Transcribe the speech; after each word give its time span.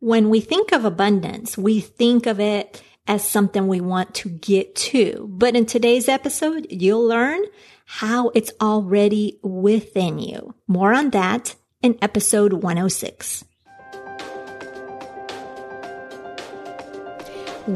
When 0.00 0.30
we 0.30 0.40
think 0.40 0.70
of 0.70 0.84
abundance, 0.84 1.58
we 1.58 1.80
think 1.80 2.26
of 2.26 2.38
it 2.38 2.82
as 3.08 3.24
something 3.24 3.66
we 3.66 3.80
want 3.80 4.14
to 4.16 4.28
get 4.28 4.76
to. 4.76 5.26
But 5.28 5.56
in 5.56 5.66
today's 5.66 6.08
episode, 6.08 6.68
you'll 6.70 7.04
learn 7.04 7.40
how 7.84 8.28
it's 8.28 8.52
already 8.60 9.40
within 9.42 10.18
you. 10.18 10.54
More 10.68 10.92
on 10.94 11.10
that 11.10 11.56
in 11.82 11.98
episode 12.00 12.52
106. 12.52 13.44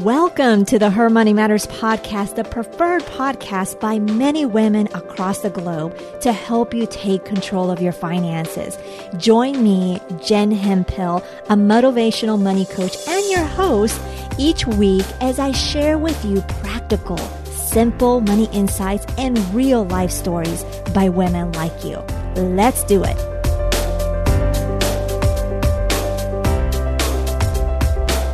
Welcome 0.01 0.65
to 0.65 0.79
the 0.79 0.89
Her 0.89 1.07
Money 1.07 1.33
Matters 1.33 1.67
podcast, 1.67 2.33
the 2.33 2.43
preferred 2.43 3.03
podcast 3.03 3.79
by 3.79 3.99
many 3.99 4.43
women 4.43 4.87
across 4.87 5.41
the 5.41 5.51
globe 5.51 5.95
to 6.21 6.33
help 6.33 6.73
you 6.73 6.87
take 6.87 7.25
control 7.25 7.69
of 7.69 7.79
your 7.79 7.91
finances. 7.91 8.75
Join 9.17 9.63
me, 9.63 9.99
Jen 10.25 10.49
Hemphill, 10.49 11.23
a 11.47 11.55
motivational 11.55 12.41
money 12.41 12.65
coach 12.65 13.07
and 13.07 13.23
your 13.29 13.43
host 13.43 14.01
each 14.39 14.65
week 14.65 15.05
as 15.21 15.37
I 15.37 15.51
share 15.51 15.99
with 15.99 16.25
you 16.25 16.41
practical, 16.63 17.19
simple 17.45 18.19
money 18.19 18.49
insights 18.51 19.05
and 19.19 19.37
real 19.53 19.85
life 19.85 20.09
stories 20.09 20.63
by 20.95 21.09
women 21.09 21.51
like 21.51 21.85
you. 21.85 21.97
Let's 22.35 22.83
do 22.85 23.03
it. 23.03 23.32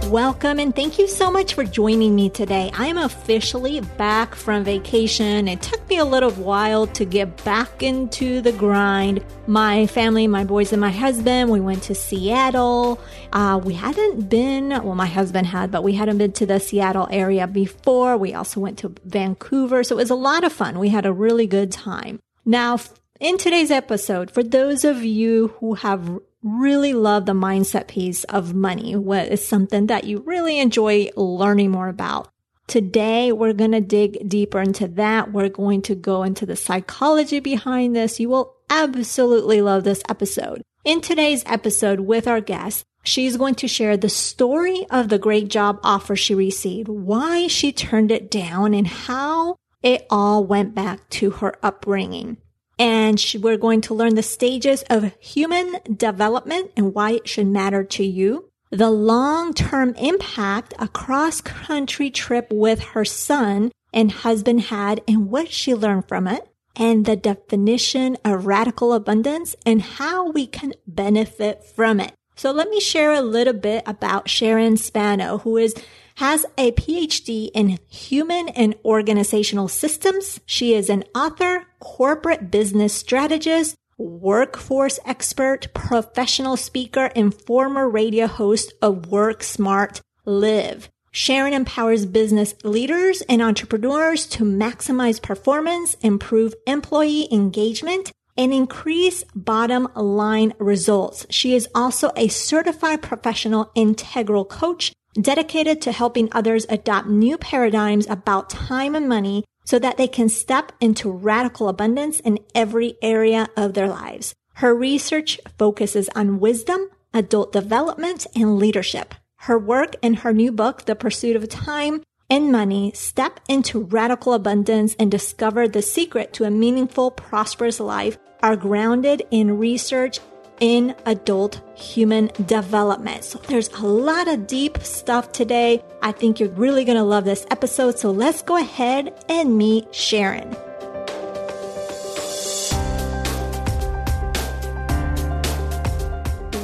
Welcome 0.10 0.58
and 0.58 0.76
thank 0.76 0.98
you 0.98 1.08
so 1.08 1.30
much 1.30 1.54
for 1.54 1.64
joining 1.64 2.16
me 2.16 2.32
today. 2.32 2.72
I 2.74 2.88
am 2.88 2.98
officially 2.98 3.82
back 3.82 4.34
from 4.34 4.64
vacation. 4.64 5.48
It 5.48 5.62
took 5.62 5.88
me 5.88 6.00
a 6.00 6.04
little 6.04 6.32
while 6.32 6.88
to 6.88 7.06
get 7.06 7.44
back 7.46 7.84
into 7.84 8.42
the 8.42 8.52
grind. 8.52 9.24
My 9.46 9.86
family, 9.86 10.26
my 10.26 10.46
boys, 10.46 10.74
and 10.74 10.82
my 10.82 10.90
husband, 10.90 11.52
we 11.52 11.60
went 11.60 11.84
to 11.84 11.94
Seattle. 11.94 13.00
Uh, 13.34 13.62
we 13.64 13.76
hadn't 13.76 14.30
been, 14.30 14.70
well, 14.70 14.96
my 14.96 15.06
husband 15.06 15.46
had, 15.46 15.70
but 15.70 15.84
we 15.84 15.94
hadn't 15.94 16.18
been 16.18 16.32
to 16.32 16.48
the 16.48 16.60
Seattle 16.60 17.08
area 17.12 17.46
before. 17.46 18.18
We 18.18 18.34
also 18.34 18.60
went 18.60 18.80
to 18.80 18.96
Vancouver. 19.06 19.84
So 19.84 19.94
it 19.94 20.02
was 20.02 20.10
a 20.10 20.16
lot 20.16 20.44
of 20.44 20.52
fun. 20.52 20.80
We 20.80 20.90
had 20.90 21.06
a 21.06 21.14
really 21.14 21.46
good 21.46 21.72
time. 21.72 22.20
Now, 22.46 22.80
in 23.20 23.38
today's 23.38 23.70
episode, 23.70 24.32
for 24.32 24.42
those 24.42 24.84
of 24.84 25.04
you 25.04 25.50
who 25.60 25.76
have 25.76 26.20
really 26.44 26.94
love 26.94 27.26
the 27.26 27.34
mindset 27.34 27.88
piece 27.88 28.24
of 28.26 28.54
money, 28.54 28.96
what 28.96 29.28
is 29.28 29.46
something 29.46 29.88
that 29.88 30.06
you 30.06 30.20
really 30.26 30.60
enjoy 30.60 31.10
learning 31.16 31.72
more 31.72 31.90
about. 31.90 32.30
Today, 32.68 33.32
we're 33.32 33.54
going 33.54 33.72
to 33.72 33.82
dig 33.82 34.30
deeper 34.30 34.62
into 34.62 34.88
that. 34.90 35.34
We're 35.34 35.50
going 35.50 35.82
to 35.84 35.96
go 35.96 36.24
into 36.24 36.46
the 36.46 36.56
psychology 36.56 37.40
behind 37.40 37.96
this. 37.96 38.20
You 38.20 38.30
will 38.30 38.56
absolutely 38.70 39.62
love 39.62 39.84
this 39.84 40.04
episode. 40.08 40.62
In 40.86 41.02
today's 41.02 41.44
episode 41.46 42.02
with 42.02 42.28
our 42.28 42.42
guest, 42.42 42.86
she's 43.04 43.38
going 43.38 43.56
to 43.56 43.68
share 43.68 43.98
the 43.98 44.08
story 44.08 44.86
of 44.92 45.10
the 45.10 45.18
great 45.18 45.50
job 45.50 45.80
offer 45.84 46.16
she 46.16 46.36
received, 46.36 46.88
why 46.88 47.48
she 47.48 47.72
turned 47.72 48.12
it 48.12 48.30
down, 48.30 48.74
and 48.74 48.88
how 48.88 49.56
it 49.82 50.06
all 50.10 50.46
went 50.46 50.76
back 50.76 51.10
to 51.10 51.32
her 51.32 51.56
upbringing 51.64 52.38
and 52.80 53.24
we're 53.42 53.58
going 53.58 53.82
to 53.82 53.94
learn 53.94 54.16
the 54.16 54.24
stages 54.24 54.84
of 54.90 55.14
human 55.20 55.80
development 55.96 56.72
and 56.78 56.96
why 56.96 57.12
it 57.12 57.28
should 57.28 57.48
matter 57.48 57.84
to 57.84 58.04
you. 58.04 58.50
The 58.72 58.90
long-term 58.90 59.96
impact 59.96 60.74
a 60.80 60.88
cross-country 60.88 62.10
trip 62.12 62.48
with 62.52 62.80
her 62.80 63.04
son 63.04 63.72
and 63.94 64.12
husband 64.12 64.62
had 64.62 65.02
and 65.08 65.30
what 65.30 65.52
she 65.52 65.76
learned 65.76 66.08
from 66.08 66.28
it 66.28 66.48
and 66.76 67.06
the 67.06 67.16
definition 67.16 68.18
of 68.24 68.46
radical 68.46 68.94
abundance 68.94 69.56
and 69.66 69.82
how 69.82 70.30
we 70.32 70.48
can 70.48 70.74
benefit 70.88 71.64
from 71.64 72.00
it. 72.00 72.14
So 72.36 72.52
let 72.52 72.70
me 72.70 72.80
share 72.80 73.12
a 73.12 73.22
little 73.22 73.54
bit 73.54 73.84
about 73.86 74.30
Sharon 74.30 74.78
Spano, 74.78 75.40
who 75.40 75.58
is 75.58 75.76
has 76.20 76.46
a 76.58 76.70
PhD 76.74 77.50
in 77.54 77.80
human 77.88 78.50
and 78.50 78.76
organizational 78.84 79.70
systems. 79.70 80.42
She 80.46 80.74
is 80.74 80.90
an 80.90 81.06
author, 81.16 81.66
corporate 81.80 82.52
business 82.52 82.94
strategist, 82.94 83.78
workforce 83.98 85.00
expert, 85.06 85.74
professional 85.74 86.58
speaker, 86.58 87.10
and 87.16 87.34
former 87.34 87.88
radio 87.88 88.28
host 88.28 88.74
of 88.82 89.08
Work 89.08 89.44
Smart 89.44 90.02
Live. 90.26 90.90
Sharon 91.12 91.54
empowers 91.54 92.06
business 92.06 92.54
leaders 92.66 93.22
and 93.30 93.42
entrepreneurs 93.42 94.26
to 94.28 94.44
maximize 94.44 95.22
performance, 95.22 95.94
improve 96.02 96.54
employee 96.68 97.30
engagement, 97.32 98.12
and 98.38 98.54
increase 98.54 99.24
bottom 99.34 99.88
line 99.96 100.54
results. 100.60 101.26
She 101.30 101.56
is 101.56 101.70
also 101.74 102.12
a 102.18 102.28
certified 102.28 103.02
professional 103.02 103.72
integral 103.74 104.44
coach 104.44 104.92
dedicated 105.14 105.82
to 105.82 105.92
helping 105.92 106.30
others 106.32 106.66
adopt 106.70 107.08
new 107.08 107.38
paradigms 107.38 108.08
about 108.08 108.50
time 108.50 108.96
and 108.96 109.08
money 109.08 109.44
so 109.66 109.80
that 109.80 109.98
they 109.98 110.08
can 110.08 110.30
step 110.30 110.72
into 110.80 111.12
radical 111.12 111.70
abundance 111.70 112.20
in 112.20 112.40
every 112.56 112.96
area 113.02 113.48
of 113.56 113.74
their 113.74 113.88
lives. 113.88 114.34
Her 114.54 114.76
research 114.76 115.40
focuses 115.58 116.10
on 116.16 116.40
wisdom, 116.40 116.90
adult 117.14 117.52
development, 117.52 118.28
and 118.36 118.58
leadership. 118.58 119.16
Her 119.44 119.58
work 119.58 119.96
in 120.02 120.16
her 120.16 120.34
new 120.34 120.52
book, 120.52 120.86
The 120.86 120.96
Pursuit 120.96 121.36
of 121.36 121.48
Time 121.48 122.04
and 122.30 122.52
Money, 122.52 122.92
Step 122.94 123.40
into 123.48 123.84
Radical 123.84 124.34
Abundance 124.34 124.96
and 125.00 125.10
Discover 125.10 125.68
the 125.68 125.82
Secret 125.82 126.34
to 126.34 126.44
a 126.44 126.52
Meaningful, 126.52 127.12
Prosperous 127.12 127.80
Life 127.80 128.18
are 128.42 128.56
grounded 128.56 129.24
in 129.32 129.58
research 129.58 130.20
in 130.60 130.96
adult 131.06 131.62
human 131.76 132.32
development. 132.46 133.24
So 133.24 133.40
there's 133.48 133.70
a 133.70 133.86
lot 133.86 134.28
of 134.28 134.48
deep 134.48 134.80
stuff 134.80 135.32
today. 135.32 135.84
I 136.02 136.12
think 136.12 136.40
you're 136.40 136.50
really 136.50 136.86
going 136.86 136.98
to 136.98 137.04
love 137.04 137.26
this 137.26 137.46
episode. 137.52 137.98
So 137.98 138.12
let's 138.12 138.42
go 138.42 138.58
ahead 138.58 139.14
and 139.30 139.58
meet 139.58 139.94
Sharon. 139.94 140.56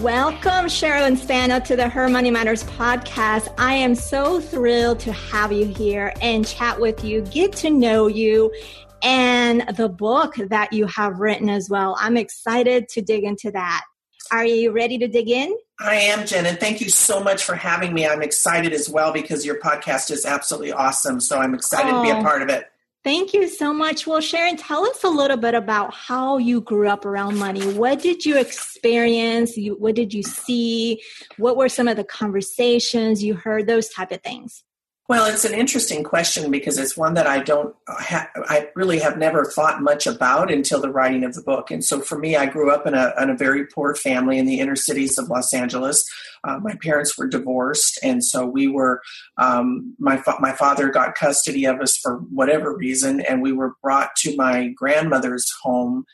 Welcome, 0.02 0.70
Sharon 0.70 1.18
Spano, 1.18 1.60
to 1.62 1.76
the 1.76 1.90
Her 1.90 2.08
Money 2.08 2.30
Matters 2.30 2.64
podcast. 2.64 3.52
I 3.58 3.74
am 3.74 3.96
so 3.96 4.40
thrilled 4.40 5.00
to 5.00 5.12
have 5.12 5.52
you 5.52 5.66
here 5.66 6.14
and 6.22 6.46
chat 6.46 6.80
with 6.80 7.04
you, 7.04 7.22
get 7.22 7.54
to 7.54 7.72
know 7.72 8.06
you, 8.06 8.54
and 9.02 9.66
the 9.76 9.90
book 9.90 10.36
that 10.36 10.74
you 10.74 10.88
have 10.88 11.20
written 11.20 11.50
as 11.50 11.70
well. 11.70 11.96
I'm 12.00 12.18
excited 12.18 12.90
to 12.90 13.02
dig 13.02 13.24
into 13.24 13.52
that. 13.52 13.84
Are 14.32 14.46
you 14.46 14.72
ready 14.72 14.98
to 14.98 15.08
dig 15.08 15.30
in? 15.30 15.56
I 15.80 15.96
am, 15.96 16.26
Jen, 16.26 16.46
and 16.46 16.60
thank 16.60 16.82
you 16.82 16.90
so 16.90 17.20
much 17.20 17.44
for 17.44 17.56
having 17.56 17.94
me. 17.94 18.08
I'm 18.08 18.22
excited 18.22 18.74
as 18.74 18.90
well 18.90 19.12
because 19.12 19.46
your 19.46 19.60
podcast 19.60 20.10
is 20.10 20.26
absolutely 20.26 20.72
awesome. 20.72 21.20
So 21.20 21.40
I'm 21.40 21.54
excited 21.54 21.94
oh, 21.94 21.98
to 21.98 22.04
be 22.04 22.10
a 22.10 22.20
oh, 22.20 22.24
part 22.24 22.42
of 22.42 22.50
it. 22.50 22.66
Thank 23.04 23.36
you 23.36 23.48
so 23.48 23.72
much. 23.72 24.08
Well, 24.08 24.20
Sharon, 24.20 24.58
tell 24.58 24.84
us 24.84 25.04
a 25.04 25.10
little 25.10 25.38
bit 25.38 25.54
about 25.54 25.94
how 25.94 26.40
you 26.40 26.62
grew 26.62 26.90
up 26.90 27.06
around 27.06 27.38
money. 27.38 27.74
What 27.74 28.02
did 28.02 28.26
you 28.26 28.40
experience? 28.40 29.58
You, 29.58 29.76
what 29.76 29.94
did 29.94 30.12
you 30.12 30.24
see? 30.24 31.04
What 31.38 31.56
were 31.56 31.70
some 31.70 31.88
of 31.88 31.98
the 31.98 32.04
conversations 32.04 33.24
you 33.24 33.36
heard? 33.36 33.68
Those 33.68 33.90
type 33.90 34.12
of 34.12 34.22
things. 34.24 34.64
Well, 35.08 35.32
it's 35.32 35.46
an 35.46 35.54
interesting 35.54 36.04
question 36.04 36.50
because 36.50 36.80
it's 36.80 36.98
one 36.98 37.14
that 37.14 37.28
I 37.28 37.38
don't, 37.38 37.76
ha- 37.88 38.30
I 38.38 38.70
really 38.74 38.98
have 39.00 39.20
never 39.20 39.46
thought 39.46 39.84
much 39.84 40.08
about 40.08 40.52
until 40.52 40.82
the 40.82 40.90
writing 40.90 41.24
of 41.24 41.36
the 41.36 41.44
book. 41.44 41.70
And 41.70 41.86
so 41.86 42.02
for 42.02 42.18
me, 42.18 42.36
I 42.36 42.48
grew 42.48 42.72
up 42.72 42.88
in 42.88 42.96
a, 42.96 43.14
in 43.22 43.30
a 43.30 43.38
very 43.38 43.68
poor 43.68 43.94
family 43.94 44.40
in 44.40 44.48
the 44.48 44.60
inner 44.60 44.76
cities 44.76 45.20
of 45.20 45.30
Los 45.30 45.54
Angeles. 45.54 46.04
Uh, 46.44 46.58
my 46.58 46.74
parents 46.82 47.16
were 47.16 47.28
divorced, 47.28 48.00
and 48.02 48.24
so 48.24 48.48
we 48.48 48.68
were, 48.68 49.00
um, 49.38 49.94
my, 50.00 50.18
fa- 50.18 50.38
my 50.40 50.54
father 50.54 50.90
got 50.90 51.14
custody 51.14 51.66
of 51.66 51.80
us 51.82 51.96
for 51.98 52.18
whatever 52.32 52.76
reason, 52.76 53.22
and 53.22 53.44
we 53.44 53.52
were 53.52 53.76
brought 53.84 54.16
to 54.18 54.36
my 54.36 54.70
grandmother's 54.70 55.46
home 55.62 56.06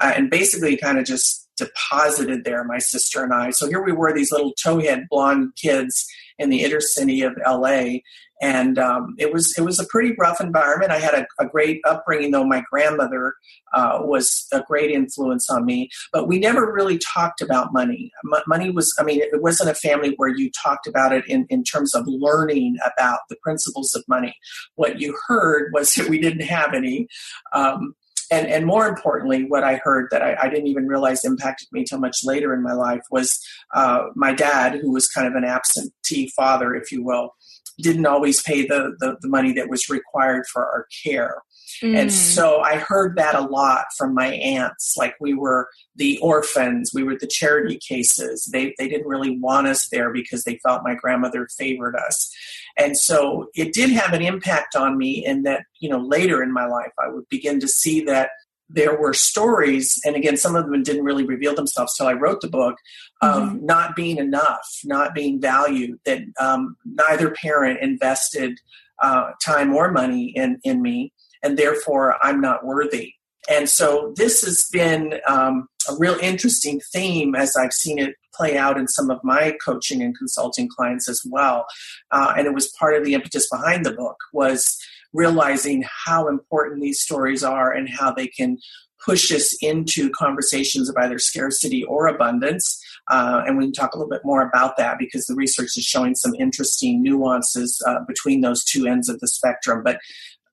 uh, 0.00 0.12
and 0.16 0.28
basically 0.28 0.76
kind 0.76 0.98
of 0.98 1.04
just 1.04 1.48
deposited 1.56 2.42
there, 2.42 2.64
my 2.64 2.78
sister 2.78 3.22
and 3.22 3.32
I. 3.32 3.50
So 3.50 3.68
here 3.68 3.82
we 3.82 3.92
were, 3.92 4.12
these 4.12 4.32
little 4.32 4.54
towhead 4.54 5.04
blonde 5.08 5.52
kids 5.54 6.04
in 6.38 6.48
the 6.48 6.64
inner 6.64 6.80
city 6.80 7.22
of 7.22 7.36
LA 7.46 7.98
and 8.40 8.78
um, 8.78 9.14
it 9.18 9.32
was 9.32 9.54
it 9.58 9.62
was 9.62 9.78
a 9.78 9.86
pretty 9.86 10.14
rough 10.18 10.40
environment. 10.40 10.90
I 10.90 10.98
had 10.98 11.14
a, 11.14 11.26
a 11.38 11.46
great 11.46 11.80
upbringing, 11.86 12.30
though. 12.30 12.44
My 12.44 12.62
grandmother 12.70 13.34
uh, 13.74 14.00
was 14.02 14.46
a 14.52 14.62
great 14.62 14.90
influence 14.90 15.48
on 15.50 15.64
me, 15.66 15.90
but 16.12 16.26
we 16.26 16.38
never 16.38 16.72
really 16.72 16.98
talked 16.98 17.40
about 17.40 17.72
money. 17.72 18.10
M- 18.32 18.42
money 18.46 18.70
was, 18.70 18.94
I 18.98 19.04
mean, 19.04 19.20
it 19.20 19.42
wasn't 19.42 19.70
a 19.70 19.74
family 19.74 20.14
where 20.16 20.30
you 20.30 20.50
talked 20.62 20.86
about 20.86 21.12
it 21.12 21.26
in 21.28 21.46
in 21.50 21.64
terms 21.64 21.94
of 21.94 22.04
learning 22.06 22.76
about 22.84 23.20
the 23.28 23.36
principles 23.42 23.94
of 23.94 24.04
money. 24.08 24.34
What 24.76 25.00
you 25.00 25.18
heard 25.28 25.70
was 25.72 25.92
that 25.94 26.08
we 26.08 26.18
didn't 26.18 26.46
have 26.46 26.72
any. 26.74 27.08
Um, 27.52 27.94
and, 28.32 28.46
and 28.46 28.64
more 28.64 28.86
importantly, 28.86 29.44
what 29.44 29.64
I 29.64 29.80
heard 29.82 30.06
that 30.12 30.22
I, 30.22 30.36
I, 30.40 30.48
didn't 30.48 30.68
even 30.68 30.86
realize 30.86 31.24
impacted 31.24 31.66
me 31.72 31.82
till 31.82 31.98
much 31.98 32.18
later 32.22 32.54
in 32.54 32.62
my 32.62 32.74
life 32.74 33.02
was 33.10 33.40
uh, 33.74 34.04
my 34.14 34.32
dad, 34.32 34.76
who 34.76 34.92
was 34.92 35.08
kind 35.08 35.26
of 35.26 35.34
an 35.34 35.44
absentee 35.44 36.30
father, 36.36 36.72
if 36.72 36.92
you 36.92 37.02
will 37.02 37.34
didn't 37.80 38.06
always 38.06 38.42
pay 38.42 38.66
the, 38.66 38.96
the, 38.98 39.16
the 39.20 39.28
money 39.28 39.52
that 39.52 39.68
was 39.68 39.88
required 39.88 40.44
for 40.52 40.64
our 40.64 40.86
care. 41.04 41.42
Mm. 41.82 41.96
And 41.96 42.12
so 42.12 42.60
I 42.60 42.76
heard 42.76 43.16
that 43.16 43.34
a 43.34 43.42
lot 43.42 43.86
from 43.96 44.14
my 44.14 44.34
aunts. 44.34 44.94
Like 44.96 45.14
we 45.20 45.34
were 45.34 45.68
the 45.96 46.18
orphans, 46.18 46.90
we 46.94 47.02
were 47.02 47.16
the 47.16 47.30
charity 47.30 47.78
cases. 47.78 48.48
They 48.52 48.74
they 48.78 48.88
didn't 48.88 49.06
really 49.06 49.38
want 49.38 49.66
us 49.66 49.88
there 49.90 50.12
because 50.12 50.44
they 50.44 50.58
felt 50.62 50.82
my 50.84 50.94
grandmother 50.94 51.48
favored 51.56 51.96
us. 51.96 52.30
And 52.76 52.96
so 52.96 53.46
it 53.54 53.72
did 53.72 53.90
have 53.90 54.12
an 54.12 54.22
impact 54.22 54.74
on 54.76 54.98
me 54.98 55.24
in 55.24 55.42
that, 55.42 55.62
you 55.80 55.88
know, 55.88 55.98
later 55.98 56.42
in 56.42 56.52
my 56.52 56.66
life 56.66 56.92
I 56.98 57.08
would 57.08 57.28
begin 57.28 57.60
to 57.60 57.68
see 57.68 58.02
that 58.04 58.30
there 58.72 58.98
were 58.98 59.12
stories, 59.12 60.00
and 60.04 60.16
again, 60.16 60.36
some 60.36 60.54
of 60.54 60.66
them 60.66 60.82
didn't 60.82 61.04
really 61.04 61.24
reveal 61.24 61.54
themselves 61.54 61.94
till 61.96 62.06
I 62.06 62.12
wrote 62.12 62.40
the 62.40 62.48
book, 62.48 62.76
of 63.22 63.42
mm-hmm. 63.42 63.66
not 63.66 63.96
being 63.96 64.18
enough, 64.18 64.66
not 64.84 65.14
being 65.14 65.40
valued, 65.40 65.98
that 66.04 66.22
um, 66.40 66.76
neither 66.84 67.30
parent 67.30 67.80
invested 67.80 68.58
uh, 69.02 69.32
time 69.44 69.74
or 69.74 69.90
money 69.90 70.32
in, 70.36 70.58
in 70.64 70.82
me, 70.82 71.12
and 71.42 71.58
therefore 71.58 72.16
I'm 72.22 72.40
not 72.40 72.64
worthy. 72.64 73.14
And 73.48 73.68
so 73.68 74.12
this 74.16 74.42
has 74.42 74.66
been 74.70 75.14
um, 75.26 75.66
a 75.88 75.96
real 75.96 76.16
interesting 76.20 76.80
theme 76.92 77.34
as 77.34 77.56
I've 77.56 77.72
seen 77.72 77.98
it 77.98 78.14
play 78.34 78.56
out 78.56 78.78
in 78.78 78.86
some 78.86 79.10
of 79.10 79.18
my 79.24 79.56
coaching 79.64 80.02
and 80.02 80.16
consulting 80.16 80.68
clients 80.68 81.08
as 81.08 81.22
well. 81.28 81.66
Uh, 82.10 82.34
and 82.36 82.46
it 82.46 82.54
was 82.54 82.70
part 82.78 82.96
of 82.96 83.04
the 83.04 83.14
impetus 83.14 83.48
behind 83.48 83.84
the 83.84 83.92
book 83.92 84.16
was 84.32 84.78
realizing 85.12 85.84
how 86.06 86.28
important 86.28 86.80
these 86.80 87.00
stories 87.00 87.42
are 87.42 87.72
and 87.72 87.88
how 87.88 88.12
they 88.12 88.26
can 88.26 88.58
push 89.04 89.32
us 89.32 89.56
into 89.62 90.10
conversations 90.10 90.88
of 90.88 90.96
either 90.98 91.18
scarcity 91.18 91.84
or 91.84 92.06
abundance. 92.06 92.82
Uh, 93.08 93.42
and 93.46 93.56
we 93.56 93.64
can 93.64 93.72
talk 93.72 93.94
a 93.94 93.98
little 93.98 94.10
bit 94.10 94.24
more 94.24 94.42
about 94.42 94.76
that 94.76 94.98
because 94.98 95.26
the 95.26 95.34
research 95.34 95.76
is 95.76 95.84
showing 95.84 96.14
some 96.14 96.34
interesting 96.34 97.02
nuances 97.02 97.82
uh, 97.86 98.00
between 98.06 98.40
those 98.40 98.62
two 98.62 98.86
ends 98.86 99.08
of 99.08 99.18
the 99.20 99.28
spectrum. 99.28 99.82
But 99.82 99.98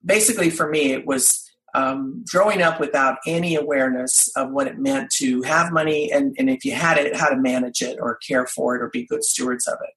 basically, 0.03 0.49
for 0.49 0.69
me, 0.69 0.93
it 0.93 1.05
was 1.05 1.43
um, 1.73 2.23
growing 2.31 2.61
up 2.61 2.79
without 2.79 3.17
any 3.27 3.55
awareness 3.55 4.29
of 4.35 4.51
what 4.51 4.67
it 4.67 4.79
meant 4.79 5.11
to 5.17 5.41
have 5.43 5.71
money 5.71 6.11
and, 6.11 6.35
and 6.39 6.49
if 6.49 6.65
you 6.65 6.71
had 6.71 6.97
it, 6.97 7.15
how 7.15 7.29
to 7.29 7.35
manage 7.35 7.81
it 7.81 7.99
or 8.01 8.15
care 8.15 8.47
for 8.47 8.75
it 8.75 8.81
or 8.81 8.89
be 8.89 9.05
good 9.05 9.23
stewards 9.23 9.67
of 9.67 9.77
it. 9.83 9.93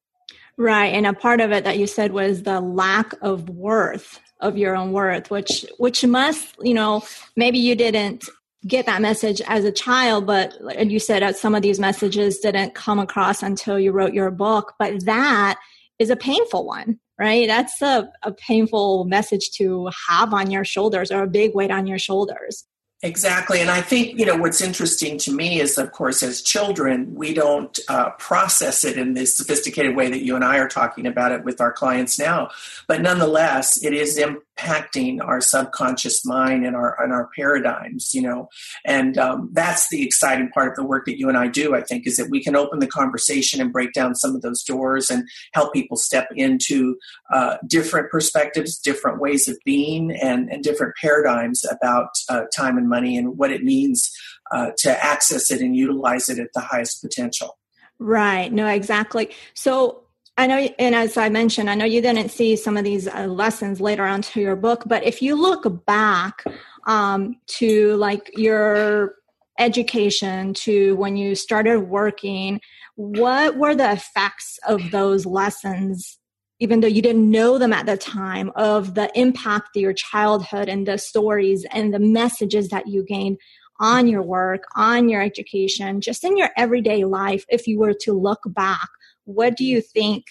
Right. 0.56 0.92
And 0.92 1.06
a 1.06 1.14
part 1.14 1.40
of 1.40 1.52
it 1.52 1.64
that 1.64 1.78
you 1.78 1.86
said 1.86 2.12
was 2.12 2.42
the 2.42 2.60
lack 2.60 3.14
of 3.22 3.48
worth 3.48 4.20
of 4.40 4.56
your 4.56 4.76
own 4.76 4.92
worth, 4.92 5.31
which 5.31 5.66
which 5.78 6.04
must, 6.04 6.56
you 6.62 6.75
know, 6.75 7.02
maybe 7.37 7.58
you 7.58 7.75
didn't 7.75 8.25
get 8.66 8.87
that 8.87 9.00
message 9.00 9.40
as 9.46 9.64
a 9.64 9.72
child, 9.72 10.26
but 10.26 10.54
and 10.76 10.92
you 10.92 10.98
said 10.98 11.37
some 11.37 11.54
of 11.54 11.62
these 11.62 11.81
messages 11.81 12.38
didn't 12.38 12.75
come 12.75 12.98
across 12.98 13.42
until 13.42 13.78
you 13.78 13.92
wrote 13.92 14.12
your 14.12 14.31
book. 14.31 14.75
But 14.78 15.04
that 15.04 15.58
is 15.98 16.10
a 16.10 16.16
painful 16.16 16.66
one, 16.66 16.98
right? 17.19 17.46
That's 17.46 17.81
a, 17.82 18.10
a 18.22 18.32
painful 18.32 19.04
message 19.04 19.50
to 19.52 19.90
have 20.08 20.34
on 20.34 20.50
your 20.50 20.64
shoulders 20.64 21.10
or 21.10 21.22
a 21.22 21.28
big 21.28 21.54
weight 21.54 21.70
on 21.70 21.86
your 21.86 21.98
shoulders. 21.98 22.64
Exactly. 23.02 23.62
And 23.62 23.70
I 23.70 23.81
think, 23.81 24.19
you 24.19 24.26
know, 24.26 24.37
what's 24.37 24.61
interesting 24.61 25.17
to 25.20 25.32
me 25.32 25.58
is, 25.58 25.79
of 25.79 25.91
course, 25.91 26.23
as 26.23 26.43
children, 26.43 27.14
we 27.14 27.32
don't 27.32 27.79
uh, 27.88 28.11
process 28.19 28.85
it 28.85 28.99
in 28.99 29.14
this 29.14 29.35
sophisticated 29.35 29.97
way 29.97 30.11
that 30.11 30.23
you 30.23 30.37
and 30.37 30.44
I 30.44 30.58
are 30.58 30.69
talking 30.69 31.06
about 31.06 31.32
it 31.32 31.43
with 31.43 31.62
our 31.62 31.73
clients 31.73 32.19
now. 32.19 32.50
But 32.87 33.00
nonetheless, 33.00 33.82
it 33.82 33.94
is 33.94 34.19
impacting 34.19 35.25
our 35.25 35.41
subconscious 35.41 36.26
mind 36.26 36.67
and 36.67 36.76
our, 36.76 37.02
and 37.02 37.11
our 37.11 37.31
paradigms, 37.35 38.14
you 38.14 38.20
know. 38.20 38.50
And 38.85 39.17
um, 39.17 39.49
that's 39.50 39.88
the 39.88 40.05
exciting 40.05 40.50
part 40.50 40.69
of 40.69 40.76
the 40.76 40.85
work 40.85 41.06
that 41.06 41.19
you 41.19 41.31
and 41.31 41.38
I 41.38 41.46
do, 41.46 41.75
I 41.75 41.81
think, 41.81 42.06
is 42.06 42.19
that 42.19 42.29
we 42.29 42.44
can 42.44 42.55
open 42.55 42.81
the 42.81 42.87
conversation 42.87 43.62
and 43.62 43.73
break 43.73 43.94
down 43.94 44.14
some 44.14 44.37
of 44.37 44.43
those 44.43 44.62
doors 44.62 45.08
and 45.08 45.26
help 45.55 45.73
people 45.73 45.96
step 45.96 46.29
into 46.37 46.96
uh, 47.32 47.56
different 47.67 48.11
perspectives, 48.11 48.79
different 48.79 49.20
ways 49.20 49.49
of 49.49 49.56
being, 49.64 50.11
and, 50.11 50.53
and 50.53 50.62
different 50.62 50.93
paradigms 51.00 51.64
about 51.64 52.11
uh, 52.29 52.43
time 52.55 52.76
and 52.76 52.89
money 52.90 53.16
and 53.16 53.38
what 53.38 53.50
it 53.50 53.62
means 53.62 54.10
uh, 54.52 54.72
to 54.78 55.04
access 55.04 55.50
it 55.50 55.62
and 55.62 55.75
utilize 55.75 56.28
it 56.28 56.38
at 56.38 56.48
the 56.54 56.60
highest 56.60 57.00
potential. 57.00 57.56
Right. 57.98 58.52
No, 58.52 58.66
exactly. 58.66 59.31
So 59.54 60.02
I 60.37 60.46
know, 60.46 60.69
and 60.78 60.94
as 60.94 61.16
I 61.16 61.28
mentioned, 61.28 61.69
I 61.69 61.75
know 61.75 61.84
you 61.84 62.00
didn't 62.00 62.31
see 62.31 62.56
some 62.56 62.76
of 62.76 62.84
these 62.84 63.06
uh, 63.06 63.26
lessons 63.26 63.81
later 63.81 64.04
on 64.04 64.22
to 64.22 64.40
your 64.40 64.56
book, 64.56 64.84
but 64.87 65.04
if 65.04 65.20
you 65.20 65.34
look 65.34 65.84
back 65.87 66.44
um, 66.87 67.37
to 67.58 67.94
like 67.96 68.31
your 68.37 69.16
education 69.58 70.54
to 70.54 70.96
when 70.96 71.16
you 71.16 71.34
started 71.34 71.81
working, 71.81 72.60
what 72.96 73.56
were 73.56 73.75
the 73.75 73.93
effects 73.93 74.58
of 74.66 74.90
those 74.90 75.26
lessons 75.26 76.19
even 76.60 76.80
though 76.80 76.86
you 76.86 77.02
didn't 77.02 77.28
know 77.28 77.58
them 77.58 77.72
at 77.72 77.86
the 77.86 77.96
time, 77.96 78.52
of 78.54 78.94
the 78.94 79.10
impact 79.18 79.76
of 79.76 79.82
your 79.82 79.94
childhood 79.94 80.68
and 80.68 80.86
the 80.86 80.98
stories 80.98 81.66
and 81.72 81.92
the 81.92 81.98
messages 81.98 82.68
that 82.68 82.86
you 82.86 83.02
gained 83.02 83.38
on 83.80 84.06
your 84.06 84.22
work, 84.22 84.64
on 84.76 85.08
your 85.08 85.22
education, 85.22 86.02
just 86.02 86.22
in 86.22 86.36
your 86.36 86.50
everyday 86.56 87.04
life, 87.04 87.44
if 87.48 87.66
you 87.66 87.78
were 87.78 87.94
to 87.94 88.12
look 88.12 88.40
back, 88.46 88.88
what 89.24 89.56
do 89.56 89.64
you 89.64 89.80
think, 89.80 90.24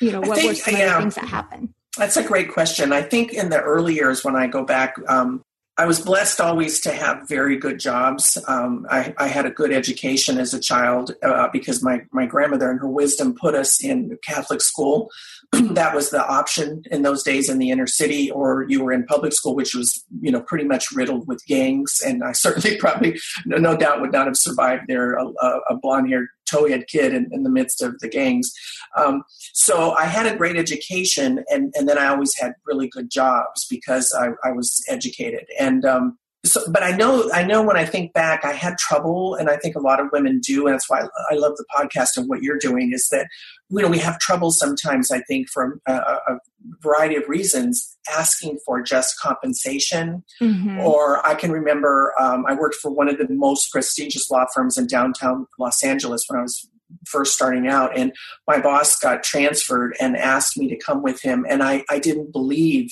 you 0.00 0.12
know, 0.12 0.20
what 0.20 0.36
think, 0.36 0.48
were 0.48 0.54
some 0.54 0.76
yeah, 0.76 0.86
of 0.86 0.92
the 0.92 1.00
things 1.00 1.14
that 1.14 1.24
happened? 1.24 1.70
That's 1.96 2.18
a 2.18 2.22
great 2.22 2.52
question. 2.52 2.92
I 2.92 3.00
think 3.00 3.32
in 3.32 3.48
the 3.48 3.60
early 3.60 3.94
years 3.94 4.22
when 4.22 4.36
I 4.36 4.46
go 4.46 4.64
back, 4.64 4.96
um, 5.08 5.42
I 5.76 5.86
was 5.86 5.98
blessed 5.98 6.40
always 6.40 6.80
to 6.82 6.92
have 6.92 7.28
very 7.28 7.56
good 7.56 7.80
jobs. 7.80 8.38
Um, 8.46 8.86
I, 8.88 9.12
I, 9.18 9.26
had 9.26 9.44
a 9.44 9.50
good 9.50 9.72
education 9.72 10.38
as 10.38 10.54
a 10.54 10.60
child 10.60 11.12
uh, 11.20 11.48
because 11.52 11.82
my, 11.82 12.02
my 12.12 12.26
grandmother 12.26 12.70
and 12.70 12.78
her 12.78 12.88
wisdom 12.88 13.34
put 13.34 13.56
us 13.56 13.82
in 13.82 14.16
Catholic 14.24 14.60
school. 14.60 15.10
that 15.52 15.92
was 15.92 16.10
the 16.10 16.24
option 16.24 16.84
in 16.92 17.02
those 17.02 17.24
days 17.24 17.48
in 17.48 17.58
the 17.58 17.70
inner 17.70 17.88
city, 17.88 18.30
or 18.30 18.66
you 18.68 18.84
were 18.84 18.92
in 18.92 19.04
public 19.06 19.32
school, 19.32 19.56
which 19.56 19.74
was 19.74 20.04
you 20.20 20.30
know 20.30 20.42
pretty 20.42 20.64
much 20.64 20.92
riddled 20.92 21.26
with 21.26 21.44
gangs. 21.46 22.00
And 22.04 22.22
I 22.22 22.32
certainly 22.34 22.76
probably 22.76 23.18
no, 23.44 23.56
no 23.56 23.76
doubt 23.76 24.00
would 24.00 24.12
not 24.12 24.26
have 24.26 24.36
survived 24.36 24.84
there. 24.86 25.14
A, 25.14 25.26
a 25.70 25.76
blonde 25.76 26.08
haired 26.08 26.28
towhead 26.50 26.86
kid 26.86 27.14
in, 27.14 27.28
in, 27.32 27.42
the 27.42 27.50
midst 27.50 27.82
of 27.82 27.98
the 28.00 28.08
gangs. 28.08 28.52
Um, 28.96 29.22
so 29.52 29.92
I 29.92 30.04
had 30.04 30.26
a 30.26 30.36
great 30.36 30.56
education, 30.56 31.44
and, 31.48 31.72
and 31.76 31.88
then 31.88 31.98
I 31.98 32.06
always 32.06 32.32
had 32.38 32.54
really 32.66 32.88
good 32.88 33.10
jobs 33.10 33.66
because 33.68 34.14
I, 34.18 34.30
I 34.46 34.52
was 34.52 34.84
educated. 34.88 35.46
And 35.58 35.84
um, 35.84 36.18
so, 36.44 36.60
but 36.70 36.82
I 36.82 36.90
know, 36.90 37.30
I 37.32 37.42
know 37.42 37.62
when 37.62 37.76
I 37.76 37.86
think 37.86 38.12
back, 38.12 38.44
I 38.44 38.52
had 38.52 38.76
trouble, 38.76 39.34
and 39.34 39.48
I 39.48 39.56
think 39.56 39.76
a 39.76 39.80
lot 39.80 39.98
of 39.98 40.08
women 40.12 40.40
do, 40.40 40.66
and 40.66 40.74
that's 40.74 40.90
why 40.90 41.02
I 41.30 41.34
love 41.34 41.56
the 41.56 41.64
podcast 41.74 42.16
and 42.16 42.28
what 42.28 42.42
you're 42.42 42.58
doing. 42.58 42.92
Is 42.92 43.08
that 43.10 43.28
you 43.70 43.80
know 43.80 43.88
we 43.88 43.98
have 43.98 44.18
trouble 44.18 44.50
sometimes. 44.50 45.10
I 45.10 45.20
think 45.20 45.48
for 45.48 45.80
a, 45.86 45.92
a 45.92 46.38
variety 46.80 47.16
of 47.16 47.28
reasons, 47.28 47.96
asking 48.14 48.58
for 48.66 48.82
just 48.82 49.18
compensation. 49.20 50.22
Mm-hmm. 50.40 50.80
Or 50.80 51.26
I 51.26 51.34
can 51.34 51.50
remember 51.50 52.12
um, 52.20 52.44
I 52.46 52.54
worked 52.54 52.76
for 52.76 52.90
one 52.90 53.08
of 53.08 53.16
the 53.16 53.28
most 53.30 53.72
prestigious 53.72 54.30
law 54.30 54.44
firms 54.54 54.76
in 54.76 54.86
downtown 54.86 55.46
Los 55.58 55.82
Angeles 55.82 56.24
when 56.28 56.38
I 56.38 56.42
was 56.42 56.68
first 57.06 57.32
starting 57.32 57.66
out, 57.68 57.96
and 57.96 58.12
my 58.46 58.60
boss 58.60 58.98
got 58.98 59.22
transferred 59.22 59.96
and 59.98 60.14
asked 60.16 60.58
me 60.58 60.68
to 60.68 60.76
come 60.76 61.02
with 61.02 61.22
him, 61.22 61.46
and 61.48 61.62
I, 61.62 61.84
I 61.88 61.98
didn't 61.98 62.32
believe 62.32 62.90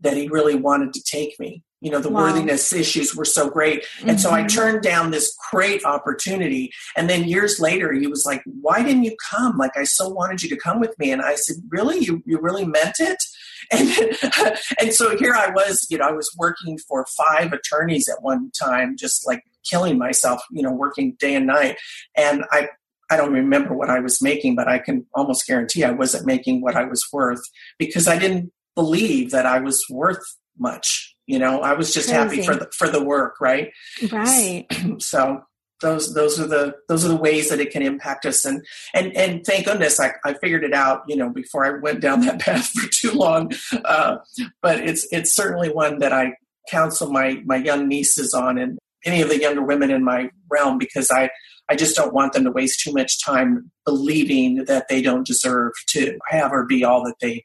that 0.00 0.16
he 0.16 0.28
really 0.28 0.54
wanted 0.54 0.92
to 0.94 1.02
take 1.02 1.38
me 1.38 1.62
you 1.80 1.90
know 1.90 2.00
the 2.00 2.08
wow. 2.08 2.22
worthiness 2.22 2.72
issues 2.72 3.14
were 3.14 3.24
so 3.24 3.48
great. 3.48 3.84
And 4.00 4.10
mm-hmm. 4.10 4.18
so 4.18 4.30
i 4.30 4.40
mm-hmm. 4.40 4.48
turned 4.48 4.82
down 4.82 5.10
this 5.10 5.34
great 5.50 5.84
opportunity. 5.84 6.72
And 6.96 7.08
then 7.08 7.24
years 7.24 7.60
later 7.60 7.92
he 7.92 8.06
was 8.06 8.24
like 8.26 8.42
why 8.44 8.82
didn't 8.82 9.04
you 9.04 9.16
come? 9.30 9.56
Like 9.56 9.76
i 9.76 9.84
so 9.84 10.08
wanted 10.08 10.42
you 10.42 10.48
to 10.50 10.56
come 10.56 10.80
with 10.80 10.98
me. 10.98 11.10
And 11.10 11.22
i 11.22 11.34
said 11.34 11.56
really? 11.68 11.98
You, 11.98 12.22
you 12.26 12.38
really 12.40 12.64
meant 12.66 12.96
it? 12.98 13.18
And 13.70 13.90
and 14.80 14.94
so 14.94 15.18
here 15.18 15.34
i 15.34 15.50
was 15.50 15.86
you 15.90 15.98
know 15.98 16.06
i 16.06 16.12
was 16.12 16.30
working 16.38 16.78
for 16.78 17.04
five 17.04 17.52
attorneys 17.52 18.08
at 18.08 18.22
one 18.22 18.50
time 18.58 18.96
just 18.96 19.26
like 19.26 19.42
killing 19.68 19.98
myself 19.98 20.40
you 20.50 20.62
know 20.62 20.72
working 20.72 21.16
day 21.18 21.34
and 21.34 21.46
night. 21.46 21.76
And 22.16 22.44
i 22.50 22.68
I 23.10 23.16
don't 23.16 23.32
remember 23.32 23.74
what 23.74 23.88
I 23.88 24.00
was 24.00 24.20
making, 24.20 24.54
but 24.54 24.68
I 24.68 24.78
can 24.78 25.06
almost 25.14 25.46
guarantee 25.46 25.82
I 25.82 25.92
wasn't 25.92 26.26
making 26.26 26.60
what 26.60 26.76
I 26.76 26.84
was 26.84 27.06
worth 27.12 27.40
because 27.78 28.06
I 28.06 28.18
didn't 28.18 28.52
believe 28.74 29.30
that 29.30 29.46
I 29.46 29.60
was 29.60 29.82
worth 29.90 30.22
much 30.58 31.16
you 31.28 31.38
know 31.38 31.60
i 31.60 31.74
was 31.74 31.94
just 31.94 32.08
Crazy. 32.08 32.36
happy 32.36 32.42
for 32.42 32.56
the 32.56 32.68
for 32.76 32.88
the 32.88 33.02
work 33.02 33.36
right? 33.40 33.70
Right. 34.10 34.66
So 35.00 35.42
those 35.80 36.14
those 36.14 36.40
are 36.40 36.46
the 36.46 36.74
those 36.88 37.04
are 37.04 37.08
the 37.08 37.16
ways 37.16 37.50
that 37.50 37.60
it 37.60 37.70
can 37.70 37.82
impact 37.82 38.26
us. 38.26 38.44
And 38.44 38.64
and 38.94 39.16
and 39.16 39.44
thank 39.44 39.66
goodness 39.66 40.00
i, 40.00 40.12
I 40.24 40.34
figured 40.34 40.64
it 40.64 40.74
out 40.74 41.02
you 41.06 41.16
know 41.16 41.30
before 41.30 41.64
i 41.64 41.78
went 41.78 42.00
down 42.00 42.22
that 42.22 42.40
path 42.46 42.68
for 42.70 42.88
too 42.88 43.12
long. 43.12 43.52
Uh, 43.84 44.16
but 44.62 44.80
it's 44.80 45.06
it's 45.12 45.34
certainly 45.34 45.70
one 45.70 45.98
that 45.98 46.12
i 46.12 46.32
counsel 46.70 47.10
my 47.10 47.40
my 47.44 47.56
young 47.56 47.88
nieces 47.88 48.34
on 48.34 48.58
and 48.58 48.78
any 49.04 49.22
of 49.22 49.28
the 49.28 49.40
younger 49.40 49.62
women 49.62 49.90
in 49.90 50.04
my 50.04 50.30
realm 50.50 50.78
because 50.78 51.10
i 51.10 51.30
i 51.68 51.76
just 51.76 51.96
don't 51.96 52.12
want 52.12 52.32
them 52.32 52.44
to 52.44 52.50
waste 52.50 52.80
too 52.80 52.92
much 52.92 53.24
time 53.24 53.70
believing 53.86 54.64
that 54.64 54.88
they 54.88 55.00
don't 55.00 55.26
deserve 55.26 55.72
to 55.86 56.18
have 56.28 56.52
or 56.52 56.66
be 56.66 56.84
all 56.84 57.04
that 57.04 57.14
they 57.20 57.42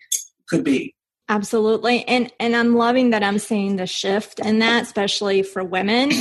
could 0.47 0.63
be 0.63 0.93
Absolutely. 1.29 2.03
And 2.05 2.31
and 2.39 2.55
I'm 2.55 2.75
loving 2.75 3.11
that 3.11 3.23
I'm 3.23 3.39
seeing 3.39 3.77
the 3.77 3.87
shift 3.87 4.39
in 4.39 4.59
that, 4.59 4.83
especially 4.83 5.43
for 5.43 5.63
women. 5.63 6.11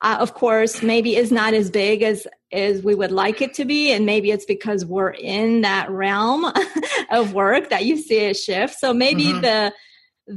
Uh, 0.00 0.16
of 0.18 0.34
course, 0.34 0.82
maybe 0.82 1.16
is 1.16 1.30
not 1.30 1.54
as 1.54 1.70
big 1.70 2.02
as 2.02 2.26
as 2.52 2.82
we 2.82 2.94
would 2.94 3.12
like 3.12 3.40
it 3.40 3.54
to 3.54 3.64
be, 3.64 3.92
and 3.92 4.04
maybe 4.06 4.30
it's 4.30 4.44
because 4.44 4.84
we're 4.84 5.10
in 5.10 5.60
that 5.62 5.90
realm 5.90 6.44
of 7.10 7.34
work 7.34 7.70
that 7.70 7.84
you 7.84 7.96
see 7.96 8.26
a 8.26 8.34
shift. 8.34 8.74
So 8.78 8.92
maybe 8.92 9.26
mm-hmm. 9.26 9.40
the 9.42 9.72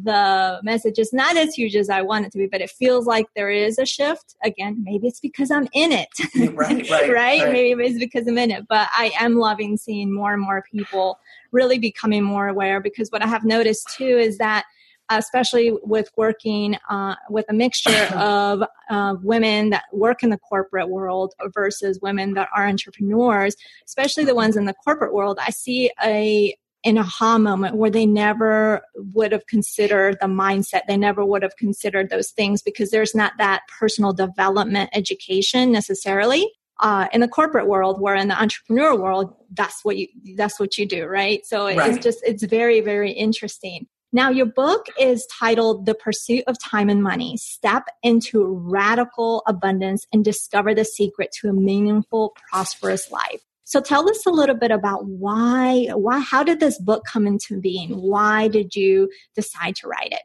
the 0.03 0.59
message 0.63 0.99
is 0.99 1.13
not 1.13 1.37
as 1.37 1.53
huge 1.53 1.75
as 1.75 1.89
I 1.89 2.01
want 2.01 2.25
it 2.25 2.31
to 2.33 2.37
be, 2.37 2.47
but 2.47 2.61
it 2.61 2.69
feels 2.69 3.05
like 3.05 3.27
there 3.35 3.49
is 3.49 3.79
a 3.79 3.85
shift. 3.85 4.35
Again, 4.43 4.83
maybe 4.83 5.07
it's 5.07 5.19
because 5.19 5.51
I'm 5.51 5.67
in 5.73 5.91
it. 5.91 6.09
right, 6.55 6.89
right, 6.89 6.89
right, 6.89 7.43
right. 7.43 7.51
Maybe 7.51 7.85
it's 7.85 7.99
because 7.99 8.27
I'm 8.27 8.37
in 8.37 8.51
it. 8.51 8.67
But 8.67 8.89
I 8.93 9.11
am 9.19 9.35
loving 9.35 9.77
seeing 9.77 10.13
more 10.13 10.33
and 10.33 10.41
more 10.41 10.63
people 10.71 11.19
really 11.51 11.79
becoming 11.79 12.23
more 12.23 12.47
aware 12.47 12.79
because 12.79 13.09
what 13.09 13.23
I 13.23 13.27
have 13.27 13.45
noticed 13.45 13.87
too 13.95 14.05
is 14.05 14.37
that 14.37 14.65
especially 15.09 15.71
with 15.83 16.09
working 16.17 16.75
uh, 16.89 17.15
with 17.29 17.45
a 17.49 17.53
mixture 17.53 18.05
of 18.15 18.63
uh, 18.89 19.15
women 19.21 19.69
that 19.69 19.83
work 19.91 20.23
in 20.23 20.29
the 20.29 20.37
corporate 20.37 20.89
world 20.89 21.33
versus 21.53 21.99
women 22.01 22.33
that 22.33 22.49
are 22.55 22.67
entrepreneurs, 22.67 23.55
especially 23.85 24.25
the 24.25 24.35
ones 24.35 24.57
in 24.57 24.65
the 24.65 24.73
corporate 24.73 25.13
world, 25.13 25.37
I 25.41 25.51
see 25.51 25.91
a 26.03 26.55
an 26.85 26.97
aha 26.97 27.37
moment 27.37 27.75
where 27.75 27.89
they 27.89 28.05
never 28.05 28.81
would 28.95 29.31
have 29.31 29.47
considered 29.47 30.17
the 30.21 30.27
mindset. 30.27 30.81
They 30.87 30.97
never 30.97 31.25
would 31.25 31.41
have 31.41 31.57
considered 31.57 32.09
those 32.09 32.31
things 32.31 32.61
because 32.61 32.91
there's 32.91 33.15
not 33.15 33.33
that 33.39 33.61
personal 33.79 34.13
development 34.13 34.91
education 34.93 35.71
necessarily 35.71 36.49
uh, 36.79 37.07
in 37.13 37.21
the 37.21 37.27
corporate 37.27 37.67
world 37.67 38.01
where 38.01 38.15
in 38.15 38.27
the 38.27 38.39
entrepreneur 38.39 38.95
world 38.95 39.33
that's 39.53 39.83
what 39.83 39.97
you 39.97 40.07
that's 40.35 40.59
what 40.59 40.77
you 40.77 40.85
do 40.85 41.05
right 41.05 41.45
so 41.45 41.65
right. 41.65 41.93
it's 41.93 42.03
just 42.03 42.19
it's 42.25 42.43
very 42.43 42.81
very 42.81 43.11
interesting 43.11 43.87
now 44.11 44.29
your 44.29 44.45
book 44.45 44.87
is 44.99 45.25
titled 45.27 45.85
the 45.85 45.95
pursuit 45.95 46.43
of 46.47 46.57
time 46.59 46.89
and 46.89 47.01
money 47.01 47.37
step 47.37 47.83
into 48.03 48.45
radical 48.45 49.41
abundance 49.47 50.05
and 50.11 50.25
discover 50.25 50.73
the 50.73 50.85
secret 50.85 51.31
to 51.31 51.47
a 51.47 51.53
meaningful 51.53 52.35
prosperous 52.49 53.09
life 53.09 53.41
so 53.75 53.81
tell 53.81 54.09
us 54.09 54.25
a 54.25 54.29
little 54.29 54.55
bit 54.55 54.71
about 54.71 55.05
why 55.05 55.87
why 55.95 56.19
how 56.19 56.43
did 56.45 56.61
this 56.61 56.79
book 56.79 57.03
come 57.11 57.27
into 57.27 57.59
being 57.59 57.89
why 58.01 58.47
did 58.47 58.73
you 58.73 59.09
decide 59.35 59.75
to 59.75 59.85
write 59.89 60.13
it 60.13 60.21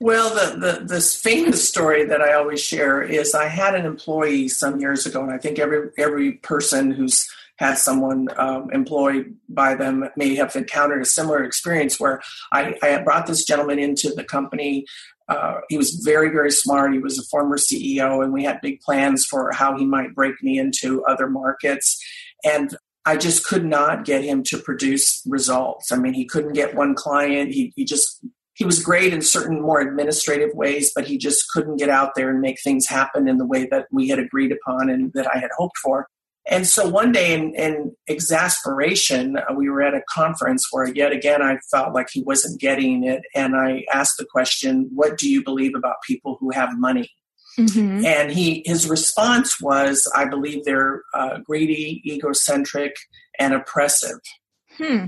well, 0.00 0.34
the, 0.34 0.58
the 0.58 0.84
this 0.84 1.14
famous 1.14 1.66
story 1.66 2.04
that 2.04 2.20
I 2.20 2.32
always 2.32 2.60
share 2.60 3.00
is 3.00 3.32
I 3.32 3.46
had 3.46 3.74
an 3.74 3.86
employee 3.86 4.48
some 4.48 4.80
years 4.80 5.06
ago, 5.06 5.22
and 5.22 5.32
I 5.32 5.38
think 5.38 5.58
every 5.58 5.90
every 5.96 6.32
person 6.32 6.90
who's 6.90 7.26
had 7.58 7.78
someone 7.78 8.26
um, 8.36 8.70
employed 8.72 9.36
by 9.48 9.76
them 9.76 10.08
may 10.16 10.34
have 10.34 10.56
encountered 10.56 11.00
a 11.00 11.06
similar 11.06 11.44
experience 11.44 12.00
where 12.00 12.20
I, 12.52 12.74
I 12.82 12.98
brought 13.02 13.28
this 13.28 13.44
gentleman 13.44 13.78
into 13.78 14.10
the 14.10 14.24
company. 14.24 14.84
Uh, 15.28 15.60
he 15.68 15.78
was 15.78 16.02
very, 16.04 16.28
very 16.28 16.50
smart. 16.50 16.92
He 16.92 16.98
was 16.98 17.18
a 17.18 17.24
former 17.30 17.56
CEO, 17.56 18.22
and 18.22 18.32
we 18.32 18.44
had 18.44 18.60
big 18.60 18.80
plans 18.80 19.24
for 19.24 19.52
how 19.52 19.78
he 19.78 19.86
might 19.86 20.14
break 20.14 20.42
me 20.42 20.58
into 20.58 21.04
other 21.04 21.28
markets. 21.28 22.02
And 22.44 22.76
I 23.06 23.16
just 23.16 23.46
could 23.46 23.64
not 23.64 24.04
get 24.04 24.24
him 24.24 24.42
to 24.44 24.58
produce 24.58 25.22
results. 25.26 25.92
I 25.92 25.96
mean, 25.96 26.14
he 26.14 26.24
couldn't 26.24 26.54
get 26.54 26.74
one 26.74 26.94
client. 26.94 27.52
He, 27.52 27.72
he 27.76 27.84
just 27.84 28.24
he 28.54 28.64
was 28.64 28.82
great 28.82 29.12
in 29.12 29.20
certain 29.20 29.60
more 29.60 29.80
administrative 29.80 30.54
ways, 30.54 30.92
but 30.94 31.06
he 31.06 31.18
just 31.18 31.48
couldn't 31.50 31.76
get 31.76 31.88
out 31.88 32.12
there 32.14 32.30
and 32.30 32.40
make 32.40 32.60
things 32.62 32.86
happen 32.86 33.28
in 33.28 33.38
the 33.38 33.46
way 33.46 33.66
that 33.66 33.86
we 33.90 34.08
had 34.08 34.20
agreed 34.20 34.52
upon 34.52 34.88
and 34.88 35.12
that 35.12 35.26
I 35.34 35.38
had 35.38 35.50
hoped 35.56 35.76
for. 35.78 36.06
And 36.46 36.66
so 36.66 36.86
one 36.88 37.10
day 37.10 37.32
in, 37.32 37.54
in 37.54 37.96
exasperation, 38.06 39.38
uh, 39.38 39.54
we 39.54 39.70
were 39.70 39.82
at 39.82 39.94
a 39.94 40.02
conference 40.08 40.68
where 40.70 40.86
yet 40.86 41.10
again 41.10 41.42
I 41.42 41.58
felt 41.70 41.94
like 41.94 42.08
he 42.12 42.22
wasn't 42.22 42.60
getting 42.60 43.04
it. 43.04 43.22
And 43.34 43.56
I 43.56 43.84
asked 43.92 44.18
the 44.18 44.26
question, 44.26 44.90
What 44.94 45.18
do 45.18 45.28
you 45.28 45.42
believe 45.42 45.74
about 45.74 45.96
people 46.06 46.36
who 46.38 46.50
have 46.50 46.78
money? 46.78 47.10
Mm-hmm. 47.58 48.04
And 48.04 48.32
he 48.32 48.62
his 48.66 48.88
response 48.88 49.60
was, 49.60 50.10
I 50.14 50.24
believe 50.24 50.64
they're 50.64 51.02
uh, 51.14 51.38
greedy, 51.38 52.02
egocentric, 52.06 52.96
and 53.38 53.54
oppressive. 53.54 54.18
Hmm. 54.76 55.06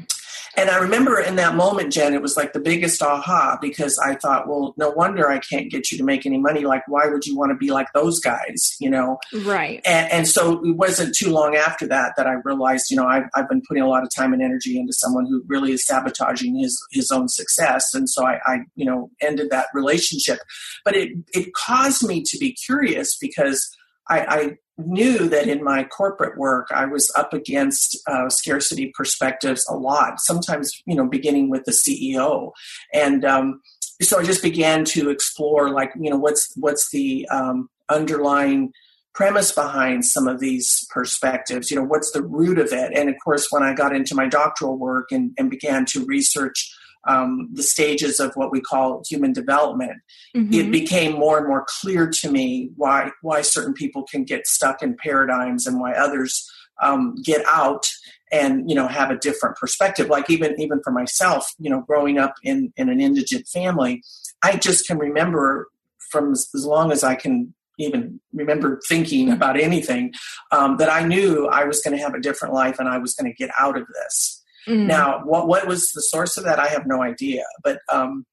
And 0.57 0.71
I 0.71 0.79
remember 0.79 1.21
in 1.21 1.37
that 1.37 1.55
moment, 1.55 1.93
Jen, 1.93 2.15
it 2.15 2.23
was 2.23 2.37
like 2.37 2.55
the 2.55 2.61
biggest 2.61 3.03
aha 3.03 3.59
because 3.61 3.99
I 3.99 4.15
thought, 4.15 4.49
well, 4.49 4.75
no 4.79 4.91
wonder 4.91 5.29
I 5.29 5.39
can't 5.39 5.71
get 5.71 5.91
you 5.91 5.99
to 5.99 6.05
make 6.05 6.25
any 6.25 6.39
money. 6.39 6.65
Like, 6.65 6.83
why 6.89 7.09
would 7.09 7.27
you 7.27 7.37
want 7.37 7.51
to 7.51 7.57
be 7.57 7.71
like 7.71 7.89
those 7.93 8.21
guys, 8.21 8.75
you 8.81 8.89
know? 8.89 9.19
Right. 9.45 9.83
And, 9.85 10.11
and 10.11 10.29
so 10.29 10.65
it 10.65 10.77
wasn't 10.77 11.15
too 11.15 11.31
long 11.31 11.57
after 11.57 11.87
that 11.89 12.15
that 12.17 12.27
I 12.27 12.35
realized, 12.45 12.87
you 12.91 12.97
know, 12.97 13.07
I've, 13.07 13.25
I've 13.35 13.49
been 13.49 13.63
putting 13.69 13.83
a 13.83 13.89
lot 13.89 14.03
of 14.03 14.09
time 14.15 14.33
and 14.33 14.43
energy 14.43 14.79
into 14.79 14.95
someone 14.95 15.27
who 15.27 15.45
really 15.47 15.73
is 15.73 15.87
sabotaging 15.87 16.59
his, 16.59 16.83
his 16.91 17.11
own 17.11 17.29
success. 17.29 17.93
And 17.93 18.09
so 18.09 18.25
I, 18.25 18.41
I 18.47 18.59
you 18.77 18.87
know, 18.87 19.11
ended 19.21 19.51
that 19.51 19.67
relationship. 19.75 20.39
But 20.85 20.97
it, 20.97 21.13
it 21.35 21.53
caused 21.53 22.07
me 22.07 22.23
to 22.23 22.39
be 22.39 22.55
curious 22.55 23.17
because 23.21 23.76
I, 24.09 24.21
I 24.21 24.57
knew 24.79 25.29
that 25.29 25.49
in 25.49 25.65
my 25.65 25.85
corporate 25.85 26.39
work 26.39 26.69
I 26.75 26.87
was 26.87 27.11
up 27.17 27.33
against 27.33 27.99
uh, 28.07 28.29
scarcity 28.29 28.93
perspectives 28.95 29.67
a 29.69 29.75
lot. 29.75 30.21
Sometimes, 30.21 30.71
you 30.87 30.95
know, 30.95 31.07
beginning 31.07 31.51
with 31.51 31.65
the 31.65 31.73
CEO, 31.73 32.53
and 32.93 33.25
um, 33.25 33.61
so 34.03 34.19
I 34.19 34.25
just 34.25 34.43
began 34.43 34.85
to 34.87 35.09
explore, 35.09 35.71
like, 35.71 35.91
you 35.99 36.11
know, 36.11 36.19
what's 36.19 36.53
what's 36.57 36.91
the 36.91 37.27
um, 37.31 37.69
underlying 37.89 38.73
premise 39.17 39.51
behind 39.51 40.05
some 40.05 40.29
of 40.29 40.41
these 40.41 40.87
perspectives 40.91 41.71
you 41.71 41.77
know 41.77 41.83
what's 41.83 42.13
the 42.13 42.23
root 42.23 42.59
of 42.59 42.71
it 42.71 42.93
and 42.95 43.09
of 43.09 43.15
course 43.25 43.47
when 43.51 43.63
i 43.63 43.73
got 43.73 43.97
into 43.97 44.15
my 44.15 44.29
doctoral 44.29 44.77
work 44.77 45.11
and, 45.11 45.33
and 45.39 45.49
began 45.49 45.87
to 45.87 46.05
research 46.05 46.76
um, 47.07 47.49
the 47.53 47.63
stages 47.63 48.21
of 48.21 48.33
what 48.35 48.51
we 48.51 48.61
call 48.61 49.03
human 49.09 49.33
development, 49.33 50.03
mm-hmm. 50.37 50.53
it 50.53 50.71
became 50.71 51.13
more 51.13 51.39
and 51.39 51.49
more 51.49 51.65
clear 51.81 52.09
to 52.09 52.31
me 52.31 52.71
why 52.77 53.11
why 53.23 53.43
certain 53.43 53.75
people 53.75 54.05
can 54.05 54.25
get 54.25 54.47
stuck 54.47 54.83
in 54.83 54.97
paradigms 54.97 55.67
and 55.67 55.81
why 55.81 55.93
others 55.93 56.51
um, 56.83 57.15
get 57.23 57.45
out 57.47 57.87
and 58.33 58.69
you 58.69 58.75
know 58.75 58.89
have 58.89 59.11
a 59.11 59.19
different 59.19 59.57
perspective. 59.57 60.09
Like 60.09 60.29
even 60.31 60.61
even 60.61 60.81
for 60.83 60.91
myself, 60.91 61.53
you 61.59 61.71
know, 61.71 61.83
growing 61.83 62.19
up 62.19 62.35
in 62.43 62.73
in 62.77 62.89
an 62.89 63.01
indigent 63.01 63.47
family, 63.49 64.03
I 64.43 64.57
just 64.57 64.87
can 64.87 64.99
remember 64.99 65.69
from 66.11 66.33
as, 66.33 66.49
as 66.55 66.65
long 66.65 66.93
as 66.93 67.03
I 67.03 67.15
can 67.15 67.55
even 67.79 68.21
remember 68.33 68.81
thinking 68.89 69.31
about 69.31 69.59
anything 69.59 70.13
um, 70.51 70.79
that 70.79 70.91
I 70.91 71.07
knew 71.07 71.47
I 71.47 71.65
was 71.65 71.81
going 71.83 71.97
to 71.97 72.03
have 72.03 72.15
a 72.15 72.21
different 72.21 72.55
life 72.55 72.79
and 72.79 72.89
I 72.89 72.99
was 72.99 73.15
going 73.15 73.31
to 73.31 73.37
get 73.37 73.51
out 73.59 73.77
of 73.77 73.87
this. 73.87 74.43
Mm. 74.69 74.87
Now, 74.87 75.21
what 75.25 75.47
what 75.49 75.67
was 75.67 75.91
the 75.93 76.03
source 76.03 76.37
of 76.37 76.45
that? 76.45 76.59
I 76.59 76.69
have 76.69 76.87
no 76.87 77.03
idea, 77.03 77.45
but 77.63 77.81
um, 77.93 78.25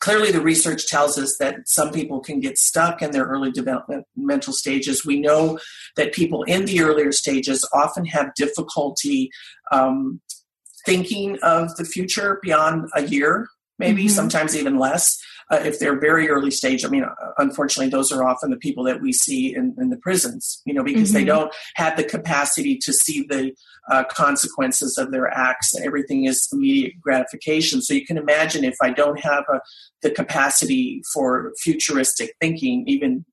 clearly 0.00 0.32
the 0.32 0.40
research 0.40 0.86
tells 0.88 1.16
us 1.16 1.36
that 1.38 1.56
some 1.66 1.92
people 1.92 2.20
can 2.20 2.40
get 2.40 2.58
stuck 2.58 3.02
in 3.02 3.12
their 3.12 3.24
early 3.24 3.52
developmental 3.52 4.52
stages. 4.52 5.06
We 5.06 5.20
know 5.20 5.58
that 5.96 6.12
people 6.12 6.42
in 6.42 6.64
the 6.64 6.82
earlier 6.82 7.12
stages 7.12 7.66
often 7.72 8.06
have 8.06 8.34
difficulty 8.34 9.30
um, 9.70 10.20
thinking 10.84 11.38
of 11.42 11.76
the 11.76 11.84
future 11.84 12.40
beyond 12.42 12.88
a 12.96 13.04
year, 13.04 13.48
maybe 13.78 14.04
mm-hmm. 14.04 14.08
sometimes 14.08 14.56
even 14.56 14.76
less 14.76 15.18
uh, 15.52 15.60
if 15.64 15.78
they're 15.78 15.98
very 15.98 16.30
early 16.30 16.50
stage. 16.50 16.84
I 16.84 16.88
mean, 16.88 17.04
uh, 17.04 17.14
unfortunately, 17.36 17.90
those 17.90 18.10
are 18.10 18.24
often 18.24 18.50
the 18.50 18.56
people 18.56 18.84
that 18.84 19.02
we 19.02 19.12
see 19.12 19.54
in, 19.54 19.74
in 19.78 19.90
the 19.90 19.98
prisons, 19.98 20.62
you 20.64 20.72
know, 20.72 20.82
because 20.82 21.10
mm-hmm. 21.10 21.18
they 21.18 21.24
don't 21.24 21.54
have 21.76 21.96
the 21.96 22.04
capacity 22.04 22.78
to 22.78 22.92
see 22.92 23.26
the 23.28 23.52
uh, 23.90 24.04
consequences 24.04 24.96
of 24.96 25.12
their 25.12 25.28
acts. 25.28 25.74
And 25.74 25.84
everything 25.84 26.24
is 26.24 26.48
immediate 26.52 26.94
gratification. 27.00 27.82
So 27.82 27.92
you 27.92 28.06
can 28.06 28.16
imagine 28.16 28.64
if 28.64 28.76
I 28.82 28.90
don't 28.90 29.20
have 29.20 29.44
a, 29.52 29.60
the 30.00 30.10
capacity 30.10 31.02
for 31.12 31.52
futuristic 31.58 32.34
thinking, 32.40 32.84
even 32.86 33.26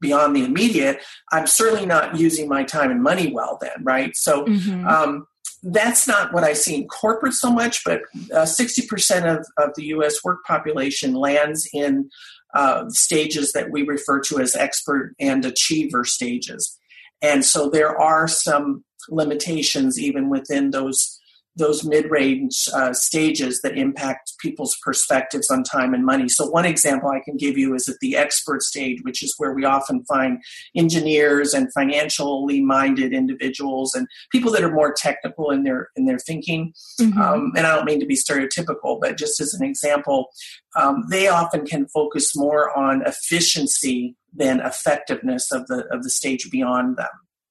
beyond 0.00 0.36
the 0.36 0.44
immediate, 0.44 1.02
I'm 1.32 1.48
certainly 1.48 1.86
not 1.86 2.16
using 2.16 2.48
my 2.48 2.62
time 2.62 2.92
and 2.92 3.02
money 3.02 3.32
well 3.32 3.58
then, 3.60 3.82
right? 3.82 4.14
So, 4.14 4.44
mm-hmm. 4.44 4.86
um, 4.86 5.26
that's 5.62 6.06
not 6.06 6.32
what 6.32 6.44
I 6.44 6.52
see 6.52 6.76
in 6.76 6.86
corporate 6.86 7.34
so 7.34 7.52
much, 7.52 7.84
but 7.84 8.02
uh, 8.32 8.44
60% 8.44 9.38
of, 9.38 9.46
of 9.58 9.74
the 9.76 9.86
US 9.86 10.22
work 10.22 10.44
population 10.44 11.14
lands 11.14 11.68
in 11.72 12.08
uh, 12.54 12.88
stages 12.88 13.52
that 13.52 13.70
we 13.70 13.82
refer 13.82 14.20
to 14.20 14.38
as 14.38 14.56
expert 14.56 15.14
and 15.18 15.44
achiever 15.44 16.04
stages. 16.04 16.78
And 17.20 17.44
so 17.44 17.68
there 17.68 17.98
are 18.00 18.28
some 18.28 18.84
limitations 19.08 19.98
even 19.98 20.30
within 20.30 20.70
those 20.70 21.18
those 21.58 21.84
mid-range 21.84 22.68
uh, 22.74 22.92
stages 22.92 23.60
that 23.62 23.76
impact 23.76 24.32
people's 24.40 24.76
perspectives 24.82 25.50
on 25.50 25.62
time 25.64 25.92
and 25.92 26.04
money. 26.04 26.28
So 26.28 26.46
one 26.46 26.64
example 26.64 27.10
I 27.10 27.20
can 27.20 27.36
give 27.36 27.58
you 27.58 27.74
is 27.74 27.88
at 27.88 27.96
the 28.00 28.16
expert 28.16 28.62
stage, 28.62 29.00
which 29.02 29.22
is 29.22 29.34
where 29.38 29.52
we 29.52 29.64
often 29.64 30.04
find 30.04 30.38
engineers 30.76 31.52
and 31.54 31.72
financially 31.72 32.60
minded 32.60 33.12
individuals 33.12 33.94
and 33.94 34.06
people 34.30 34.52
that 34.52 34.64
are 34.64 34.72
more 34.72 34.94
technical 34.96 35.50
in 35.50 35.64
their 35.64 35.90
in 35.96 36.06
their 36.06 36.18
thinking. 36.18 36.72
Mm-hmm. 37.00 37.20
Um, 37.20 37.52
and 37.56 37.66
I 37.66 37.74
don't 37.74 37.84
mean 37.84 38.00
to 38.00 38.06
be 38.06 38.16
stereotypical, 38.16 39.00
but 39.00 39.18
just 39.18 39.40
as 39.40 39.54
an 39.54 39.66
example, 39.66 40.28
um, 40.76 41.04
they 41.10 41.28
often 41.28 41.66
can 41.66 41.86
focus 41.88 42.36
more 42.36 42.76
on 42.78 43.02
efficiency 43.06 44.16
than 44.34 44.60
effectiveness 44.60 45.50
of 45.52 45.66
the 45.66 45.86
of 45.90 46.02
the 46.02 46.10
stage 46.10 46.50
beyond 46.50 46.96
them. 46.96 47.08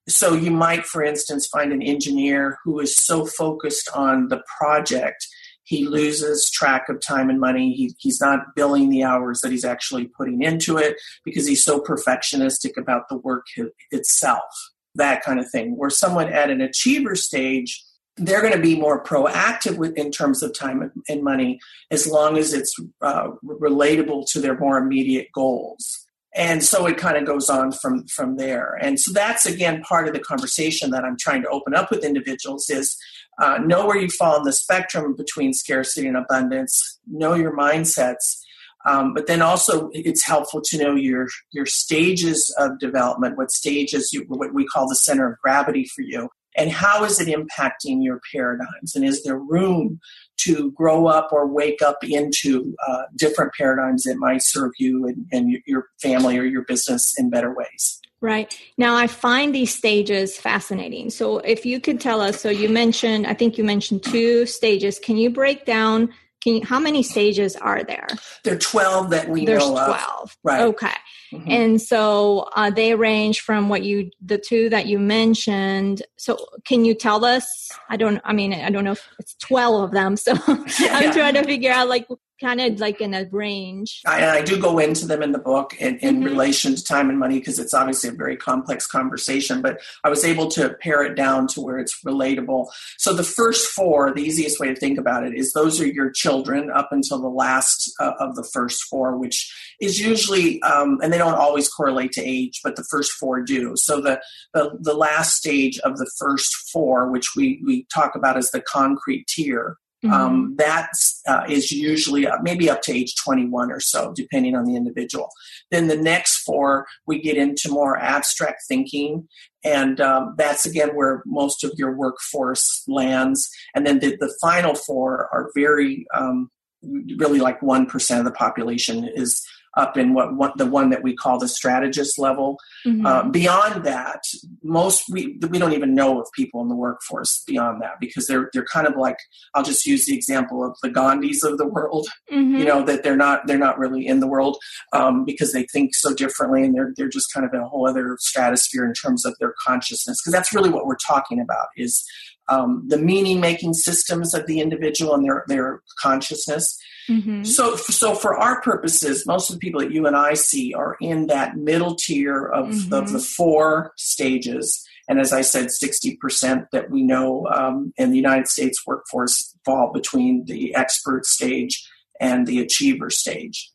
So 0.09 0.33
you 0.33 0.51
might, 0.51 0.85
for 0.85 1.03
instance, 1.03 1.47
find 1.47 1.73
an 1.73 1.81
engineer 1.81 2.57
who 2.63 2.79
is 2.79 2.95
so 2.95 3.25
focused 3.25 3.89
on 3.93 4.29
the 4.29 4.41
project, 4.57 5.27
he 5.63 5.85
loses 5.85 6.49
track 6.49 6.87
of 6.87 7.01
time 7.01 7.29
and 7.29 7.41
money. 7.41 7.73
He, 7.73 7.93
he's 7.99 8.21
not 8.21 8.55
billing 8.55 8.89
the 8.89 9.03
hours 9.03 9.41
that 9.41 9.51
he's 9.51 9.65
actually 9.65 10.05
putting 10.05 10.41
into 10.41 10.77
it 10.77 10.95
because 11.25 11.45
he's 11.45 11.63
so 11.63 11.81
perfectionistic 11.81 12.77
about 12.77 13.09
the 13.09 13.17
work 13.17 13.45
itself, 13.91 14.49
that 14.95 15.23
kind 15.23 15.41
of 15.41 15.49
thing. 15.49 15.75
Where 15.75 15.89
someone 15.89 16.31
at 16.31 16.49
an 16.49 16.61
achiever 16.61 17.15
stage, 17.15 17.83
they're 18.15 18.41
going 18.41 18.53
to 18.53 18.61
be 18.61 18.79
more 18.79 19.03
proactive 19.03 19.75
with, 19.75 19.97
in 19.97 20.09
terms 20.09 20.41
of 20.41 20.57
time 20.57 20.89
and 21.09 21.21
money 21.21 21.59
as 21.91 22.07
long 22.07 22.37
as 22.37 22.53
it's 22.53 22.73
uh, 23.01 23.31
relatable 23.43 24.25
to 24.31 24.39
their 24.39 24.57
more 24.57 24.77
immediate 24.77 25.27
goals 25.35 26.06
and 26.35 26.63
so 26.63 26.85
it 26.85 26.97
kind 26.97 27.17
of 27.17 27.25
goes 27.25 27.49
on 27.49 27.71
from 27.71 28.05
from 28.07 28.37
there. 28.37 28.77
And 28.81 28.99
so 28.99 29.11
that's 29.11 29.45
again 29.45 29.81
part 29.81 30.07
of 30.07 30.13
the 30.13 30.19
conversation 30.19 30.91
that 30.91 31.03
i'm 31.03 31.17
trying 31.17 31.41
to 31.41 31.49
open 31.49 31.73
up 31.73 31.89
with 31.89 32.03
individuals 32.03 32.69
is 32.69 32.97
uh, 33.39 33.57
know 33.59 33.85
where 33.85 33.97
you 33.97 34.09
fall 34.09 34.37
on 34.37 34.43
the 34.43 34.53
spectrum 34.53 35.15
between 35.15 35.53
scarcity 35.53 36.07
and 36.07 36.17
abundance 36.17 36.99
know 37.07 37.33
your 37.33 37.55
mindsets 37.55 38.39
um, 38.85 39.13
but 39.13 39.27
then 39.27 39.41
also 39.41 39.89
it's 39.93 40.25
helpful 40.25 40.61
to 40.63 40.77
know 40.77 40.95
your 40.95 41.27
your 41.51 41.65
stages 41.65 42.53
of 42.57 42.79
development 42.79 43.37
what 43.37 43.51
stages 43.51 44.09
you 44.13 44.23
what 44.27 44.53
we 44.53 44.65
call 44.65 44.87
the 44.87 44.95
center 44.95 45.31
of 45.31 45.39
gravity 45.39 45.85
for 45.95 46.01
you 46.01 46.29
and 46.57 46.71
how 46.71 47.03
is 47.03 47.19
it 47.19 47.27
impacting 47.27 48.03
your 48.03 48.19
paradigms 48.33 48.95
and 48.95 49.05
is 49.05 49.23
there 49.23 49.37
room 49.37 49.99
to 50.37 50.71
grow 50.71 51.07
up 51.07 51.29
or 51.31 51.47
wake 51.47 51.81
up 51.81 52.03
into 52.03 52.75
uh, 52.87 53.03
different 53.15 53.51
paradigms 53.57 54.03
that 54.03 54.17
might 54.17 54.41
serve 54.43 54.71
you 54.77 55.07
and, 55.07 55.25
and 55.31 55.61
your 55.65 55.87
family 56.01 56.37
or 56.37 56.43
your 56.43 56.63
business 56.65 57.13
in 57.17 57.29
better 57.29 57.53
ways 57.55 58.01
Right. 58.19 58.59
Now, 58.79 58.95
I 58.95 59.05
find 59.05 59.53
these 59.53 59.75
stages 59.75 60.37
fascinating. 60.37 61.11
So, 61.11 61.37
if 61.37 61.67
you 61.67 61.79
could 61.79 62.01
tell 62.01 62.19
us, 62.19 62.41
so 62.41 62.49
you 62.49 62.67
mentioned, 62.67 63.27
I 63.27 63.35
think 63.35 63.59
you 63.59 63.63
mentioned 63.63 64.03
two 64.03 64.47
stages. 64.47 64.97
Can 64.97 65.17
you 65.17 65.29
break 65.29 65.65
down? 65.65 66.09
Can 66.41 66.55
you, 66.55 66.65
how 66.65 66.79
many 66.79 67.03
stages 67.03 67.55
are 67.57 67.83
there? 67.83 68.07
There 68.43 68.55
are 68.55 68.59
12 68.59 69.11
that 69.11 69.29
we 69.29 69.45
There's 69.45 69.67
know 69.67 69.85
12. 69.85 69.99
of. 70.21 70.37
Right. 70.43 70.61
Okay. 70.61 70.93
Mm-hmm. 71.33 71.51
And 71.51 71.81
so 71.81 72.49
uh, 72.55 72.69
they 72.69 72.95
range 72.95 73.41
from 73.41 73.69
what 73.69 73.83
you, 73.83 74.11
the 74.23 74.37
two 74.37 74.69
that 74.69 74.87
you 74.87 74.99
mentioned. 74.99 76.03
So 76.17 76.37
can 76.65 76.85
you 76.85 76.93
tell 76.93 77.25
us? 77.25 77.69
I 77.89 77.97
don't, 77.97 78.21
I 78.23 78.33
mean, 78.33 78.53
I 78.53 78.69
don't 78.69 78.83
know 78.83 78.91
if 78.91 79.07
it's 79.19 79.35
12 79.35 79.83
of 79.83 79.91
them. 79.91 80.17
So 80.17 80.33
yeah, 80.79 80.97
I'm 80.97 81.13
trying 81.13 81.33
to 81.35 81.43
figure 81.43 81.71
out 81.71 81.89
like 81.89 82.07
kind 82.39 82.61
of 82.61 82.79
like 82.79 83.01
in 83.01 83.13
a 83.13 83.27
range. 83.31 84.01
I, 84.05 84.37
I 84.37 84.41
do 84.41 84.59
go 84.59 84.79
into 84.79 85.07
them 85.07 85.21
in 85.23 85.31
the 85.31 85.39
book 85.39 85.75
in, 85.79 85.97
in 85.99 86.17
mm-hmm. 86.17 86.25
relation 86.25 86.75
to 86.75 86.83
time 86.83 87.09
and 87.09 87.17
money 87.17 87.39
because 87.39 87.59
it's 87.59 87.73
obviously 87.73 88.09
a 88.09 88.13
very 88.13 88.37
complex 88.37 88.85
conversation, 88.85 89.61
but 89.61 89.81
I 90.03 90.09
was 90.09 90.23
able 90.23 90.47
to 90.51 90.75
pare 90.81 91.03
it 91.03 91.15
down 91.15 91.47
to 91.49 91.61
where 91.61 91.79
it's 91.79 92.03
relatable. 92.03 92.67
So 92.97 93.13
the 93.13 93.23
first 93.23 93.67
four, 93.67 94.13
the 94.13 94.21
easiest 94.21 94.59
way 94.59 94.67
to 94.67 94.75
think 94.75 94.99
about 94.99 95.25
it 95.25 95.33
is 95.33 95.53
those 95.53 95.81
are 95.81 95.87
your 95.87 96.11
children 96.11 96.69
up 96.69 96.89
until 96.91 97.19
the 97.19 97.27
last 97.27 97.91
uh, 97.99 98.13
of 98.19 98.35
the 98.35 98.43
first 98.43 98.83
four, 98.83 99.17
which 99.17 99.51
is 99.79 99.99
usually, 99.99 100.61
um, 100.63 100.99
and 101.01 101.13
they 101.13 101.17
don't 101.17 101.35
always 101.35 101.69
correlate 101.69 102.11
to 102.13 102.23
age, 102.23 102.61
but 102.63 102.75
the 102.75 102.85
first 102.89 103.11
four 103.11 103.41
do. 103.41 103.73
So 103.75 104.01
the, 104.01 104.19
the, 104.53 104.77
the 104.79 104.93
last 104.93 105.35
stage 105.35 105.79
of 105.79 105.97
the 105.97 106.09
first 106.17 106.55
four, 106.71 107.11
which 107.11 107.35
we, 107.35 107.61
we 107.65 107.85
talk 107.93 108.15
about 108.15 108.37
as 108.37 108.51
the 108.51 108.61
concrete 108.61 109.27
tier, 109.27 109.77
Mm-hmm. 110.05 110.13
Um, 110.13 110.55
that 110.57 110.91
uh, 111.27 111.45
is 111.49 111.71
usually 111.71 112.27
uh, 112.27 112.37
maybe 112.43 112.69
up 112.69 112.83
to 112.83 112.93
age 112.93 113.15
21 113.15 113.71
or 113.71 113.79
so, 113.79 114.13
depending 114.15 114.55
on 114.55 114.65
the 114.65 114.75
individual. 114.75 115.29
Then 115.71 115.87
the 115.87 115.97
next 115.97 116.43
four, 116.43 116.85
we 117.07 117.19
get 117.19 117.35
into 117.35 117.69
more 117.69 117.97
abstract 117.97 118.61
thinking, 118.67 119.27
and 119.63 119.99
um, 119.99 120.35
that's 120.37 120.67
again 120.67 120.89
where 120.89 121.23
most 121.25 121.63
of 121.63 121.73
your 121.77 121.97
workforce 121.97 122.83
lands. 122.87 123.49
And 123.73 123.87
then 123.87 123.97
the, 123.97 124.15
the 124.19 124.31
final 124.39 124.75
four 124.75 125.29
are 125.33 125.49
very, 125.55 126.05
um, 126.13 126.51
really 126.83 127.39
like 127.39 127.59
1% 127.61 128.19
of 128.19 128.25
the 128.25 128.31
population 128.31 129.09
is 129.15 129.43
up 129.77 129.95
in 129.95 130.13
what, 130.13 130.35
what 130.35 130.57
the 130.57 130.65
one 130.65 130.89
that 130.89 131.03
we 131.03 131.15
call 131.15 131.39
the 131.39 131.47
strategist 131.47 132.19
level. 132.19 132.57
Mm-hmm. 132.85 133.05
Uh, 133.05 133.29
beyond 133.29 133.85
that, 133.85 134.21
most 134.63 135.03
we 135.09 135.39
we 135.49 135.59
don't 135.59 135.73
even 135.73 135.95
know 135.95 136.19
of 136.19 136.27
people 136.33 136.61
in 136.61 136.67
the 136.67 136.75
workforce 136.75 137.43
beyond 137.47 137.81
that 137.81 137.99
because 137.99 138.27
they're 138.27 138.49
they're 138.53 138.65
kind 138.65 138.87
of 138.87 138.95
like 138.95 139.17
I'll 139.53 139.63
just 139.63 139.85
use 139.85 140.05
the 140.05 140.15
example 140.15 140.65
of 140.65 140.75
the 140.81 140.89
Gandhis 140.89 141.43
of 141.43 141.57
the 141.57 141.67
world. 141.67 142.07
Mm-hmm. 142.31 142.57
You 142.57 142.65
know 142.65 142.83
that 142.83 143.03
they're 143.03 143.15
not 143.15 143.47
they're 143.47 143.57
not 143.57 143.77
really 143.77 144.05
in 144.05 144.19
the 144.19 144.27
world 144.27 144.57
um, 144.93 145.23
because 145.23 145.53
they 145.53 145.65
think 145.71 145.95
so 145.95 146.13
differently 146.13 146.63
and 146.63 146.75
they're 146.75 146.93
they're 146.97 147.07
just 147.07 147.31
kind 147.33 147.45
of 147.45 147.53
in 147.53 147.61
a 147.61 147.67
whole 147.67 147.87
other 147.87 148.17
stratosphere 148.19 148.85
in 148.85 148.93
terms 148.93 149.25
of 149.25 149.35
their 149.39 149.53
consciousness 149.65 150.17
because 150.21 150.33
that's 150.33 150.53
really 150.53 150.69
what 150.69 150.85
we're 150.85 150.95
talking 150.95 151.39
about 151.39 151.67
is 151.77 152.03
um, 152.49 152.83
the 152.87 152.97
meaning 152.97 153.39
making 153.39 153.73
systems 153.73 154.33
of 154.33 154.47
the 154.47 154.59
individual 154.59 155.13
and 155.13 155.23
their 155.23 155.43
their 155.47 155.81
consciousness 156.01 156.77
Mm-hmm. 157.09 157.43
So, 157.43 157.75
so 157.75 158.13
for 158.13 158.35
our 158.35 158.61
purposes, 158.61 159.25
most 159.25 159.49
of 159.49 159.55
the 159.55 159.59
people 159.59 159.79
that 159.81 159.91
you 159.91 160.05
and 160.07 160.15
I 160.15 160.33
see 160.33 160.73
are 160.73 160.97
in 160.99 161.27
that 161.27 161.55
middle 161.55 161.95
tier 161.95 162.45
of, 162.45 162.67
mm-hmm. 162.67 162.93
of 162.93 163.11
the 163.11 163.19
four 163.19 163.93
stages. 163.97 164.85
And 165.07 165.19
as 165.19 165.31
I 165.31 165.41
said, 165.41 165.67
60% 165.67 166.67
that 166.71 166.91
we 166.91 167.03
know 167.03 167.47
um, 167.47 167.93
in 167.97 168.11
the 168.11 168.17
United 168.17 168.47
States 168.47 168.85
workforce 168.85 169.55
fall 169.65 169.91
between 169.93 170.45
the 170.45 170.75
expert 170.75 171.25
stage 171.25 171.87
and 172.19 172.45
the 172.45 172.59
achiever 172.59 173.09
stage. 173.09 173.71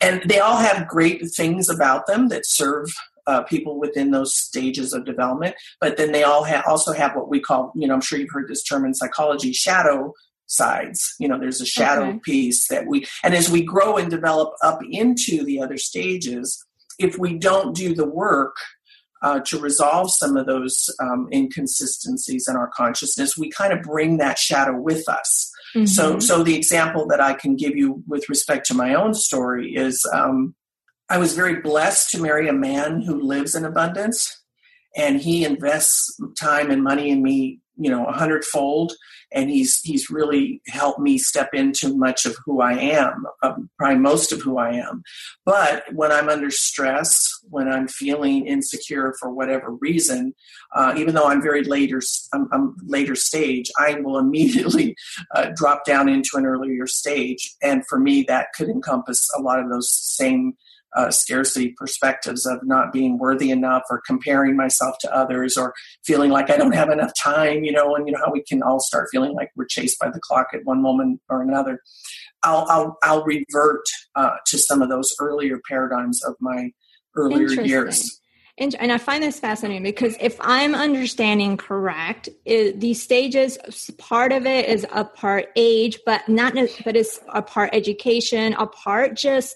And 0.00 0.22
they 0.26 0.40
all 0.40 0.56
have 0.56 0.88
great 0.88 1.22
things 1.36 1.68
about 1.68 2.06
them 2.06 2.28
that 2.28 2.46
serve 2.46 2.88
uh, 3.26 3.42
people 3.42 3.78
within 3.78 4.10
those 4.10 4.34
stages 4.34 4.92
of 4.92 5.04
development. 5.04 5.54
But 5.80 5.96
then 5.96 6.12
they 6.12 6.24
all 6.24 6.44
ha- 6.44 6.62
also 6.66 6.92
have 6.92 7.14
what 7.14 7.28
we 7.28 7.40
call, 7.40 7.72
you 7.76 7.86
know, 7.86 7.94
I'm 7.94 8.00
sure 8.00 8.18
you've 8.18 8.32
heard 8.32 8.48
this 8.48 8.62
term 8.62 8.84
in 8.84 8.94
psychology, 8.94 9.52
shadow 9.52 10.14
sides 10.48 11.14
you 11.20 11.28
know 11.28 11.38
there's 11.38 11.60
a 11.60 11.66
shadow 11.66 12.08
okay. 12.08 12.18
piece 12.20 12.68
that 12.68 12.86
we 12.86 13.06
and 13.22 13.34
as 13.34 13.50
we 13.50 13.62
grow 13.62 13.98
and 13.98 14.10
develop 14.10 14.54
up 14.64 14.80
into 14.90 15.44
the 15.44 15.60
other 15.60 15.76
stages 15.76 16.64
if 16.98 17.18
we 17.18 17.38
don't 17.38 17.76
do 17.76 17.94
the 17.94 18.08
work 18.08 18.56
uh, 19.20 19.40
to 19.40 19.58
resolve 19.58 20.10
some 20.10 20.36
of 20.36 20.46
those 20.46 20.86
um, 21.00 21.28
inconsistencies 21.32 22.46
in 22.48 22.56
our 22.56 22.70
consciousness 22.74 23.36
we 23.36 23.50
kind 23.50 23.74
of 23.74 23.82
bring 23.82 24.16
that 24.16 24.38
shadow 24.38 24.80
with 24.80 25.06
us 25.06 25.52
mm-hmm. 25.76 25.84
so 25.84 26.18
so 26.18 26.42
the 26.42 26.56
example 26.56 27.06
that 27.06 27.20
i 27.20 27.34
can 27.34 27.54
give 27.54 27.76
you 27.76 28.02
with 28.06 28.26
respect 28.30 28.66
to 28.66 28.74
my 28.74 28.94
own 28.94 29.12
story 29.12 29.74
is 29.74 30.02
um, 30.14 30.54
i 31.10 31.18
was 31.18 31.34
very 31.34 31.60
blessed 31.60 32.10
to 32.10 32.22
marry 32.22 32.48
a 32.48 32.54
man 32.54 33.02
who 33.02 33.20
lives 33.20 33.54
in 33.54 33.66
abundance 33.66 34.42
and 34.96 35.20
he 35.20 35.44
invests 35.44 36.18
time 36.40 36.70
and 36.70 36.82
money 36.82 37.10
in 37.10 37.22
me 37.22 37.60
you 37.78 37.90
know 37.90 38.06
a 38.06 38.12
hundredfold 38.12 38.92
and 39.32 39.50
he's 39.50 39.80
he's 39.82 40.10
really 40.10 40.60
helped 40.68 40.98
me 40.98 41.18
step 41.18 41.50
into 41.52 41.96
much 41.96 42.26
of 42.26 42.36
who 42.44 42.60
i 42.60 42.72
am 42.72 43.24
um, 43.42 43.70
probably 43.78 43.98
most 43.98 44.32
of 44.32 44.40
who 44.42 44.58
i 44.58 44.72
am. 44.72 45.02
But 45.44 45.84
when 45.92 46.12
i'm 46.12 46.28
under 46.28 46.50
stress 46.50 47.28
when 47.48 47.68
i'm 47.68 47.88
feeling 47.88 48.46
insecure 48.46 49.14
for 49.20 49.30
whatever 49.30 49.70
reason 49.70 50.34
uh, 50.74 50.94
even 50.96 51.14
though 51.14 51.26
i'm 51.26 51.42
very 51.42 51.64
later 51.64 52.00
I'm, 52.32 52.48
I'm 52.52 52.76
later 52.84 53.14
stage 53.14 53.70
i 53.78 53.94
will 53.94 54.18
immediately 54.28 54.96
uh, 55.34 55.50
drop 55.54 55.84
down 55.84 56.08
into 56.08 56.30
an 56.34 56.46
earlier 56.46 56.86
stage. 56.86 57.54
And 57.62 57.82
for 57.88 57.98
me 57.98 58.24
that 58.28 58.48
could 58.54 58.68
encompass 58.68 59.28
a 59.36 59.42
lot 59.42 59.60
of 59.60 59.70
those 59.70 59.90
same 59.90 60.54
uh, 60.96 61.10
scarcity 61.10 61.74
perspectives 61.76 62.46
of 62.46 62.58
not 62.62 62.92
being 62.92 63.18
worthy 63.18 63.50
enough 63.50 63.82
or 63.90 64.02
comparing 64.06 64.56
myself 64.56 64.96
to 65.00 65.14
others 65.14 65.56
or 65.56 65.74
feeling 66.04 66.30
like 66.30 66.50
I 66.50 66.56
don't 66.56 66.74
have 66.74 66.90
enough 66.90 67.12
time, 67.22 67.64
you 67.64 67.72
know, 67.72 67.94
and 67.94 68.06
you 68.06 68.12
know 68.12 68.20
how 68.24 68.32
we 68.32 68.42
can 68.42 68.62
all 68.62 68.80
start 68.80 69.08
feeling 69.10 69.34
like 69.34 69.50
we're 69.56 69.66
chased 69.66 69.98
by 69.98 70.10
the 70.10 70.20
clock 70.20 70.48
at 70.54 70.64
one 70.64 70.82
moment 70.82 71.20
or 71.28 71.42
another. 71.42 71.80
I'll 72.42 72.66
I'll, 72.68 72.98
I'll 73.02 73.24
revert 73.24 73.84
uh, 74.14 74.36
to 74.46 74.58
some 74.58 74.82
of 74.82 74.88
those 74.88 75.14
earlier 75.20 75.60
paradigms 75.68 76.24
of 76.24 76.34
my 76.40 76.70
earlier 77.16 77.48
years. 77.62 78.20
And, 78.60 78.74
and 78.76 78.90
I 78.90 78.98
find 78.98 79.22
this 79.22 79.38
fascinating 79.38 79.84
because 79.84 80.16
if 80.20 80.36
I'm 80.40 80.74
understanding 80.74 81.56
correct, 81.56 82.28
it, 82.44 82.80
these 82.80 83.00
stages, 83.00 83.56
part 83.98 84.32
of 84.32 84.46
it 84.46 84.68
is 84.68 84.84
a 84.92 85.04
part 85.04 85.50
age, 85.54 86.00
but 86.04 86.28
not, 86.28 86.54
but 86.84 86.96
it's 86.96 87.20
a 87.28 87.40
part 87.40 87.70
education, 87.72 88.54
a 88.54 88.66
part 88.66 89.16
just 89.16 89.54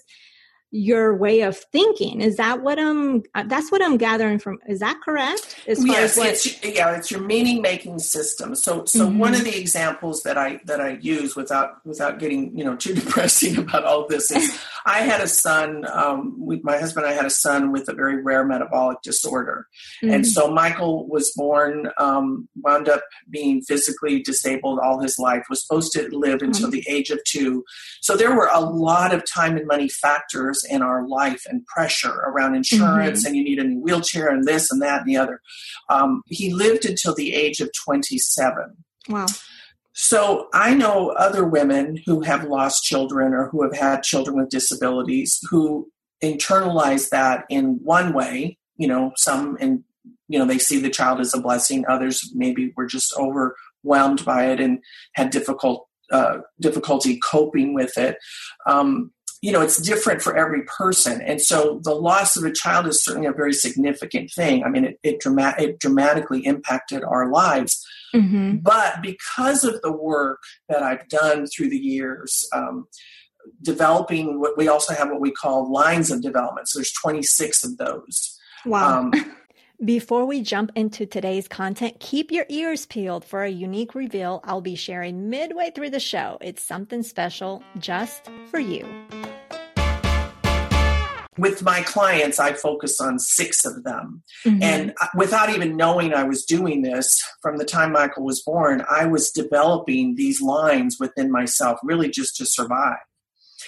your 0.75 1.15
way 1.15 1.41
of 1.41 1.55
thinking 1.55 2.19
is 2.19 2.37
that 2.37 2.63
what 2.63 2.79
i'm 2.79 3.21
that's 3.45 3.71
what 3.71 3.79
i'm 3.79 3.95
gathering 3.95 4.39
from 4.39 4.57
is 4.67 4.79
that 4.79 4.99
correct 5.05 5.55
as 5.67 5.85
yes 5.85 6.17
what, 6.17 6.29
it's, 6.29 6.63
yeah 6.63 6.97
it's 6.97 7.11
your 7.11 7.21
meaning 7.21 7.61
making 7.61 7.99
system 7.99 8.55
so 8.55 8.83
so 8.85 9.05
mm-hmm. 9.05 9.19
one 9.19 9.35
of 9.35 9.43
the 9.43 9.55
examples 9.55 10.23
that 10.23 10.35
i 10.35 10.59
that 10.65 10.81
i 10.81 10.97
use 10.99 11.35
without 11.35 11.85
without 11.85 12.17
getting 12.17 12.57
you 12.57 12.63
know 12.63 12.75
too 12.75 12.91
depressing 12.95 13.55
about 13.59 13.83
all 13.83 14.07
this 14.07 14.31
is 14.31 14.59
i 14.87 15.01
had 15.01 15.21
a 15.21 15.27
son 15.27 15.85
um, 15.93 16.35
we, 16.39 16.59
my 16.63 16.79
husband 16.79 17.05
and 17.05 17.13
i 17.13 17.15
had 17.15 17.27
a 17.27 17.29
son 17.29 17.71
with 17.71 17.87
a 17.87 17.93
very 17.93 18.23
rare 18.23 18.43
metabolic 18.43 18.99
disorder 19.03 19.67
mm-hmm. 20.01 20.11
and 20.11 20.25
so 20.25 20.49
michael 20.49 21.07
was 21.07 21.31
born 21.35 21.87
um, 21.99 22.49
wound 22.63 22.89
up 22.89 23.03
being 23.29 23.61
physically 23.61 24.23
disabled 24.23 24.79
all 24.79 24.99
his 24.99 25.19
life 25.19 25.43
was 25.51 25.61
supposed 25.61 25.91
to 25.91 26.09
live 26.17 26.41
until 26.41 26.71
mm-hmm. 26.71 26.79
the 26.79 26.85
age 26.89 27.11
of 27.11 27.23
two 27.25 27.63
so 28.01 28.17
there 28.17 28.35
were 28.35 28.49
a 28.51 28.59
lot 28.59 29.13
of 29.13 29.23
time 29.31 29.55
and 29.55 29.67
money 29.67 29.87
factors 29.87 30.62
in 30.65 30.81
our 30.81 31.07
life 31.07 31.43
and 31.47 31.65
pressure 31.65 32.21
around 32.25 32.55
insurance 32.55 33.19
mm-hmm. 33.19 33.27
and 33.27 33.35
you 33.35 33.43
need 33.43 33.59
a 33.59 33.63
new 33.63 33.81
wheelchair 33.81 34.29
and 34.29 34.45
this 34.45 34.71
and 34.71 34.81
that 34.81 35.01
and 35.01 35.09
the 35.09 35.17
other. 35.17 35.41
Um, 35.89 36.21
he 36.27 36.53
lived 36.53 36.85
until 36.85 37.13
the 37.15 37.33
age 37.33 37.59
of 37.59 37.69
27. 37.85 38.75
Wow. 39.09 39.25
So 39.93 40.47
I 40.53 40.73
know 40.73 41.09
other 41.11 41.45
women 41.45 41.99
who 42.05 42.21
have 42.21 42.45
lost 42.45 42.83
children 42.83 43.33
or 43.33 43.49
who 43.49 43.63
have 43.63 43.75
had 43.75 44.03
children 44.03 44.37
with 44.37 44.49
disabilities 44.49 45.39
who 45.49 45.91
internalize 46.23 47.09
that 47.09 47.45
in 47.49 47.79
one 47.83 48.13
way. 48.13 48.57
You 48.77 48.87
know, 48.87 49.11
some 49.15 49.55
in 49.57 49.83
you 50.27 50.39
know 50.39 50.45
they 50.45 50.57
see 50.57 50.79
the 50.79 50.89
child 50.89 51.19
as 51.19 51.33
a 51.35 51.41
blessing. 51.41 51.85
Others 51.87 52.31
maybe 52.33 52.73
were 52.75 52.87
just 52.87 53.13
overwhelmed 53.17 54.25
by 54.25 54.47
it 54.47 54.59
and 54.59 54.79
had 55.13 55.29
difficult 55.29 55.87
uh, 56.11 56.39
difficulty 56.59 57.17
coping 57.19 57.75
with 57.75 57.97
it. 57.97 58.17
Um, 58.65 59.11
you 59.43 59.51
know, 59.51 59.59
it's 59.59 59.75
different 59.81 60.21
for 60.21 60.37
every 60.37 60.63
person, 60.63 61.21
and 61.21 61.41
so 61.41 61.81
the 61.83 61.93
loss 61.93 62.37
of 62.37 62.45
a 62.45 62.51
child 62.51 62.87
is 62.87 63.03
certainly 63.03 63.27
a 63.27 63.33
very 63.33 63.51
significant 63.51 64.31
thing. 64.31 64.63
I 64.63 64.69
mean, 64.69 64.85
it 64.85 64.99
it, 65.03 65.19
dramatic, 65.19 65.69
it 65.69 65.79
dramatically 65.79 66.45
impacted 66.45 67.03
our 67.03 67.29
lives. 67.29 67.85
Mm-hmm. 68.15 68.57
But 68.57 69.01
because 69.01 69.65
of 69.65 69.81
the 69.81 69.91
work 69.91 70.39
that 70.69 70.81
I've 70.81 71.09
done 71.09 71.45
through 71.47 71.71
the 71.71 71.77
years, 71.77 72.47
um, 72.53 72.87
developing 73.61 74.39
what 74.39 74.57
we 74.57 74.69
also 74.69 74.93
have 74.93 75.09
what 75.09 75.19
we 75.19 75.31
call 75.31 75.69
lines 75.69 76.09
of 76.09 76.21
development. 76.21 76.69
So 76.69 76.79
there's 76.79 76.93
26 76.93 77.65
of 77.65 77.77
those. 77.77 78.39
Wow. 78.65 78.99
Um, 78.99 79.11
Before 79.83 80.25
we 80.25 80.41
jump 80.41 80.71
into 80.75 81.05
today's 81.05 81.49
content, 81.49 81.99
keep 81.99 82.31
your 82.31 82.45
ears 82.47 82.85
peeled 82.85 83.25
for 83.25 83.43
a 83.43 83.49
unique 83.49 83.95
reveal 83.95 84.39
I'll 84.45 84.61
be 84.61 84.75
sharing 84.75 85.29
midway 85.29 85.71
through 85.71 85.89
the 85.89 85.99
show. 85.99 86.37
It's 86.39 86.63
something 86.63 87.03
special 87.03 87.61
just 87.79 88.29
for 88.49 88.59
you. 88.59 88.85
With 91.37 91.63
my 91.63 91.81
clients, 91.81 92.39
I 92.39 92.53
focus 92.53 93.01
on 93.01 93.19
six 93.19 93.65
of 93.65 93.83
them. 93.83 94.23
Mm-hmm. 94.45 94.63
And 94.63 94.93
without 95.15 95.49
even 95.49 95.75
knowing 95.75 96.13
I 96.13 96.23
was 96.23 96.45
doing 96.45 96.81
this, 96.81 97.21
from 97.41 97.57
the 97.57 97.65
time 97.65 97.91
Michael 97.91 98.23
was 98.23 98.41
born, 98.41 98.83
I 98.89 99.05
was 99.05 99.31
developing 99.31 100.15
these 100.15 100.41
lines 100.41 100.97
within 100.99 101.31
myself, 101.31 101.79
really 101.83 102.09
just 102.09 102.35
to 102.37 102.45
survive. 102.45 102.97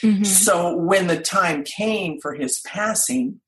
Mm-hmm. 0.01 0.23
So 0.23 0.75
when 0.75 1.07
the 1.07 1.19
time 1.19 1.63
came 1.63 2.19
for 2.21 2.33
his 2.33 2.59
passing, 2.61 3.39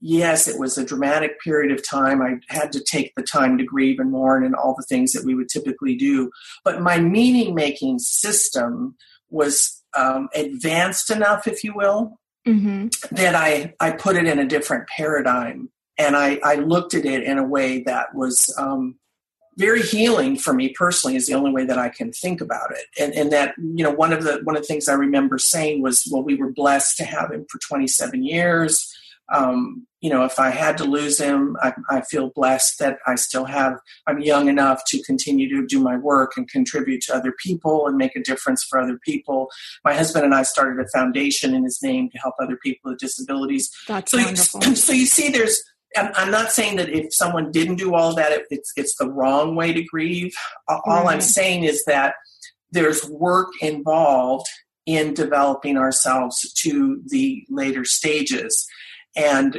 yes, 0.00 0.46
it 0.46 0.58
was 0.58 0.76
a 0.76 0.84
dramatic 0.84 1.40
period 1.40 1.72
of 1.72 1.88
time. 1.88 2.20
I 2.20 2.34
had 2.48 2.72
to 2.72 2.82
take 2.82 3.14
the 3.16 3.22
time 3.22 3.56
to 3.58 3.64
grieve 3.64 3.98
and 3.98 4.10
mourn 4.10 4.44
and 4.44 4.54
all 4.54 4.74
the 4.76 4.84
things 4.84 5.12
that 5.12 5.24
we 5.24 5.34
would 5.34 5.48
typically 5.48 5.96
do. 5.96 6.30
But 6.64 6.82
my 6.82 6.98
meaning 6.98 7.54
making 7.54 8.00
system 8.00 8.96
was 9.30 9.82
um, 9.96 10.28
advanced 10.34 11.10
enough, 11.10 11.46
if 11.46 11.64
you 11.64 11.72
will, 11.74 12.18
mm-hmm. 12.46 12.88
that 13.14 13.34
I, 13.34 13.74
I 13.80 13.92
put 13.92 14.16
it 14.16 14.26
in 14.26 14.38
a 14.38 14.46
different 14.46 14.88
paradigm. 14.88 15.70
And 15.96 16.16
I, 16.16 16.40
I 16.42 16.56
looked 16.56 16.94
at 16.94 17.04
it 17.04 17.22
in 17.22 17.38
a 17.38 17.46
way 17.46 17.82
that 17.84 18.14
was 18.14 18.52
um, 18.58 18.96
very 19.56 19.82
healing 19.82 20.36
for 20.36 20.52
me 20.52 20.70
personally 20.70 21.16
is 21.16 21.26
the 21.26 21.34
only 21.34 21.52
way 21.52 21.64
that 21.64 21.78
I 21.78 21.88
can 21.88 22.12
think 22.12 22.40
about 22.40 22.72
it. 22.72 22.86
And, 23.00 23.12
and 23.14 23.32
that, 23.32 23.54
you 23.58 23.84
know, 23.84 23.92
one 23.92 24.12
of 24.12 24.24
the 24.24 24.40
one 24.42 24.56
of 24.56 24.62
the 24.62 24.66
things 24.66 24.88
I 24.88 24.94
remember 24.94 25.38
saying 25.38 25.82
was, 25.82 26.08
well, 26.10 26.22
we 26.22 26.34
were 26.34 26.50
blessed 26.50 26.96
to 26.98 27.04
have 27.04 27.30
him 27.30 27.46
for 27.48 27.58
27 27.60 28.24
years. 28.24 28.92
Um, 29.32 29.86
you 30.00 30.10
know, 30.10 30.24
if 30.24 30.38
I 30.38 30.50
had 30.50 30.76
to 30.78 30.84
lose 30.84 31.18
him, 31.18 31.56
I, 31.62 31.72
I, 31.88 32.02
feel 32.02 32.30
blessed 32.34 32.78
that 32.78 32.98
I 33.06 33.14
still 33.14 33.46
have, 33.46 33.78
I'm 34.06 34.20
young 34.20 34.48
enough 34.48 34.82
to 34.88 35.02
continue 35.02 35.48
to 35.48 35.66
do 35.66 35.80
my 35.80 35.96
work 35.96 36.32
and 36.36 36.46
contribute 36.46 37.00
to 37.04 37.14
other 37.14 37.32
people 37.42 37.86
and 37.86 37.96
make 37.96 38.14
a 38.14 38.22
difference 38.22 38.62
for 38.62 38.78
other 38.78 38.98
people. 39.02 39.48
My 39.82 39.94
husband 39.94 40.26
and 40.26 40.34
I 40.34 40.42
started 40.42 40.78
a 40.78 40.88
foundation 40.90 41.54
in 41.54 41.64
his 41.64 41.82
name 41.82 42.10
to 42.10 42.18
help 42.18 42.34
other 42.38 42.58
people 42.62 42.90
with 42.90 43.00
disabilities. 43.00 43.70
That's 43.88 44.12
so 44.12 44.18
wonderful. 44.18 44.62
You, 44.64 44.76
so 44.76 44.92
you 44.92 45.06
see, 45.06 45.30
there's, 45.30 45.62
I'm 45.96 46.30
not 46.30 46.52
saying 46.52 46.76
that 46.76 46.90
if 46.90 47.14
someone 47.14 47.50
didn't 47.50 47.76
do 47.76 47.94
all 47.94 48.14
that, 48.16 48.42
it's 48.50 48.72
it's 48.76 48.96
the 48.96 49.08
wrong 49.08 49.54
way 49.54 49.72
to 49.72 49.82
grieve. 49.84 50.34
All. 50.68 51.08
I'm 51.08 51.20
saying 51.20 51.64
is 51.64 51.84
that 51.84 52.14
there's 52.72 53.08
work 53.08 53.52
involved 53.60 54.48
in 54.86 55.14
developing 55.14 55.78
ourselves 55.78 56.52
to 56.52 57.00
the 57.06 57.44
later 57.48 57.84
stages, 57.84 58.66
and 59.16 59.58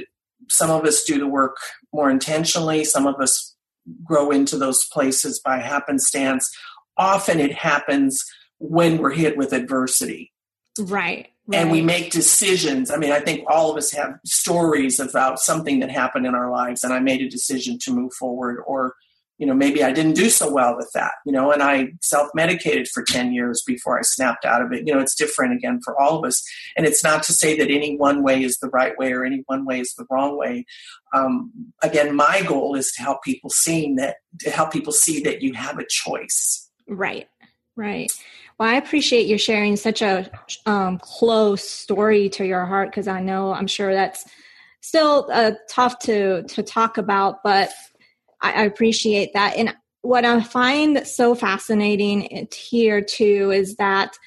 some 0.50 0.70
of 0.70 0.86
us 0.86 1.04
do 1.04 1.18
the 1.18 1.28
work 1.28 1.58
more 1.94 2.10
intentionally. 2.10 2.84
Some 2.84 3.08
of 3.08 3.20
us 3.20 3.56
grow 4.04 4.32
into 4.32 4.58
those 4.58 4.86
places 4.91 5.39
by 5.44 5.60
happenstance. 5.60 6.50
Often 6.98 7.39
it 7.39 7.54
happens 7.54 8.24
when 8.60 8.98
we're 8.98 9.12
hit 9.12 9.38
with 9.38 9.54
adversity. 9.54 10.32
Right. 10.80 11.30
Right. 11.48 11.62
and 11.62 11.72
we 11.72 11.82
make 11.82 12.10
decisions. 12.10 12.89
I 12.89 12.98
mean, 12.98 13.12
I 13.12 13.20
think 13.20 13.44
all 13.48 13.70
of 13.70 13.78
us 13.78 13.91
have 13.91 14.18
stories 14.26 15.00
about 15.00 15.39
something 15.39 15.80
that 15.80 15.91
happened 15.91 16.26
in 16.26 16.34
our 16.34 16.50
lives, 16.50 16.84
and 16.84 16.91
I 16.91 16.98
made 17.00 17.22
a 17.22 17.30
decision 17.30 17.78
to 17.84 17.94
move 17.94 18.13
forward, 18.13 18.63
or 18.65 18.96
you 19.38 19.45
know, 19.45 19.54
maybe 19.54 19.84
I 19.84 19.91
didn't 19.91 20.13
do 20.13 20.30
so 20.30 20.52
well 20.52 20.78
with 20.78 20.89
that, 20.93 21.13
you 21.26 21.32
know, 21.32 21.52
and 21.52 21.62
I 21.62 21.89
self 22.02 22.30
medicated 22.34 22.88
for 22.88 23.04
10 23.04 23.34
years 23.34 23.62
before 23.65 23.98
I 23.98 24.02
snapped 24.02 24.45
out 24.45 24.62
of 24.62 24.71
it. 24.71 24.88
You 24.88 24.93
know, 24.93 25.00
it's 25.02 25.15
different 25.15 25.54
again 25.54 25.82
for 25.84 26.00
all 26.00 26.17
of 26.17 26.26
us. 26.26 26.41
And 26.78 26.86
it's 26.86 27.04
not 27.04 27.24
to 27.24 27.34
say 27.34 27.58
that 27.58 27.69
any 27.69 27.98
one 27.98 28.24
way 28.24 28.43
is 28.43 28.58
the 28.60 28.69
right 28.69 28.98
way 28.98 29.12
or 29.12 29.26
any 29.26 29.43
one 29.48 29.65
way 29.65 29.82
is 29.82 29.93
the 29.98 30.06
wrong 30.10 30.38
way. 30.38 30.65
Um, 31.13 31.52
again, 31.84 32.15
my 32.15 32.43
goal 32.43 32.76
is 32.76 32.91
to 32.93 33.02
help 33.02 33.24
people 33.24 33.50
seeing 33.50 33.98
that, 33.98 34.17
to 34.39 34.50
help 34.50 34.71
people 34.71 34.93
see 34.93 35.21
that 35.24 35.41
you 35.41 35.54
have 35.54 35.80
a 35.80 35.86
choice. 35.89 36.69
Right, 36.88 37.28
right. 37.76 38.12
Well, 38.58 38.69
I 38.69 38.76
appreciate 38.76 39.26
you 39.28 39.38
sharing 39.38 39.76
such 39.76 40.02
a 40.02 40.30
um, 40.65 40.98
close 41.00 41.62
story 41.62 42.30
to 42.30 42.45
your 42.45 42.65
heart 42.65 42.89
because 42.89 43.10
I 43.10 43.19
know 43.19 43.54
I'm 43.54 43.67
sure 43.67 43.93
that's 43.93 44.26
still 44.80 45.28
uh, 45.32 45.54
tough 45.69 46.00
to 46.00 46.43
to 46.43 46.63
talk 46.63 46.98
about, 46.98 47.43
but 47.43 47.74
I, 48.41 48.65
appreciate 48.65 49.34
that. 49.34 49.56
And 49.58 49.76
what 50.02 50.26
I 50.26 50.41
find 50.41 51.06
so 51.08 51.36
fascinating 51.36 52.48
here 52.54 53.02
too 53.02 53.52
is 53.52 53.76
that 53.78 54.17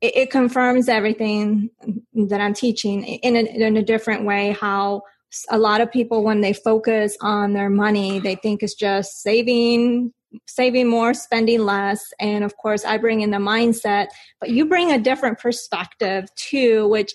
it, 0.00 0.16
it 0.16 0.30
confirms 0.30 0.88
everything 0.88 1.70
that 2.14 2.40
I'm 2.40 2.54
teaching 2.54 3.04
in 3.04 3.36
a, 3.36 3.40
in 3.40 3.76
a 3.76 3.82
different 3.82 4.24
way. 4.24 4.56
How 4.60 5.02
a 5.48 5.58
lot 5.58 5.80
of 5.80 5.90
people, 5.90 6.24
when 6.24 6.40
they 6.40 6.52
focus 6.52 7.16
on 7.20 7.52
their 7.52 7.70
money, 7.70 8.18
they 8.18 8.34
think 8.36 8.62
it's 8.62 8.74
just 8.74 9.22
saving 9.22 10.12
saving 10.46 10.88
more, 10.88 11.14
spending 11.14 11.60
less. 11.60 12.12
And 12.20 12.44
of 12.44 12.56
course, 12.56 12.84
I 12.84 12.98
bring 12.98 13.20
in 13.20 13.30
the 13.30 13.38
mindset, 13.38 14.08
but 14.38 14.50
you 14.50 14.64
bring 14.64 14.92
a 14.92 14.98
different 14.98 15.38
perspective 15.38 16.32
too, 16.36 16.86
which 16.88 17.14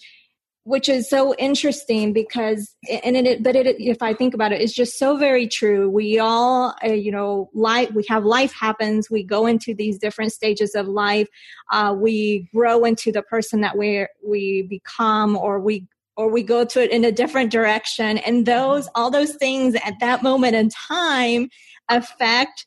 which 0.66 0.90
is 0.90 1.08
so 1.08 1.36
interesting 1.36 2.12
because 2.12 2.76
and 3.04 3.16
it 3.16 3.44
but 3.44 3.56
it 3.56 3.80
if 3.80 4.02
i 4.02 4.14
think 4.14 4.34
about 4.34 4.52
it 4.52 4.60
it's 4.62 4.74
just 4.74 4.98
so 4.98 5.16
very 5.16 5.48
true. 5.48 5.90
We 5.90 6.20
all 6.20 6.74
uh, 6.84 6.92
you 6.92 7.12
know 7.12 7.50
life 7.54 7.92
we 7.94 8.04
have 8.10 8.26
life 8.26 8.52
happens. 8.54 9.10
We 9.10 9.24
go 9.24 9.46
into 9.46 9.74
these 9.74 9.98
different 10.00 10.34
stages 10.34 10.74
of 10.74 10.88
life. 10.88 11.28
Uh, 11.72 11.96
we 11.98 12.50
grow 12.54 12.84
into 12.84 13.12
the 13.12 13.22
person 13.22 13.62
that 13.62 13.78
we 13.78 14.08
we 14.26 14.64
become 14.64 15.38
or 15.38 15.60
we 15.60 15.86
or 16.18 16.30
we 16.30 16.42
go 16.42 16.66
to 16.66 16.82
it 16.82 16.92
in 16.92 17.04
a 17.04 17.12
different 17.12 17.52
direction. 17.52 18.18
And 18.20 18.46
those 18.46 18.90
all 18.96 19.12
those 19.12 19.36
things 19.36 19.76
at 19.86 20.00
that 20.00 20.24
moment 20.24 20.56
in 20.56 20.70
time 20.70 21.50
affect 21.90 22.66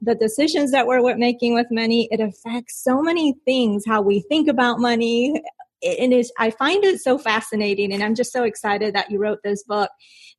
the 0.00 0.14
decisions 0.14 0.70
that 0.70 0.86
we're 0.86 1.14
making 1.16 1.52
with 1.52 1.66
money. 1.70 2.08
It 2.10 2.20
affects 2.20 2.82
so 2.82 3.02
many 3.02 3.34
things 3.44 3.84
how 3.86 4.00
we 4.00 4.20
think 4.20 4.48
about 4.48 4.80
money 4.80 5.42
and 5.84 6.12
it's 6.12 6.30
i 6.38 6.50
find 6.50 6.84
it 6.84 7.00
so 7.00 7.18
fascinating 7.18 7.92
and 7.92 8.02
i'm 8.02 8.14
just 8.14 8.32
so 8.32 8.44
excited 8.44 8.94
that 8.94 9.10
you 9.10 9.18
wrote 9.18 9.42
this 9.42 9.62
book. 9.62 9.90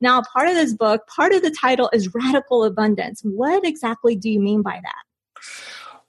Now 0.01 0.21
part 0.33 0.47
of 0.49 0.55
this 0.55 0.73
book 0.73 1.07
part 1.07 1.33
of 1.33 1.41
the 1.41 1.51
title 1.51 1.89
is 1.93 2.13
radical 2.13 2.63
abundance. 2.63 3.21
What 3.23 3.65
exactly 3.65 4.15
do 4.15 4.29
you 4.29 4.39
mean 4.39 4.61
by 4.61 4.81
that? 4.81 5.41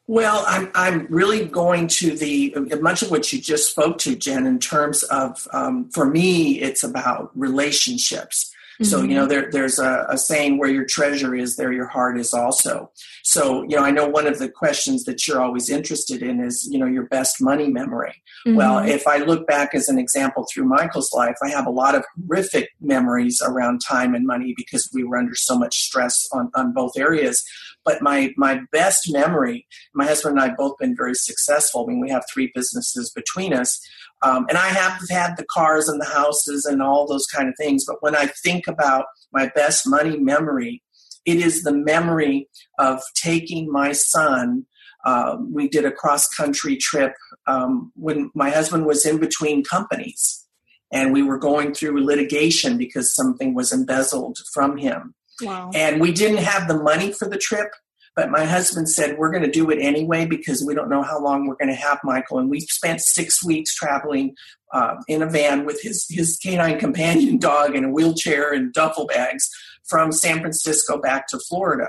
Well, 0.08 0.44
I'm, 0.46 0.70
I'm 0.74 1.06
really 1.10 1.46
going 1.46 1.88
to 1.88 2.16
the 2.16 2.54
much 2.80 3.02
of 3.02 3.10
what 3.10 3.32
you 3.32 3.40
just 3.40 3.70
spoke 3.70 3.98
to, 3.98 4.14
Jen, 4.14 4.46
in 4.46 4.60
terms 4.60 5.02
of, 5.04 5.48
um, 5.52 5.90
for 5.90 6.06
me, 6.06 6.60
it's 6.60 6.84
about 6.84 7.32
relationships. 7.34 8.54
So, 8.82 9.02
you 9.02 9.14
know, 9.14 9.22
mm-hmm. 9.22 9.28
there, 9.30 9.50
there's 9.50 9.78
a, 9.78 10.06
a, 10.10 10.18
saying 10.18 10.58
where 10.58 10.68
your 10.68 10.84
treasure 10.84 11.34
is, 11.34 11.56
there 11.56 11.72
your 11.72 11.86
heart 11.86 12.18
is 12.18 12.34
also. 12.34 12.90
So, 13.22 13.62
you 13.62 13.76
know, 13.76 13.82
I 13.82 13.90
know 13.90 14.06
one 14.06 14.26
of 14.26 14.38
the 14.38 14.50
questions 14.50 15.04
that 15.04 15.26
you're 15.26 15.40
always 15.40 15.70
interested 15.70 16.22
in 16.22 16.40
is, 16.40 16.68
you 16.70 16.78
know, 16.78 16.86
your 16.86 17.06
best 17.06 17.40
money 17.40 17.68
memory. 17.68 18.22
Mm-hmm. 18.46 18.56
Well, 18.56 18.78
if 18.78 19.06
I 19.06 19.18
look 19.18 19.46
back 19.46 19.74
as 19.74 19.88
an 19.88 19.98
example 19.98 20.46
through 20.52 20.64
Michael's 20.64 21.10
life, 21.14 21.36
I 21.42 21.48
have 21.48 21.66
a 21.66 21.70
lot 21.70 21.94
of 21.94 22.04
horrific 22.26 22.70
memories 22.80 23.40
around 23.42 23.80
time 23.80 24.14
and 24.14 24.26
money 24.26 24.52
because 24.56 24.90
we 24.92 25.04
were 25.04 25.16
under 25.16 25.34
so 25.34 25.58
much 25.58 25.76
stress 25.76 26.28
on, 26.32 26.50
on 26.54 26.72
both 26.74 26.98
areas. 26.98 27.42
But 27.84 28.02
my, 28.02 28.34
my 28.36 28.60
best 28.72 29.12
memory, 29.12 29.66
my 29.94 30.06
husband 30.06 30.38
and 30.38 30.50
I 30.50 30.54
both 30.54 30.76
been 30.78 30.96
very 30.96 31.14
successful. 31.14 31.84
I 31.84 31.92
mean, 31.92 32.00
we 32.00 32.10
have 32.10 32.24
three 32.32 32.50
businesses 32.54 33.10
between 33.10 33.54
us. 33.54 33.80
Um, 34.22 34.46
and 34.48 34.56
I 34.56 34.68
have 34.68 35.00
had 35.10 35.36
the 35.36 35.46
cars 35.50 35.88
and 35.88 36.00
the 36.00 36.06
houses 36.06 36.64
and 36.64 36.82
all 36.82 37.06
those 37.06 37.26
kind 37.26 37.48
of 37.48 37.54
things. 37.58 37.84
But 37.86 37.96
when 38.00 38.16
I 38.16 38.26
think 38.26 38.66
about 38.66 39.06
my 39.32 39.50
best 39.54 39.86
money 39.86 40.18
memory, 40.18 40.82
it 41.24 41.38
is 41.38 41.62
the 41.62 41.74
memory 41.74 42.48
of 42.78 43.02
taking 43.14 43.70
my 43.70 43.92
son. 43.92 44.66
Um, 45.04 45.52
we 45.52 45.68
did 45.68 45.84
a 45.84 45.92
cross 45.92 46.28
country 46.28 46.76
trip 46.76 47.12
um, 47.46 47.92
when 47.94 48.30
my 48.34 48.50
husband 48.50 48.86
was 48.86 49.04
in 49.04 49.18
between 49.18 49.62
companies 49.62 50.46
and 50.92 51.12
we 51.12 51.22
were 51.22 51.38
going 51.38 51.74
through 51.74 52.04
litigation 52.04 52.78
because 52.78 53.14
something 53.14 53.54
was 53.54 53.72
embezzled 53.72 54.38
from 54.52 54.76
him. 54.76 55.14
Wow. 55.42 55.70
And 55.74 56.00
we 56.00 56.12
didn't 56.12 56.38
have 56.38 56.68
the 56.68 56.82
money 56.82 57.12
for 57.12 57.28
the 57.28 57.36
trip, 57.36 57.68
But 58.16 58.30
my 58.30 58.44
husband 58.44 58.88
said, 58.88 59.18
We're 59.18 59.30
going 59.30 59.42
to 59.42 59.50
do 59.50 59.70
it 59.70 59.78
anyway 59.80 60.24
because 60.24 60.64
we 60.64 60.74
don't 60.74 60.88
know 60.88 61.02
how 61.02 61.22
long 61.22 61.46
we're 61.46 61.56
going 61.56 61.68
to 61.68 61.74
have 61.74 62.00
Michael. 62.02 62.38
And 62.38 62.50
we 62.50 62.60
spent 62.60 63.02
six 63.02 63.44
weeks 63.44 63.74
traveling 63.74 64.34
uh, 64.72 64.96
in 65.06 65.22
a 65.22 65.26
van 65.26 65.66
with 65.66 65.80
his, 65.82 66.06
his 66.08 66.38
canine 66.42 66.78
companion 66.78 67.38
dog 67.38 67.76
in 67.76 67.84
a 67.84 67.90
wheelchair 67.90 68.52
and 68.52 68.72
duffel 68.72 69.06
bags 69.06 69.48
from 69.84 70.10
San 70.10 70.40
Francisco 70.40 70.98
back 70.98 71.28
to 71.28 71.38
Florida. 71.38 71.88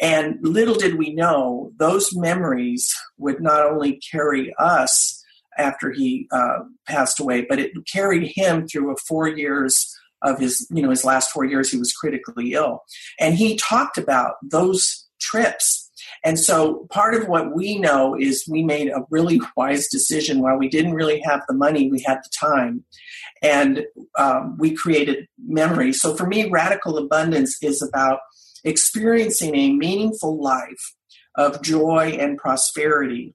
And 0.00 0.38
little 0.40 0.74
did 0.74 0.96
we 0.96 1.12
know, 1.12 1.72
those 1.76 2.16
memories 2.16 2.92
would 3.18 3.40
not 3.40 3.64
only 3.66 4.00
carry 4.10 4.54
us 4.58 5.22
after 5.58 5.92
he 5.92 6.26
uh, 6.32 6.60
passed 6.86 7.20
away, 7.20 7.44
but 7.46 7.58
it 7.58 7.72
carried 7.92 8.32
him 8.34 8.66
through 8.66 8.92
a 8.92 8.96
four 8.96 9.28
years 9.28 9.94
of 10.22 10.38
his, 10.38 10.66
you 10.70 10.82
know, 10.82 10.90
his 10.90 11.04
last 11.04 11.30
four 11.30 11.44
years, 11.44 11.70
he 11.70 11.78
was 11.78 11.92
critically 11.92 12.52
ill. 12.52 12.82
And 13.18 13.34
he 13.34 13.56
talked 13.56 13.98
about 13.98 14.34
those 14.42 15.06
trips. 15.20 15.90
And 16.24 16.38
so 16.38 16.86
part 16.90 17.14
of 17.14 17.28
what 17.28 17.54
we 17.54 17.78
know 17.78 18.16
is 18.18 18.44
we 18.48 18.62
made 18.62 18.88
a 18.88 19.04
really 19.10 19.40
wise 19.56 19.88
decision 19.88 20.40
while 20.40 20.58
we 20.58 20.68
didn't 20.68 20.94
really 20.94 21.20
have 21.20 21.42
the 21.48 21.54
money, 21.54 21.90
we 21.90 22.02
had 22.06 22.18
the 22.18 22.30
time. 22.38 22.84
And 23.42 23.84
um, 24.18 24.56
we 24.58 24.74
created 24.74 25.28
memories. 25.38 26.00
So 26.00 26.14
for 26.14 26.26
me, 26.26 26.48
radical 26.48 26.98
abundance 26.98 27.62
is 27.62 27.80
about 27.80 28.20
experiencing 28.64 29.54
a 29.54 29.72
meaningful 29.72 30.42
life 30.42 30.94
of 31.36 31.62
joy 31.62 32.16
and 32.18 32.36
prosperity 32.36 33.34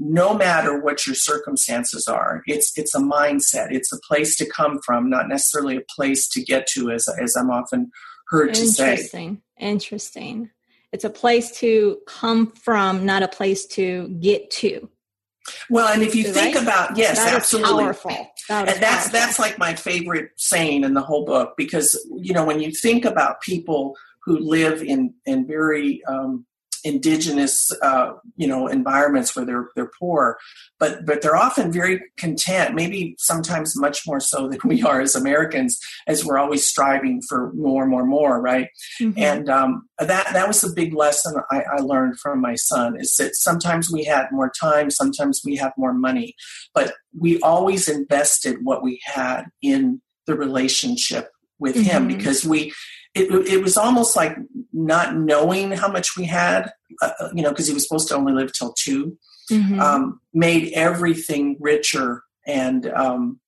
no 0.00 0.32
matter 0.32 0.78
what 0.80 1.06
your 1.06 1.14
circumstances 1.14 2.06
are 2.06 2.42
it's 2.46 2.72
it's 2.76 2.94
a 2.94 3.00
mindset 3.00 3.66
it's 3.70 3.92
a 3.92 3.98
place 4.06 4.36
to 4.36 4.48
come 4.48 4.78
from 4.86 5.10
not 5.10 5.28
necessarily 5.28 5.76
a 5.76 5.82
place 5.94 6.28
to 6.28 6.42
get 6.42 6.66
to 6.68 6.90
as 6.90 7.08
as 7.20 7.36
i'm 7.36 7.50
often 7.50 7.90
heard 8.28 8.54
to 8.54 8.66
say 8.66 8.92
interesting 8.92 9.42
interesting 9.58 10.50
it's 10.92 11.04
a 11.04 11.10
place 11.10 11.50
to 11.58 11.98
come 12.06 12.50
from 12.52 13.04
not 13.04 13.22
a 13.22 13.28
place 13.28 13.66
to 13.66 14.08
get 14.20 14.50
to 14.50 14.88
well 15.70 15.92
and 15.92 16.02
if 16.02 16.14
you 16.14 16.24
right? 16.26 16.34
think 16.34 16.56
about 16.56 16.96
yes 16.96 17.18
that 17.18 17.34
absolutely 17.34 17.84
powerful. 17.84 18.10
That 18.48 18.68
and 18.68 18.82
that's 18.82 19.08
powerful. 19.08 19.12
that's 19.12 19.38
like 19.38 19.58
my 19.58 19.74
favorite 19.74 20.30
saying 20.36 20.84
in 20.84 20.94
the 20.94 21.00
whole 21.00 21.24
book 21.24 21.54
because 21.56 21.98
you 22.16 22.34
know 22.34 22.44
when 22.44 22.60
you 22.60 22.70
think 22.70 23.04
about 23.04 23.40
people 23.40 23.96
who 24.24 24.38
live 24.38 24.82
in 24.82 25.14
in 25.24 25.46
very 25.46 26.04
um, 26.04 26.44
indigenous 26.84 27.70
uh, 27.82 28.12
you 28.36 28.46
know 28.46 28.66
environments 28.66 29.34
where 29.34 29.44
they're 29.44 29.68
they're 29.74 29.90
poor 29.98 30.38
but 30.78 31.04
but 31.04 31.22
they're 31.22 31.36
often 31.36 31.72
very 31.72 32.00
content 32.16 32.74
maybe 32.74 33.14
sometimes 33.18 33.78
much 33.78 34.06
more 34.06 34.20
so 34.20 34.48
than 34.48 34.58
we 34.64 34.82
are 34.82 35.00
as 35.00 35.14
americans 35.14 35.78
as 36.06 36.24
we're 36.24 36.38
always 36.38 36.66
striving 36.66 37.20
for 37.28 37.52
more 37.54 37.86
more 37.86 38.04
more 38.04 38.40
right 38.40 38.68
mm-hmm. 39.00 39.18
and 39.18 39.48
um, 39.48 39.88
that 39.98 40.32
that 40.32 40.48
was 40.48 40.62
a 40.64 40.72
big 40.72 40.94
lesson 40.94 41.34
I, 41.50 41.62
I 41.62 41.76
learned 41.80 42.18
from 42.18 42.40
my 42.40 42.54
son 42.54 42.98
is 42.98 43.16
that 43.16 43.36
sometimes 43.36 43.90
we 43.90 44.04
had 44.04 44.26
more 44.30 44.50
time 44.60 44.90
sometimes 44.90 45.42
we 45.44 45.56
have 45.56 45.72
more 45.76 45.92
money 45.92 46.34
but 46.74 46.94
we 47.18 47.40
always 47.40 47.88
invested 47.88 48.58
what 48.62 48.82
we 48.82 49.00
had 49.04 49.44
in 49.62 50.00
the 50.26 50.34
relationship 50.34 51.30
with 51.58 51.74
mm-hmm. 51.74 51.84
him 51.84 52.08
because 52.08 52.44
we 52.44 52.72
it, 53.18 53.48
it 53.48 53.62
was 53.62 53.76
almost 53.76 54.16
like 54.16 54.36
not 54.72 55.16
knowing 55.16 55.72
how 55.72 55.90
much 55.90 56.16
we 56.16 56.24
had, 56.24 56.72
uh, 57.02 57.10
uh 57.20 57.28
you 57.34 57.42
know, 57.42 57.50
because 57.50 57.66
he 57.66 57.74
was 57.74 57.86
supposed 57.86 58.08
to 58.08 58.16
only 58.16 58.32
live 58.32 58.52
till 58.52 58.72
2 58.78 59.16
mm-hmm. 59.50 59.80
um, 59.80 60.20
made 60.32 60.72
everything 60.74 61.56
richer 61.60 62.22
and 62.46 62.86
um, 62.86 63.40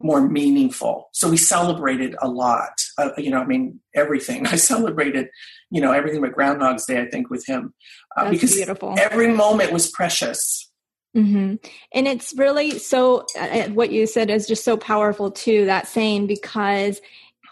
more 0.00 0.26
meaningful. 0.26 1.08
So 1.12 1.28
we 1.30 1.36
celebrated 1.36 2.14
a 2.20 2.28
lot. 2.28 2.72
Uh, 2.98 3.10
you 3.18 3.30
know, 3.30 3.40
I 3.40 3.46
mean, 3.46 3.80
everything. 3.94 4.46
I 4.46 4.56
celebrated, 4.56 5.28
you 5.70 5.80
know, 5.80 5.92
everything 5.92 6.20
but 6.20 6.32
Groundhog's 6.32 6.86
Day. 6.86 7.00
I 7.00 7.06
think 7.06 7.30
with 7.30 7.46
him 7.46 7.74
uh, 8.16 8.30
because 8.30 8.54
beautiful. 8.54 8.94
every 8.98 9.32
moment 9.32 9.72
was 9.72 9.90
precious. 9.90 10.70
Mm-hmm. 11.16 11.54
And 11.94 12.08
it's 12.08 12.34
really 12.36 12.78
so. 12.78 13.24
Uh, 13.38 13.68
what 13.68 13.90
you 13.90 14.06
said 14.06 14.30
is 14.30 14.46
just 14.46 14.64
so 14.64 14.76
powerful 14.76 15.30
too. 15.30 15.64
That 15.64 15.88
saying 15.88 16.26
because 16.26 17.00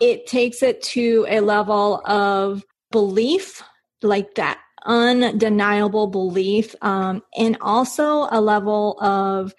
it 0.00 0.26
takes 0.26 0.62
it 0.62 0.83
to 0.83 1.26
a 1.28 1.40
level 1.40 2.00
of 2.04 2.64
belief, 2.90 3.62
like 4.02 4.35
that 4.35 4.59
undeniable 4.87 6.07
belief, 6.07 6.74
um, 6.83 7.22
and 7.37 7.57
also 7.61 8.28
a 8.30 8.40
level 8.40 8.98
of 9.00 9.54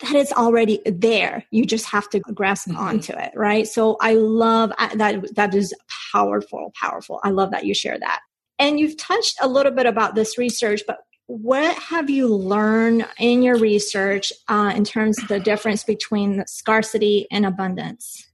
that 0.00 0.14
it's 0.14 0.32
already 0.32 0.80
there. 0.84 1.44
You 1.50 1.64
just 1.64 1.86
have 1.86 2.08
to 2.10 2.20
grasp 2.20 2.68
mm-hmm. 2.68 2.78
onto 2.78 3.12
it, 3.12 3.32
right? 3.34 3.66
So 3.66 3.96
I 4.00 4.14
love 4.14 4.72
that. 4.94 5.34
That 5.34 5.54
is 5.54 5.74
powerful, 6.12 6.72
powerful. 6.80 7.20
I 7.24 7.30
love 7.30 7.50
that 7.50 7.64
you 7.64 7.74
share 7.74 7.98
that. 7.98 8.20
And 8.58 8.78
you've 8.78 8.96
touched 8.96 9.36
a 9.40 9.48
little 9.48 9.72
bit 9.72 9.86
about 9.86 10.14
this 10.14 10.38
research, 10.38 10.82
but 10.86 10.98
what 11.26 11.76
have 11.76 12.08
you 12.08 12.28
learned 12.28 13.06
in 13.18 13.42
your 13.42 13.56
research 13.56 14.32
uh, 14.48 14.72
in 14.74 14.84
terms 14.84 15.20
of 15.20 15.28
the 15.28 15.38
difference 15.38 15.84
between 15.84 16.44
scarcity 16.46 17.26
and 17.30 17.44
abundance? 17.44 18.27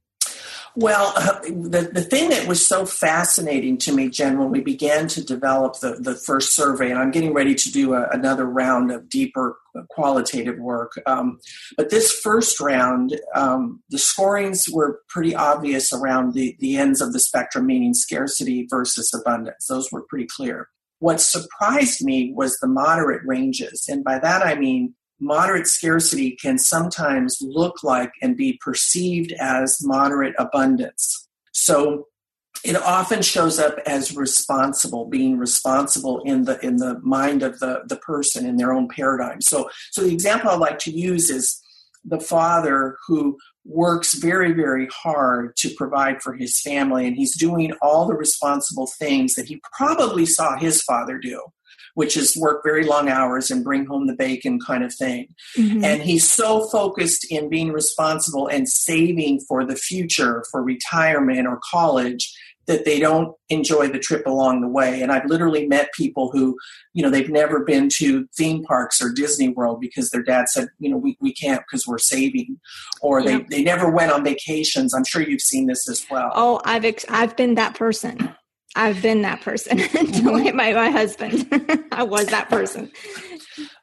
Well, 0.77 1.13
uh, 1.15 1.39
the, 1.43 1.89
the 1.93 2.01
thing 2.01 2.29
that 2.31 2.47
was 2.47 2.65
so 2.65 2.85
fascinating 2.85 3.77
to 3.79 3.93
me, 3.93 4.09
Jen, 4.09 4.37
when 4.37 4.51
we 4.51 4.59
began 4.59 5.07
to 5.09 5.23
develop 5.23 5.79
the, 5.79 5.95
the 5.99 6.15
first 6.15 6.53
survey, 6.53 6.89
and 6.91 6.99
I'm 6.99 7.11
getting 7.11 7.33
ready 7.33 7.55
to 7.55 7.71
do 7.71 7.93
a, 7.93 8.09
another 8.09 8.45
round 8.45 8.91
of 8.91 9.07
deeper 9.07 9.57
qualitative 9.89 10.59
work. 10.59 10.91
Um, 11.05 11.39
but 11.77 11.91
this 11.91 12.11
first 12.11 12.59
round, 12.59 13.17
um, 13.33 13.83
the 13.89 13.97
scorings 13.97 14.65
were 14.69 14.99
pretty 15.07 15.33
obvious 15.33 15.93
around 15.93 16.33
the, 16.33 16.57
the 16.59 16.75
ends 16.75 16.99
of 16.99 17.13
the 17.13 17.19
spectrum, 17.19 17.67
meaning 17.67 17.93
scarcity 17.93 18.67
versus 18.69 19.13
abundance. 19.13 19.67
Those 19.67 19.89
were 19.93 20.05
pretty 20.09 20.27
clear. 20.27 20.67
What 20.99 21.21
surprised 21.21 22.03
me 22.03 22.33
was 22.35 22.57
the 22.57 22.67
moderate 22.67 23.21
ranges. 23.25 23.85
And 23.87 24.03
by 24.03 24.19
that 24.19 24.45
I 24.45 24.55
mean 24.55 24.95
moderate 25.19 25.67
scarcity 25.67 26.31
can 26.31 26.57
sometimes 26.57 27.37
look 27.41 27.83
like 27.83 28.11
and 28.21 28.35
be 28.35 28.59
perceived 28.63 29.31
as 29.39 29.79
moderate 29.81 30.35
abundance. 30.37 31.27
So 31.51 32.07
it 32.63 32.75
often 32.75 33.21
shows 33.21 33.59
up 33.59 33.77
as 33.85 34.15
responsible, 34.15 35.05
being 35.05 35.37
responsible 35.37 36.21
in 36.23 36.45
the 36.45 36.59
in 36.65 36.77
the 36.77 36.99
mind 37.01 37.43
of 37.43 37.59
the, 37.59 37.83
the 37.85 37.97
person 37.97 38.45
in 38.45 38.57
their 38.57 38.73
own 38.73 38.87
paradigm. 38.87 39.41
So 39.41 39.69
so 39.91 40.01
the 40.01 40.13
example 40.13 40.49
I 40.49 40.55
like 40.55 40.79
to 40.79 40.91
use 40.91 41.29
is 41.29 41.61
the 42.03 42.19
father 42.19 42.97
who 43.07 43.37
works 43.65 44.13
very, 44.13 44.51
very 44.53 44.87
hard 44.93 45.55
to 45.57 45.73
provide 45.75 46.21
for 46.21 46.33
his 46.33 46.61
family, 46.61 47.07
and 47.07 47.15
he's 47.15 47.35
doing 47.35 47.73
all 47.81 48.05
the 48.05 48.13
responsible 48.13 48.87
things 48.87 49.33
that 49.35 49.47
he 49.47 49.61
probably 49.75 50.25
saw 50.25 50.57
his 50.57 50.81
father 50.83 51.17
do 51.17 51.41
which 51.95 52.17
is 52.17 52.37
work 52.37 52.61
very 52.63 52.85
long 52.85 53.09
hours 53.09 53.51
and 53.51 53.63
bring 53.63 53.85
home 53.85 54.07
the 54.07 54.15
bacon 54.15 54.59
kind 54.59 54.83
of 54.83 54.93
thing. 54.93 55.27
Mm-hmm. 55.57 55.83
And 55.83 56.01
he's 56.01 56.29
so 56.29 56.67
focused 56.67 57.25
in 57.31 57.49
being 57.49 57.71
responsible 57.71 58.47
and 58.47 58.67
saving 58.67 59.41
for 59.47 59.65
the 59.65 59.75
future, 59.75 60.43
for 60.51 60.61
retirement 60.61 61.47
or 61.47 61.59
college, 61.71 62.33
that 62.67 62.83
they 62.83 62.99
don't 62.99 63.35
enjoy 63.49 63.87
the 63.87 63.99
trip 63.99 64.25
along 64.25 64.61
the 64.61 64.67
way. 64.67 65.01
And 65.01 65.11
I've 65.11 65.25
literally 65.25 65.67
met 65.67 65.93
people 65.93 66.31
who, 66.31 66.57
you 66.93 67.03
know, 67.03 67.09
they've 67.09 67.29
never 67.29 67.63
been 67.63 67.89
to 67.97 68.27
theme 68.35 68.63
parks 68.63 69.01
or 69.01 69.11
Disney 69.13 69.49
World 69.49 69.79
because 69.79 70.09
their 70.09 70.23
dad 70.23 70.49
said, 70.49 70.69
you 70.79 70.89
know, 70.89 70.97
we, 70.97 71.15
we 71.21 71.31
can't 71.31 71.61
because 71.61 71.85
we're 71.85 71.99
saving. 71.99 72.59
Or 73.01 73.21
yeah. 73.21 73.37
they, 73.37 73.57
they 73.57 73.63
never 73.63 73.89
went 73.89 74.11
on 74.11 74.23
vacations. 74.23 74.93
I'm 74.93 75.05
sure 75.05 75.21
you've 75.21 75.41
seen 75.41 75.67
this 75.67 75.87
as 75.87 76.05
well. 76.09 76.31
Oh, 76.33 76.61
I've, 76.65 76.85
ex- 76.85 77.05
I've 77.07 77.35
been 77.35 77.55
that 77.55 77.75
person. 77.75 78.35
I've 78.75 79.01
been 79.01 79.21
that 79.21 79.41
person 79.41 79.79
until 79.93 80.33
my, 80.53 80.73
my 80.73 80.89
husband. 80.89 81.47
I 81.91 82.03
was 82.03 82.27
that 82.27 82.49
person. 82.49 82.91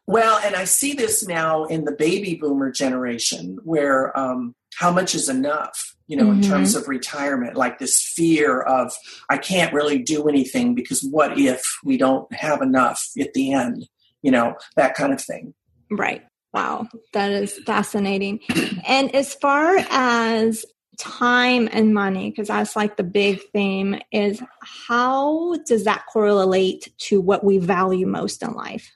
Well, 0.06 0.40
and 0.44 0.54
I 0.54 0.64
see 0.64 0.92
this 0.92 1.26
now 1.26 1.64
in 1.64 1.84
the 1.84 1.92
baby 1.92 2.34
boomer 2.34 2.70
generation 2.70 3.58
where 3.64 4.16
um, 4.18 4.54
how 4.74 4.90
much 4.90 5.14
is 5.14 5.28
enough, 5.28 5.96
you 6.06 6.16
know, 6.16 6.24
mm-hmm. 6.24 6.42
in 6.42 6.48
terms 6.48 6.74
of 6.74 6.88
retirement, 6.88 7.56
like 7.56 7.78
this 7.78 8.00
fear 8.00 8.60
of 8.60 8.92
I 9.30 9.38
can't 9.38 9.72
really 9.72 9.98
do 9.98 10.28
anything 10.28 10.74
because 10.74 11.02
what 11.02 11.38
if 11.38 11.62
we 11.84 11.96
don't 11.96 12.32
have 12.34 12.60
enough 12.62 13.02
at 13.18 13.32
the 13.32 13.52
end, 13.52 13.86
you 14.22 14.30
know, 14.30 14.56
that 14.76 14.94
kind 14.94 15.12
of 15.12 15.20
thing. 15.20 15.54
Right. 15.90 16.22
Wow, 16.52 16.88
that 17.14 17.30
is 17.30 17.58
fascinating. 17.64 18.40
And 18.86 19.14
as 19.14 19.32
far 19.34 19.78
as 19.90 20.66
time 20.98 21.68
and 21.72 21.94
money 21.94 22.30
because 22.30 22.48
that's 22.48 22.76
like 22.76 22.96
the 22.96 23.02
big 23.02 23.40
theme 23.52 23.98
is 24.12 24.42
how 24.60 25.56
does 25.66 25.84
that 25.84 26.04
correlate 26.12 26.92
to 26.98 27.20
what 27.20 27.44
we 27.44 27.58
value 27.58 28.06
most 28.06 28.42
in 28.42 28.52
life? 28.52 28.92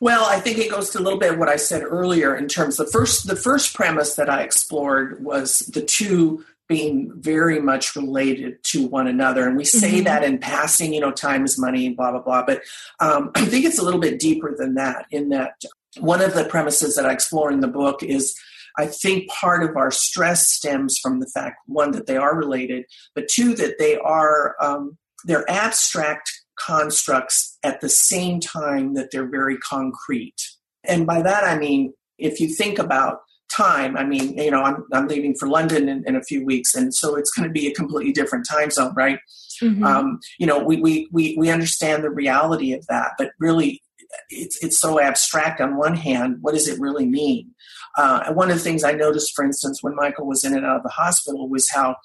Well 0.00 0.24
i 0.24 0.40
think 0.40 0.58
it 0.58 0.70
goes 0.70 0.90
to 0.90 0.98
a 0.98 1.02
little 1.02 1.18
bit 1.18 1.32
of 1.32 1.38
what 1.38 1.50
i 1.50 1.56
said 1.56 1.82
earlier 1.82 2.34
in 2.34 2.48
terms 2.48 2.80
of 2.80 2.86
the 2.86 2.92
first 2.92 3.26
the 3.26 3.36
first 3.36 3.74
premise 3.74 4.14
that 4.14 4.30
i 4.30 4.42
explored 4.42 5.22
was 5.22 5.60
the 5.60 5.82
two 5.82 6.44
being 6.70 7.12
very 7.16 7.60
much 7.60 7.96
related 7.96 8.62
to 8.62 8.86
one 8.86 9.08
another. 9.08 9.44
And 9.48 9.56
we 9.56 9.64
say 9.64 9.94
mm-hmm. 9.94 10.04
that 10.04 10.22
in 10.22 10.38
passing 10.38 10.94
you 10.94 11.00
know 11.00 11.10
time 11.10 11.44
is 11.44 11.58
money 11.58 11.90
blah 11.90 12.12
blah 12.12 12.22
blah. 12.22 12.44
But 12.46 12.62
um, 13.00 13.30
i 13.34 13.44
think 13.44 13.66
it's 13.66 13.78
a 13.78 13.84
little 13.84 14.00
bit 14.00 14.18
deeper 14.18 14.54
than 14.56 14.74
that 14.74 15.04
in 15.10 15.28
that 15.30 15.62
one 15.98 16.22
of 16.22 16.34
the 16.34 16.44
premises 16.44 16.94
that 16.94 17.04
i 17.04 17.12
explore 17.12 17.50
in 17.52 17.60
the 17.60 17.68
book 17.68 18.02
is 18.02 18.38
I 18.80 18.86
think 18.86 19.28
part 19.28 19.62
of 19.62 19.76
our 19.76 19.90
stress 19.90 20.48
stems 20.48 20.98
from 20.98 21.20
the 21.20 21.26
fact 21.26 21.56
one 21.66 21.92
that 21.92 22.06
they 22.06 22.16
are 22.16 22.36
related, 22.36 22.84
but 23.14 23.28
two 23.28 23.54
that 23.56 23.78
they 23.78 23.96
are 23.98 24.56
um, 24.60 24.96
they're 25.24 25.48
abstract 25.50 26.30
constructs 26.58 27.58
at 27.62 27.80
the 27.80 27.88
same 27.88 28.40
time 28.40 28.94
that 28.94 29.10
they're 29.10 29.30
very 29.30 29.58
concrete. 29.58 30.40
And 30.84 31.06
by 31.06 31.22
that 31.22 31.44
I 31.44 31.58
mean, 31.58 31.92
if 32.18 32.40
you 32.40 32.48
think 32.48 32.78
about 32.78 33.20
time, 33.50 33.96
I 33.96 34.04
mean, 34.04 34.38
you 34.38 34.50
know, 34.50 34.62
I'm, 34.62 34.84
I'm 34.92 35.08
leaving 35.08 35.34
for 35.34 35.48
London 35.48 35.88
in, 35.88 36.04
in 36.06 36.16
a 36.16 36.22
few 36.22 36.44
weeks, 36.44 36.74
and 36.74 36.94
so 36.94 37.16
it's 37.16 37.30
going 37.30 37.48
to 37.48 37.52
be 37.52 37.66
a 37.66 37.74
completely 37.74 38.12
different 38.12 38.46
time 38.48 38.70
zone, 38.70 38.94
right? 38.94 39.18
Mm-hmm. 39.60 39.84
Um, 39.84 40.20
you 40.38 40.46
know, 40.46 40.58
we, 40.58 40.76
we, 40.80 41.08
we, 41.10 41.34
we 41.36 41.50
understand 41.50 42.04
the 42.04 42.10
reality 42.10 42.72
of 42.72 42.86
that, 42.86 43.12
but 43.18 43.32
really 43.38 43.82
it's, 44.28 44.62
it's 44.62 44.80
so 44.80 45.00
abstract 45.00 45.60
on 45.60 45.76
one 45.76 45.96
hand. 45.96 46.38
What 46.40 46.54
does 46.54 46.68
it 46.68 46.80
really 46.80 47.06
mean? 47.06 47.54
Uh, 47.96 48.22
and 48.26 48.36
one 48.36 48.50
of 48.50 48.56
the 48.56 48.62
things 48.62 48.84
I 48.84 48.92
noticed, 48.92 49.32
for 49.34 49.44
instance, 49.44 49.82
when 49.82 49.96
Michael 49.96 50.26
was 50.26 50.44
in 50.44 50.54
and 50.54 50.64
out 50.64 50.76
of 50.76 50.82
the 50.82 50.90
hospital 50.90 51.48
was 51.48 51.68
how 51.70 51.96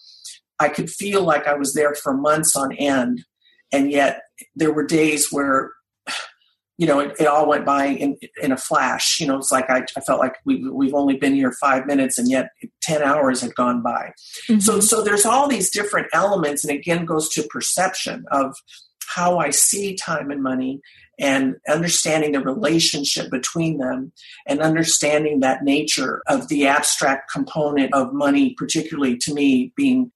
I 0.59 0.69
could 0.69 0.89
feel 0.89 1.23
like 1.23 1.47
I 1.47 1.55
was 1.55 1.73
there 1.73 1.93
for 1.95 2.15
months 2.15 2.55
on 2.55 2.73
end. 2.73 3.23
And 3.71 3.91
yet 3.91 4.21
there 4.55 4.71
were 4.71 4.85
days 4.85 5.31
where 5.31 5.71
you 6.77 6.85
know, 6.85 6.99
it, 6.99 7.13
it, 7.19 7.27
all 7.27 7.47
went 7.47 7.65
by 7.65 7.85
in, 7.85 8.17
in 8.41 8.51
a 8.51 8.57
flash. 8.57 9.19
You 9.19 9.27
know, 9.27 9.37
it's 9.37 9.51
like 9.51 9.69
I, 9.69 9.85
I 9.95 10.01
felt 10.01 10.19
like 10.19 10.35
we, 10.45 10.67
we've 10.69 10.93
only 10.93 11.15
been 11.15 11.33
here 11.33 11.53
five 11.61 11.85
minutes 11.85 12.17
and 12.17 12.29
yet 12.29 12.49
10 12.81 13.01
hours 13.01 13.41
had 13.41 13.55
gone 13.55 13.81
by. 13.81 14.11
Mm-hmm. 14.49 14.59
So, 14.59 14.81
so 14.81 15.01
there's 15.01 15.25
all 15.25 15.47
these 15.47 15.69
different 15.69 16.07
elements 16.13 16.65
and 16.65 16.77
again 16.77 17.05
goes 17.05 17.29
to 17.29 17.43
perception 17.43 18.25
of 18.31 18.53
how 19.07 19.37
I 19.37 19.51
see 19.51 19.95
time 19.95 20.31
and 20.31 20.43
money 20.43 20.81
and 21.19 21.56
understanding 21.67 22.34
the 22.34 22.39
relationship 22.39 23.30
between 23.32 23.78
them 23.78 24.12
and 24.47 24.60
understanding 24.62 25.39
that 25.39 25.63
nature 25.63 26.21
of 26.28 26.47
the 26.47 26.67
abstract 26.67 27.32
component 27.32 27.93
of 27.93 28.13
money, 28.13 28.54
particularly 28.58 29.17
to 29.17 29.34
me 29.34 29.71
being 29.75 30.12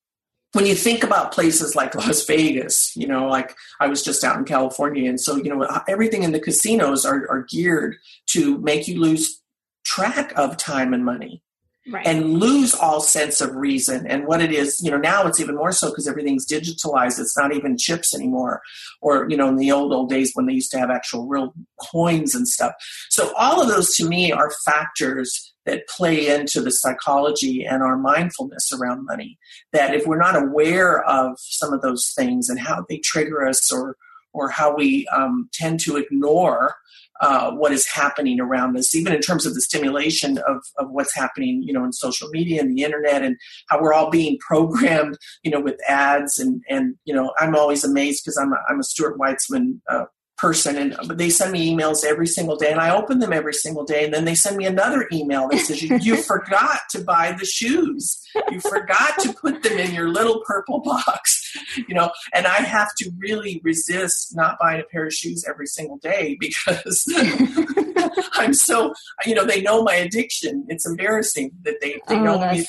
when 0.53 0.65
you 0.65 0.73
think 0.73 1.03
about 1.03 1.31
places 1.31 1.75
like 1.75 1.93
Las 1.93 2.25
Vegas, 2.25 2.95
you 2.95 3.07
know, 3.07 3.27
like 3.27 3.55
I 3.79 3.87
was 3.87 4.03
just 4.03 4.23
out 4.23 4.37
in 4.37 4.45
California, 4.45 5.07
and 5.07 5.21
so 5.21 5.35
you 5.35 5.53
know 5.53 5.67
everything 5.87 6.23
in 6.23 6.31
the 6.31 6.39
casinos 6.39 7.05
are, 7.05 7.29
are 7.29 7.45
geared 7.47 7.97
to 8.31 8.57
make 8.59 8.87
you 8.87 8.99
lose 8.99 9.41
track 9.85 10.33
of 10.35 10.57
time 10.57 10.93
and 10.93 11.05
money. 11.05 11.43
Right. 11.91 12.05
and 12.05 12.39
lose 12.39 12.75
all 12.75 12.99
sense 12.99 13.41
of 13.41 13.55
reason 13.55 14.05
and 14.05 14.27
what 14.27 14.41
it 14.41 14.51
is 14.51 14.79
you 14.83 14.91
know 14.91 14.97
now 14.97 15.25
it's 15.25 15.39
even 15.39 15.55
more 15.55 15.71
so 15.71 15.89
because 15.89 16.07
everything's 16.07 16.45
digitalized 16.45 17.19
it's 17.19 17.37
not 17.37 17.55
even 17.55 17.77
chips 17.77 18.13
anymore 18.13 18.61
or 19.01 19.27
you 19.29 19.37
know 19.37 19.47
in 19.47 19.55
the 19.55 19.71
old 19.71 19.91
old 19.91 20.09
days 20.09 20.31
when 20.35 20.45
they 20.45 20.53
used 20.53 20.69
to 20.71 20.77
have 20.77 20.91
actual 20.91 21.25
real 21.25 21.53
coins 21.89 22.35
and 22.35 22.47
stuff 22.47 22.73
so 23.09 23.33
all 23.35 23.61
of 23.61 23.69
those 23.69 23.95
to 23.95 24.07
me 24.07 24.31
are 24.31 24.51
factors 24.65 25.53
that 25.69 25.87
play 25.87 26.27
into 26.27 26.61
the 26.61 26.71
psychology 26.71 27.65
and 27.65 27.83
our 27.83 27.97
mindfulness 27.97 28.71
around 28.73 29.05
money. 29.05 29.37
That 29.71 29.93
if 29.93 30.05
we're 30.07 30.17
not 30.17 30.41
aware 30.41 31.03
of 31.03 31.33
some 31.37 31.73
of 31.73 31.81
those 31.81 32.11
things 32.17 32.49
and 32.49 32.59
how 32.59 32.85
they 32.89 32.97
trigger 32.97 33.47
us 33.47 33.71
or 33.71 33.95
or 34.33 34.49
how 34.49 34.75
we 34.75 35.07
um, 35.07 35.49
tend 35.53 35.79
to 35.81 35.97
ignore 35.97 36.75
uh, 37.21 37.51
what 37.51 37.71
is 37.71 37.85
happening 37.87 38.39
around 38.39 38.77
us, 38.77 38.95
even 38.95 39.13
in 39.13 39.19
terms 39.19 39.45
of 39.45 39.53
the 39.53 39.61
stimulation 39.61 40.37
of, 40.47 40.57
of 40.77 40.89
what's 40.89 41.13
happening, 41.13 41.61
you 41.63 41.73
know, 41.73 41.83
in 41.83 41.91
social 41.91 42.29
media 42.29 42.61
and 42.61 42.75
the 42.77 42.83
internet, 42.83 43.23
and 43.23 43.35
how 43.67 43.81
we're 43.81 43.93
all 43.93 44.09
being 44.09 44.37
programmed, 44.39 45.17
you 45.43 45.51
know, 45.51 45.59
with 45.59 45.77
ads 45.87 46.39
and 46.39 46.61
and 46.69 46.95
you 47.03 47.13
know, 47.13 47.33
I'm 47.39 47.55
always 47.55 47.83
amazed 47.83 48.23
because 48.23 48.37
I'm 48.37 48.53
a, 48.53 48.57
I'm 48.69 48.79
a 48.79 48.83
Stuart 48.83 49.17
Weitzman 49.17 49.81
uh, 49.89 50.05
person 50.39 50.77
and 50.77 50.95
they 51.17 51.29
send 51.29 51.51
me 51.51 51.73
emails 51.73 52.03
every 52.03 52.27
single 52.27 52.55
day 52.55 52.71
and 52.71 52.79
I 52.79 52.95
open 52.95 53.19
them 53.19 53.33
every 53.33 53.53
single 53.53 53.83
day 53.83 54.05
and 54.05 54.13
then 54.13 54.25
they 54.25 54.35
send 54.35 54.55
me 54.55 54.65
another 54.65 55.07
email 55.11 55.49
that 55.49 55.59
says 55.59 55.83
you, 55.83 55.97
you 55.97 56.15
forgot 56.23 56.79
to 56.91 57.03
buy 57.03 57.35
the 57.37 57.45
shoes. 57.45 58.21
You 58.49 58.61
forgot 58.61 59.19
to 59.19 59.33
put 59.33 59.63
them 59.63 59.77
in 59.77 59.93
your 59.93 60.09
little 60.09 60.41
purple 60.45 60.79
box. 60.79 61.37
You 61.75 61.95
know 61.95 62.11
and 62.33 62.47
I 62.47 62.57
have 62.57 62.89
to 62.99 63.11
really 63.17 63.59
resist 63.63 64.35
not 64.35 64.57
buying 64.59 64.79
a 64.79 64.83
pair 64.83 65.05
of 65.07 65.13
shoes 65.13 65.45
every 65.47 65.67
single 65.67 65.97
day 65.97 66.37
because 66.39 67.05
I'm 68.33 68.53
so 68.53 68.93
you 69.25 69.35
know 69.35 69.45
they 69.45 69.61
know 69.61 69.83
my 69.83 69.95
addiction. 69.95 70.65
It's 70.69 70.87
embarrassing 70.87 71.51
that 71.63 71.81
they, 71.81 71.99
they 72.07 72.15
oh, 72.15 72.23
know 72.23 72.51
me 72.51 72.65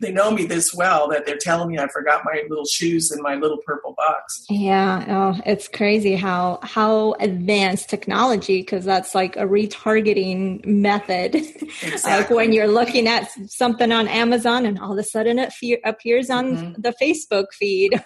they 0.00 0.12
know 0.12 0.30
me 0.30 0.44
this 0.44 0.74
well 0.74 1.08
that 1.08 1.24
they're 1.24 1.38
telling 1.38 1.68
me 1.68 1.78
I 1.78 1.88
forgot 1.88 2.22
my 2.24 2.42
little 2.48 2.66
shoes 2.66 3.10
in 3.10 3.22
my 3.22 3.34
little 3.34 3.58
purple 3.58 3.94
box. 3.96 4.44
Yeah, 4.50 5.04
oh, 5.08 5.40
it's 5.46 5.68
crazy 5.68 6.16
how 6.16 6.58
how 6.62 7.14
advanced 7.20 7.88
technology 7.88 8.60
because 8.60 8.84
that's 8.84 9.14
like 9.14 9.36
a 9.36 9.44
retargeting 9.44 10.64
method. 10.66 11.34
Exactly. 11.34 12.10
like 12.10 12.30
when 12.30 12.52
you're 12.52 12.68
looking 12.68 13.08
at 13.08 13.28
something 13.46 13.90
on 13.90 14.06
Amazon 14.08 14.66
and 14.66 14.78
all 14.78 14.92
of 14.92 14.98
a 14.98 15.02
sudden 15.02 15.38
it 15.38 15.52
fe- 15.52 15.80
appears 15.84 16.28
on 16.28 16.56
mm-hmm. 16.56 16.80
the 16.80 16.94
Facebook 17.00 17.46
feed 17.52 18.00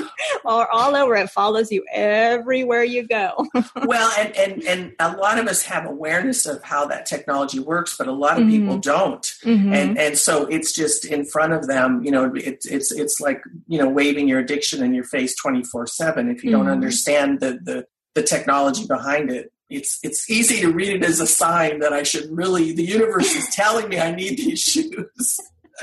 or 0.44 0.70
all 0.70 0.94
over. 0.94 1.16
It 1.16 1.30
follows 1.30 1.72
you 1.72 1.84
everywhere 1.92 2.84
you 2.84 3.06
go. 3.06 3.46
well, 3.84 4.12
and, 4.18 4.36
and 4.36 4.62
and 4.64 4.92
a 5.00 5.16
lot 5.16 5.38
of 5.38 5.46
us 5.46 5.62
have 5.62 5.86
awareness 5.86 6.46
of 6.46 6.62
how 6.62 6.86
that 6.86 7.06
technology 7.06 7.58
works, 7.58 7.96
but 7.96 8.06
a 8.06 8.12
lot 8.12 8.38
of 8.38 8.44
mm-hmm. 8.44 8.60
people 8.60 8.78
don't, 8.78 9.22
mm-hmm. 9.44 9.72
and 9.72 9.98
and 9.98 10.16
so 10.16 10.46
it's 10.46 10.72
just 10.72 11.04
in 11.04 11.24
front 11.32 11.52
of 11.52 11.66
them, 11.66 12.02
you 12.04 12.10
know, 12.10 12.32
it, 12.34 12.64
it's 12.64 12.92
it's 12.92 13.20
like 13.20 13.42
you 13.66 13.78
know 13.78 13.88
waving 13.88 14.28
your 14.28 14.38
addiction 14.38 14.82
in 14.82 14.94
your 14.94 15.04
face 15.04 15.34
twenty 15.36 15.64
four 15.64 15.86
seven. 15.86 16.30
If 16.30 16.44
you 16.44 16.50
mm-hmm. 16.50 16.60
don't 16.60 16.68
understand 16.68 17.40
the, 17.40 17.58
the 17.62 17.86
the 18.14 18.22
technology 18.22 18.86
behind 18.86 19.30
it, 19.30 19.52
it's 19.70 19.98
it's 20.02 20.28
easy 20.30 20.60
to 20.60 20.70
read 20.70 20.90
it 20.90 21.04
as 21.04 21.20
a 21.20 21.26
sign 21.26 21.80
that 21.80 21.92
I 21.92 22.02
should 22.02 22.30
really 22.30 22.72
the 22.72 22.84
universe 22.84 23.34
is 23.34 23.48
telling 23.54 23.88
me 23.88 23.98
I 23.98 24.14
need 24.14 24.36
these 24.38 24.60
shoes. 24.60 25.36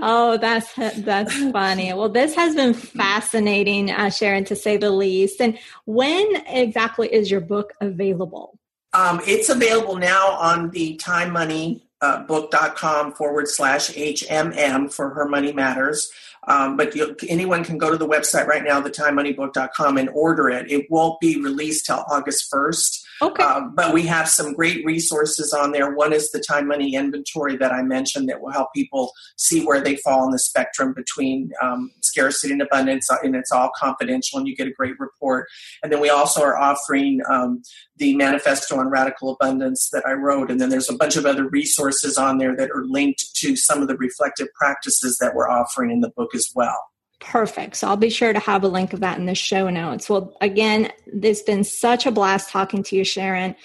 oh, 0.00 0.38
that's 0.40 0.72
that's 0.74 1.36
funny. 1.50 1.92
Well, 1.92 2.08
this 2.08 2.34
has 2.34 2.54
been 2.54 2.74
fascinating, 2.74 3.90
uh, 3.90 4.10
Sharon, 4.10 4.44
to 4.46 4.56
say 4.56 4.76
the 4.76 4.90
least. 4.90 5.40
And 5.40 5.58
when 5.84 6.26
exactly 6.46 7.12
is 7.12 7.30
your 7.30 7.40
book 7.40 7.72
available? 7.80 8.58
Um, 8.94 9.20
it's 9.26 9.50
available 9.50 9.96
now 9.96 10.30
on 10.30 10.70
the 10.70 10.96
Time 10.96 11.32
Money 11.32 11.87
uh, 12.00 12.22
book.com 12.24 13.12
forward 13.12 13.48
slash 13.48 13.90
HMM 13.90 14.92
for 14.92 15.10
Her 15.10 15.28
Money 15.28 15.52
Matters. 15.52 16.10
Um, 16.46 16.76
but 16.76 16.94
you, 16.94 17.14
anyone 17.28 17.64
can 17.64 17.78
go 17.78 17.90
to 17.90 17.96
the 17.96 18.08
website 18.08 18.46
right 18.46 18.64
now, 18.64 18.80
thetimemoneybook.com, 18.80 19.98
and 19.98 20.08
order 20.10 20.48
it. 20.48 20.70
It 20.70 20.90
won't 20.90 21.20
be 21.20 21.42
released 21.42 21.86
till 21.86 22.04
August 22.08 22.50
1st. 22.52 23.04
Okay. 23.20 23.42
Uh, 23.42 23.62
but 23.74 23.92
we 23.92 24.02
have 24.06 24.28
some 24.28 24.52
great 24.52 24.84
resources 24.84 25.52
on 25.52 25.72
there. 25.72 25.94
One 25.94 26.12
is 26.12 26.30
the 26.30 26.40
time 26.40 26.68
money 26.68 26.94
inventory 26.94 27.56
that 27.56 27.72
I 27.72 27.82
mentioned 27.82 28.28
that 28.28 28.40
will 28.40 28.52
help 28.52 28.72
people 28.74 29.12
see 29.36 29.64
where 29.64 29.80
they 29.80 29.96
fall 29.96 30.24
on 30.24 30.30
the 30.30 30.38
spectrum 30.38 30.92
between 30.94 31.50
um, 31.60 31.90
scarcity 32.00 32.52
and 32.52 32.62
abundance, 32.62 33.10
uh, 33.10 33.16
and 33.22 33.34
it's 33.34 33.50
all 33.50 33.70
confidential, 33.76 34.38
and 34.38 34.46
you 34.46 34.54
get 34.54 34.68
a 34.68 34.72
great 34.72 34.98
report. 35.00 35.48
And 35.82 35.92
then 35.92 36.00
we 36.00 36.10
also 36.10 36.42
are 36.42 36.56
offering 36.56 37.20
um, 37.28 37.62
the 37.96 38.14
manifesto 38.16 38.78
on 38.78 38.88
radical 38.88 39.30
abundance 39.30 39.90
that 39.92 40.06
I 40.06 40.12
wrote, 40.12 40.50
and 40.50 40.60
then 40.60 40.68
there's 40.68 40.90
a 40.90 40.96
bunch 40.96 41.16
of 41.16 41.26
other 41.26 41.48
resources 41.48 42.16
on 42.16 42.38
there 42.38 42.56
that 42.56 42.70
are 42.70 42.84
linked 42.84 43.34
to 43.36 43.56
some 43.56 43.82
of 43.82 43.88
the 43.88 43.96
reflective 43.96 44.48
practices 44.54 45.18
that 45.20 45.34
we're 45.34 45.48
offering 45.48 45.90
in 45.90 46.00
the 46.00 46.10
book 46.10 46.34
as 46.34 46.50
well. 46.54 46.88
Perfect. 47.20 47.76
So 47.76 47.88
I'll 47.88 47.96
be 47.96 48.10
sure 48.10 48.32
to 48.32 48.38
have 48.38 48.62
a 48.62 48.68
link 48.68 48.92
of 48.92 49.00
that 49.00 49.18
in 49.18 49.26
the 49.26 49.34
show 49.34 49.68
notes. 49.70 50.08
Well, 50.08 50.36
again, 50.40 50.92
it's 51.06 51.42
been 51.42 51.64
such 51.64 52.06
a 52.06 52.12
blast 52.12 52.50
talking 52.50 52.82
to 52.84 52.96
you, 52.96 53.04
Sharon. 53.04 53.56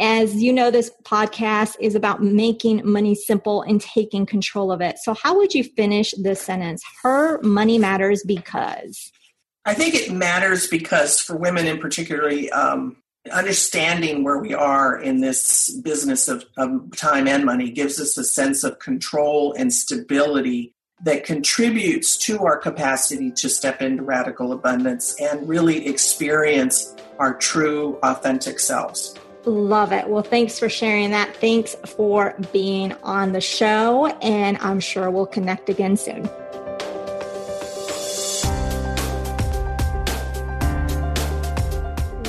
As 0.00 0.36
you 0.36 0.52
know, 0.52 0.70
this 0.70 0.90
podcast 1.02 1.76
is 1.80 1.94
about 1.94 2.22
making 2.22 2.88
money 2.88 3.14
simple 3.14 3.62
and 3.62 3.80
taking 3.80 4.26
control 4.26 4.70
of 4.70 4.80
it. 4.80 4.98
So, 4.98 5.12
how 5.12 5.36
would 5.36 5.54
you 5.54 5.64
finish 5.64 6.14
this 6.16 6.40
sentence? 6.40 6.82
Her 7.02 7.42
money 7.42 7.78
matters 7.78 8.22
because. 8.24 9.12
I 9.64 9.74
think 9.74 9.94
it 9.94 10.12
matters 10.12 10.68
because 10.68 11.20
for 11.20 11.36
women 11.36 11.66
in 11.66 11.78
particularly, 11.78 12.48
um, 12.52 12.96
understanding 13.32 14.24
where 14.24 14.38
we 14.38 14.54
are 14.54 14.98
in 14.98 15.20
this 15.20 15.70
business 15.80 16.28
of, 16.28 16.44
of 16.56 16.96
time 16.96 17.26
and 17.26 17.44
money 17.44 17.70
gives 17.70 18.00
us 18.00 18.16
a 18.16 18.24
sense 18.24 18.64
of 18.64 18.78
control 18.78 19.52
and 19.58 19.72
stability 19.74 20.74
that 21.00 21.24
contributes 21.24 22.16
to 22.16 22.44
our 22.44 22.56
capacity 22.56 23.30
to 23.30 23.48
step 23.48 23.80
into 23.82 24.02
radical 24.02 24.52
abundance 24.52 25.14
and 25.20 25.48
really 25.48 25.86
experience 25.86 26.94
our 27.18 27.34
true, 27.34 27.98
authentic 28.02 28.58
selves. 28.58 29.14
Love 29.44 29.92
it. 29.92 30.08
Well, 30.08 30.22
thanks 30.22 30.58
for 30.58 30.68
sharing 30.68 31.10
that. 31.12 31.36
Thanks 31.36 31.74
for 31.86 32.34
being 32.52 32.92
on 33.02 33.32
the 33.32 33.40
show, 33.40 34.06
and 34.20 34.58
I'm 34.58 34.80
sure 34.80 35.10
we'll 35.10 35.26
connect 35.26 35.68
again 35.68 35.96
soon. 35.96 36.28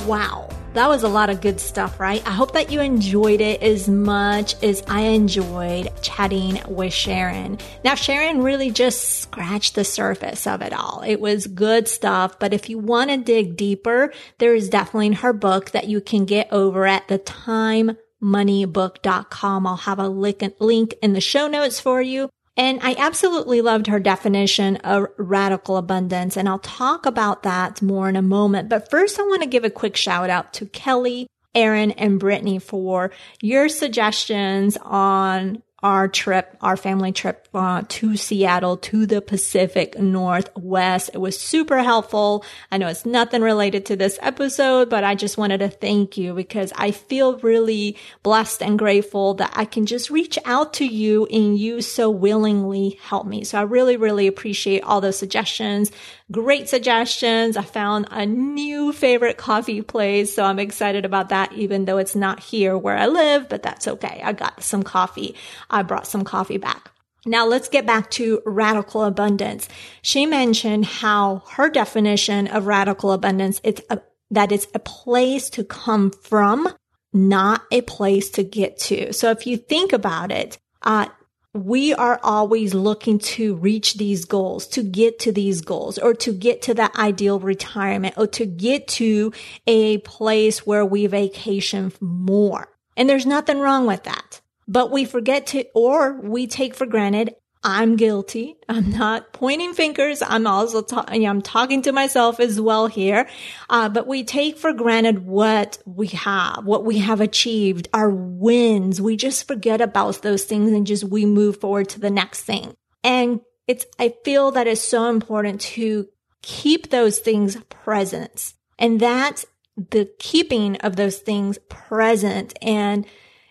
Wow. 0.08 0.49
That 0.80 0.88
was 0.88 1.04
a 1.04 1.10
lot 1.10 1.30
of 1.30 1.42
good 1.42 1.60
stuff, 1.60 2.00
right? 2.00 2.26
I 2.26 2.32
hope 2.32 2.54
that 2.54 2.72
you 2.72 2.80
enjoyed 2.80 3.42
it 3.42 3.62
as 3.62 3.90
much 3.90 4.56
as 4.64 4.82
I 4.88 5.02
enjoyed 5.02 5.92
chatting 6.02 6.62
with 6.70 6.94
Sharon. 6.94 7.58
Now, 7.84 7.96
Sharon 7.96 8.44
really 8.44 8.72
just 8.72 9.20
scratched 9.20 9.76
the 9.76 9.84
surface 9.84 10.48
of 10.48 10.62
it 10.62 10.72
all. 10.72 11.04
It 11.06 11.20
was 11.20 11.48
good 11.48 11.90
stuff, 11.90 12.40
but 12.40 12.54
if 12.54 12.70
you 12.70 12.78
want 12.78 13.10
to 13.10 13.18
dig 13.18 13.58
deeper, 13.58 14.14
there 14.38 14.56
is 14.56 14.70
definitely 14.70 15.16
her 15.16 15.34
book 15.34 15.72
that 15.72 15.90
you 15.90 16.00
can 16.00 16.24
get 16.24 16.48
over 16.50 16.86
at 16.86 17.10
the 17.10 17.18
time 17.18 17.98
moneybook.com. 18.24 19.68
I'll 19.68 19.76
have 19.76 20.00
a 20.00 20.08
link 20.08 20.94
in 21.02 21.12
the 21.12 21.20
show 21.20 21.50
notes 21.50 21.82
for 21.82 22.02
you. 22.02 22.30
And 22.60 22.82
I 22.84 22.94
absolutely 22.98 23.62
loved 23.62 23.88
her 23.88 24.02
definition 24.02 24.76
of 24.78 25.08
radical 25.16 25.78
abundance. 25.78 26.36
And 26.36 26.50
I'll 26.50 26.60
talk 26.60 27.06
about 27.06 27.44
that 27.44 27.82
more 27.82 28.10
in 28.10 28.18
a 28.18 28.22
moment. 28.22 28.68
But 28.68 28.92
first, 28.92 29.18
I 29.18 29.24
want 29.24 29.44
to 29.44 29.48
give 29.48 29.64
a 29.64 29.70
quick 29.70 29.96
shout 29.96 30.30
out 30.30 30.52
to 30.56 30.66
Kelly, 30.66 31.28
Aaron, 31.56 31.92
and 31.92 32.20
Brittany 32.20 32.60
for 32.60 33.12
your 33.42 33.70
suggestions 33.70 34.78
on 34.84 35.64
our 35.82 36.08
trip, 36.08 36.58
our 36.62 36.76
family 36.76 37.12
trip 37.12 37.48
uh, 37.54 37.84
to 37.88 38.18
Seattle, 38.18 38.78
to 38.78 39.06
the 39.06 39.22
Pacific 39.22 39.98
Northwest. 39.98 41.12
It 41.14 41.20
was 41.20 41.40
super 41.40 41.82
helpful. 41.82 42.44
I 42.72 42.78
know 42.78 42.88
it's 42.88 43.06
nothing 43.06 43.42
related 43.42 43.86
to 43.88 43.96
this 43.96 44.20
episode, 44.22 44.90
but 44.90 45.04
I 45.04 45.16
just 45.16 45.38
wanted 45.38 45.60
to 45.60 45.70
thank 45.70 46.18
you 46.18 46.34
because 46.34 46.74
I 46.76 46.92
feel 46.92 47.38
really 47.40 47.98
blessed 48.24 48.62
and 48.62 48.78
grateful 48.78 49.36
that 49.36 49.54
I 49.56 49.66
can 49.66 49.86
just 49.86 50.10
reach 50.10 50.38
out 50.46 50.74
to 50.76 50.86
you 50.86 51.26
and 51.28 51.58
you 51.58 51.82
so 51.82 52.10
willingly 52.10 53.00
help 53.02 53.26
me. 53.26 53.44
So 53.44 53.58
I 53.58 53.64
really, 53.64 53.98
really 53.98 54.28
appreciate 54.28 54.84
all 54.84 55.02
those 55.02 55.18
suggestions. 55.18 55.92
Great 56.32 56.70
suggestions. 56.70 57.58
I 57.58 57.64
found 57.64 58.08
a 58.12 58.26
new 58.26 58.92
favorite 58.94 59.38
coffee 59.38 59.82
place. 59.82 60.34
So 60.34 60.44
I'm 60.44 60.60
excited 60.60 61.06
about 61.06 61.30
that, 61.30 61.54
even 61.54 61.86
though 61.86 61.98
it's 61.98 62.16
not 62.16 62.40
here 62.40 62.78
where 62.78 62.98
I 62.98 63.08
live, 63.08 63.50
but 63.50 63.64
that's 63.64 63.88
okay. 63.88 64.22
I 64.24 64.34
got 64.34 64.62
some 64.62 64.84
coffee. 64.84 65.36
I 65.70 65.84
brought 65.84 66.08
some 66.08 66.24
coffee 66.24 66.58
back. 66.58 66.92
Now 67.26 67.46
let's 67.46 67.70
get 67.70 67.86
back 67.86 68.10
to 68.12 68.42
radical 68.46 69.04
abundance. 69.04 69.68
She 70.02 70.26
mentioned 70.26 70.86
how 70.86 71.44
her 71.52 71.70
definition 71.70 72.48
of 72.48 72.66
radical 72.66 73.12
abundance, 73.12 73.60
it's 73.64 73.82
a, 73.90 74.00
that 74.32 74.52
it's 74.52 74.68
a 74.74 74.80
place 74.80 75.50
to 75.52 75.64
come 75.64 76.12
from, 76.12 76.74
not 77.12 77.64
a 77.72 77.82
place 77.82 78.30
to 78.32 78.44
get 78.44 78.78
to. 78.80 79.12
So 79.14 79.32
if 79.32 79.46
you 79.46 79.58
think 79.58 79.92
about 79.92 80.32
it, 80.32 80.58
uh, 80.82 81.08
we 81.54 81.94
are 81.96 82.20
always 82.24 82.74
looking 82.74 83.18
to 83.20 83.56
reach 83.56 83.96
these 83.96 84.26
goals, 84.26 84.68
to 84.68 84.84
get 84.84 85.20
to 85.20 85.32
these 85.32 85.62
goals, 85.62 85.98
or 85.98 86.14
to 86.14 86.32
get 86.32 86.62
to 86.64 86.76
that 86.76 86.96
ideal 86.96 87.40
retirement, 87.40 88.14
or 88.18 88.28
to 88.28 88.46
get 88.46 88.88
to 88.88 89.34
a 89.66 89.98
place 90.00 90.66
where 90.66 90.86
we 90.86 91.08
vacation 91.08 91.92
more. 92.00 92.70
And 92.96 93.10
there's 93.10 93.26
nothing 93.26 93.60
wrong 93.60 93.88
with 93.88 94.04
that. 94.04 94.42
But 94.70 94.92
we 94.92 95.04
forget 95.04 95.48
to, 95.48 95.66
or 95.74 96.22
we 96.22 96.48
take 96.48 96.76
for 96.76 96.86
granted 96.86 97.36
I'm 97.62 97.98
guilty. 97.98 98.56
I'm 98.70 98.90
not 98.92 99.34
pointing 99.34 99.74
fingers. 99.74 100.22
I'm 100.22 100.48
also 100.48 100.82
ta- 100.82 101.06
I'm 101.10 101.42
talking 101.42 101.82
to 101.82 101.92
myself 101.92 102.40
as 102.40 102.60
well 102.60 102.88
here. 102.88 103.28
Uh, 103.70 103.90
but 103.90 104.08
we 104.08 104.24
take 104.24 104.58
for 104.58 104.72
granted 104.72 105.26
what 105.26 105.78
we 105.86 106.08
have, 106.08 106.64
what 106.64 106.86
we 106.86 107.00
have 107.00 107.20
achieved, 107.20 107.90
our 107.94 108.10
wins. 108.10 109.02
We 109.02 109.18
just 109.18 109.46
forget 109.46 109.82
about 109.82 110.22
those 110.22 110.46
things 110.46 110.72
and 110.72 110.88
just 110.88 111.04
we 111.04 111.26
move 111.26 111.60
forward 111.60 111.90
to 111.90 112.00
the 112.00 112.10
next 112.10 112.44
thing. 112.44 112.76
And 113.04 113.42
it's 113.68 113.86
I 114.00 114.14
feel 114.24 114.52
that 114.52 114.68
it's 114.68 114.82
so 114.82 115.10
important 115.10 115.60
to 115.62 116.08
keep 116.42 116.90
those 116.90 117.20
things 117.20 117.58
present, 117.68 118.54
and 118.78 119.02
that 119.02 119.44
the 119.76 120.10
keeping 120.20 120.78
of 120.78 120.96
those 120.96 121.18
things 121.18 121.58
present 121.68 122.58
and 122.62 123.06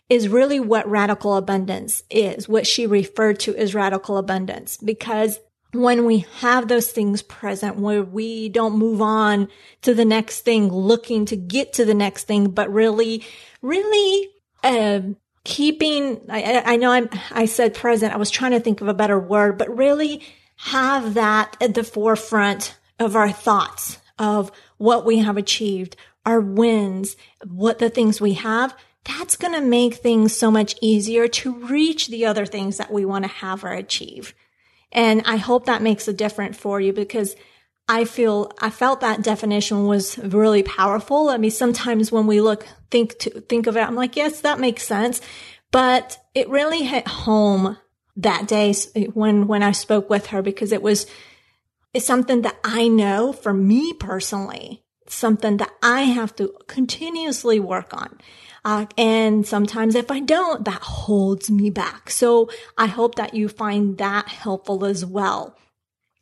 is 0.08 0.28
really 0.28 0.58
what 0.58 0.88
radical 0.88 1.36
abundance 1.36 2.02
is, 2.10 2.48
what 2.48 2.66
she 2.66 2.86
referred 2.86 3.38
to 3.40 3.54
as 3.56 3.74
radical 3.74 4.16
abundance. 4.16 4.76
Because 4.78 5.38
when 5.72 6.06
we 6.06 6.24
have 6.38 6.68
those 6.68 6.90
things 6.90 7.20
present 7.20 7.76
where 7.76 8.02
we 8.02 8.48
don't 8.48 8.78
move 8.78 9.02
on 9.02 9.48
to 9.82 9.92
the 9.92 10.04
next 10.04 10.40
thing, 10.40 10.72
looking 10.72 11.26
to 11.26 11.36
get 11.36 11.74
to 11.74 11.84
the 11.84 11.94
next 11.94 12.24
thing, 12.24 12.50
but 12.50 12.72
really, 12.72 13.22
really, 13.60 14.30
uh, 14.64 15.00
keeping, 15.44 16.20
I, 16.30 16.62
I 16.64 16.76
know 16.76 16.90
I'm, 16.90 17.08
I 17.30 17.46
said 17.46 17.74
present. 17.74 18.14
I 18.14 18.18
was 18.18 18.30
trying 18.30 18.52
to 18.52 18.60
think 18.60 18.80
of 18.80 18.88
a 18.88 18.94
better 18.94 19.18
word, 19.18 19.58
but 19.58 19.76
really 19.76 20.22
have 20.56 21.14
that 21.14 21.56
at 21.60 21.74
the 21.74 21.84
forefront 21.84 22.76
of 22.98 23.14
our 23.14 23.30
thoughts 23.30 23.98
of 24.18 24.50
what 24.78 25.04
we 25.04 25.18
have 25.18 25.36
achieved, 25.36 25.96
our 26.26 26.40
wins, 26.40 27.16
what 27.46 27.78
the 27.78 27.90
things 27.90 28.20
we 28.20 28.34
have 28.34 28.74
that's 29.08 29.36
going 29.36 29.54
to 29.54 29.60
make 29.60 29.94
things 29.94 30.36
so 30.36 30.50
much 30.50 30.76
easier 30.82 31.26
to 31.26 31.54
reach 31.66 32.08
the 32.08 32.26
other 32.26 32.46
things 32.46 32.76
that 32.76 32.92
we 32.92 33.04
want 33.04 33.24
to 33.24 33.30
have 33.30 33.64
or 33.64 33.72
achieve. 33.72 34.34
And 34.92 35.22
I 35.24 35.36
hope 35.36 35.66
that 35.66 35.82
makes 35.82 36.06
a 36.06 36.12
difference 36.12 36.56
for 36.56 36.80
you 36.80 36.92
because 36.92 37.34
I 37.88 38.04
feel, 38.04 38.52
I 38.60 38.68
felt 38.68 39.00
that 39.00 39.22
definition 39.22 39.86
was 39.86 40.18
really 40.18 40.62
powerful. 40.62 41.30
I 41.30 41.38
mean, 41.38 41.50
sometimes 41.50 42.12
when 42.12 42.26
we 42.26 42.40
look, 42.40 42.66
think 42.90 43.18
to, 43.20 43.30
think 43.40 43.66
of 43.66 43.76
it, 43.76 43.80
I'm 43.80 43.94
like, 43.94 44.14
yes, 44.14 44.42
that 44.42 44.60
makes 44.60 44.82
sense. 44.82 45.22
But 45.70 46.18
it 46.34 46.48
really 46.50 46.84
hit 46.84 47.08
home 47.08 47.78
that 48.16 48.46
day 48.46 48.74
when, 49.14 49.46
when 49.46 49.62
I 49.62 49.72
spoke 49.72 50.10
with 50.10 50.26
her 50.28 50.42
because 50.42 50.72
it 50.72 50.82
was, 50.82 51.06
it's 51.94 52.06
something 52.06 52.42
that 52.42 52.58
I 52.62 52.88
know 52.88 53.32
for 53.32 53.54
me 53.54 53.94
personally, 53.94 54.84
something 55.06 55.56
that 55.58 55.72
I 55.82 56.02
have 56.02 56.36
to 56.36 56.52
continuously 56.66 57.58
work 57.58 57.94
on. 57.94 58.18
Uh, 58.64 58.86
and 58.96 59.46
sometimes 59.46 59.94
if 59.94 60.10
I 60.10 60.20
don't, 60.20 60.64
that 60.64 60.82
holds 60.82 61.50
me 61.50 61.70
back. 61.70 62.10
So 62.10 62.50
I 62.76 62.86
hope 62.86 63.14
that 63.16 63.34
you 63.34 63.48
find 63.48 63.98
that 63.98 64.28
helpful 64.28 64.84
as 64.84 65.04
well. 65.04 65.56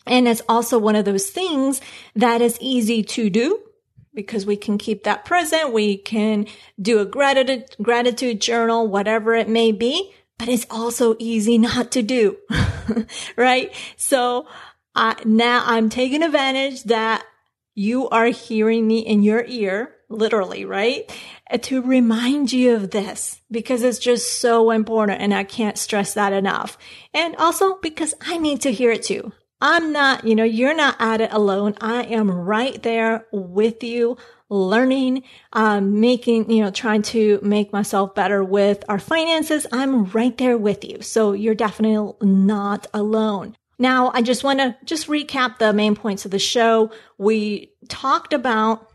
And 0.06 0.28
it's 0.28 0.42
also 0.48 0.78
one 0.78 0.96
of 0.96 1.04
those 1.04 1.30
things 1.30 1.80
that 2.14 2.40
is 2.40 2.58
easy 2.60 3.02
to 3.02 3.28
do 3.28 3.60
because 4.14 4.46
we 4.46 4.56
can 4.56 4.78
keep 4.78 5.04
that 5.04 5.24
present. 5.24 5.72
We 5.72 5.98
can 5.98 6.46
do 6.80 7.00
a 7.00 7.04
gratitude, 7.04 7.76
gratitude 7.82 8.40
journal, 8.40 8.86
whatever 8.86 9.34
it 9.34 9.48
may 9.48 9.72
be, 9.72 10.12
but 10.38 10.48
it's 10.48 10.66
also 10.70 11.16
easy 11.18 11.58
not 11.58 11.92
to 11.92 12.02
do. 12.02 12.36
right? 13.36 13.72
So 13.96 14.46
uh, 14.94 15.14
now 15.24 15.62
I'm 15.66 15.90
taking 15.90 16.22
advantage 16.22 16.84
that 16.84 17.24
you 17.74 18.08
are 18.08 18.28
hearing 18.28 18.86
me 18.86 19.00
in 19.00 19.22
your 19.22 19.44
ear 19.46 19.95
literally, 20.08 20.64
right? 20.64 21.10
Uh, 21.50 21.58
to 21.58 21.82
remind 21.82 22.52
you 22.52 22.74
of 22.74 22.90
this 22.90 23.40
because 23.50 23.82
it's 23.82 23.98
just 23.98 24.40
so 24.40 24.70
important 24.70 25.20
and 25.20 25.34
I 25.34 25.44
can't 25.44 25.78
stress 25.78 26.14
that 26.14 26.32
enough. 26.32 26.78
And 27.12 27.36
also 27.36 27.78
because 27.78 28.14
I 28.20 28.38
need 28.38 28.60
to 28.62 28.72
hear 28.72 28.90
it 28.90 29.02
too. 29.02 29.32
I'm 29.60 29.92
not, 29.92 30.24
you 30.26 30.34
know, 30.34 30.44
you're 30.44 30.76
not 30.76 30.96
at 31.00 31.20
it 31.20 31.32
alone. 31.32 31.76
I 31.80 32.02
am 32.04 32.30
right 32.30 32.82
there 32.82 33.26
with 33.32 33.82
you, 33.82 34.18
learning, 34.50 35.22
um, 35.54 35.98
making, 36.00 36.50
you 36.50 36.62
know, 36.62 36.70
trying 36.70 37.02
to 37.02 37.40
make 37.42 37.72
myself 37.72 38.14
better 38.14 38.44
with 38.44 38.84
our 38.88 38.98
finances. 38.98 39.66
I'm 39.72 40.04
right 40.06 40.36
there 40.36 40.58
with 40.58 40.84
you. 40.84 41.00
So 41.00 41.32
you're 41.32 41.54
definitely 41.54 42.14
not 42.20 42.86
alone. 42.92 43.56
Now, 43.78 44.10
I 44.14 44.22
just 44.22 44.44
want 44.44 44.58
to 44.58 44.76
just 44.84 45.08
recap 45.08 45.58
the 45.58 45.72
main 45.72 45.96
points 45.96 46.24
of 46.24 46.30
the 46.30 46.38
show. 46.38 46.90
We 47.18 47.72
talked 47.88 48.32
about 48.32 48.90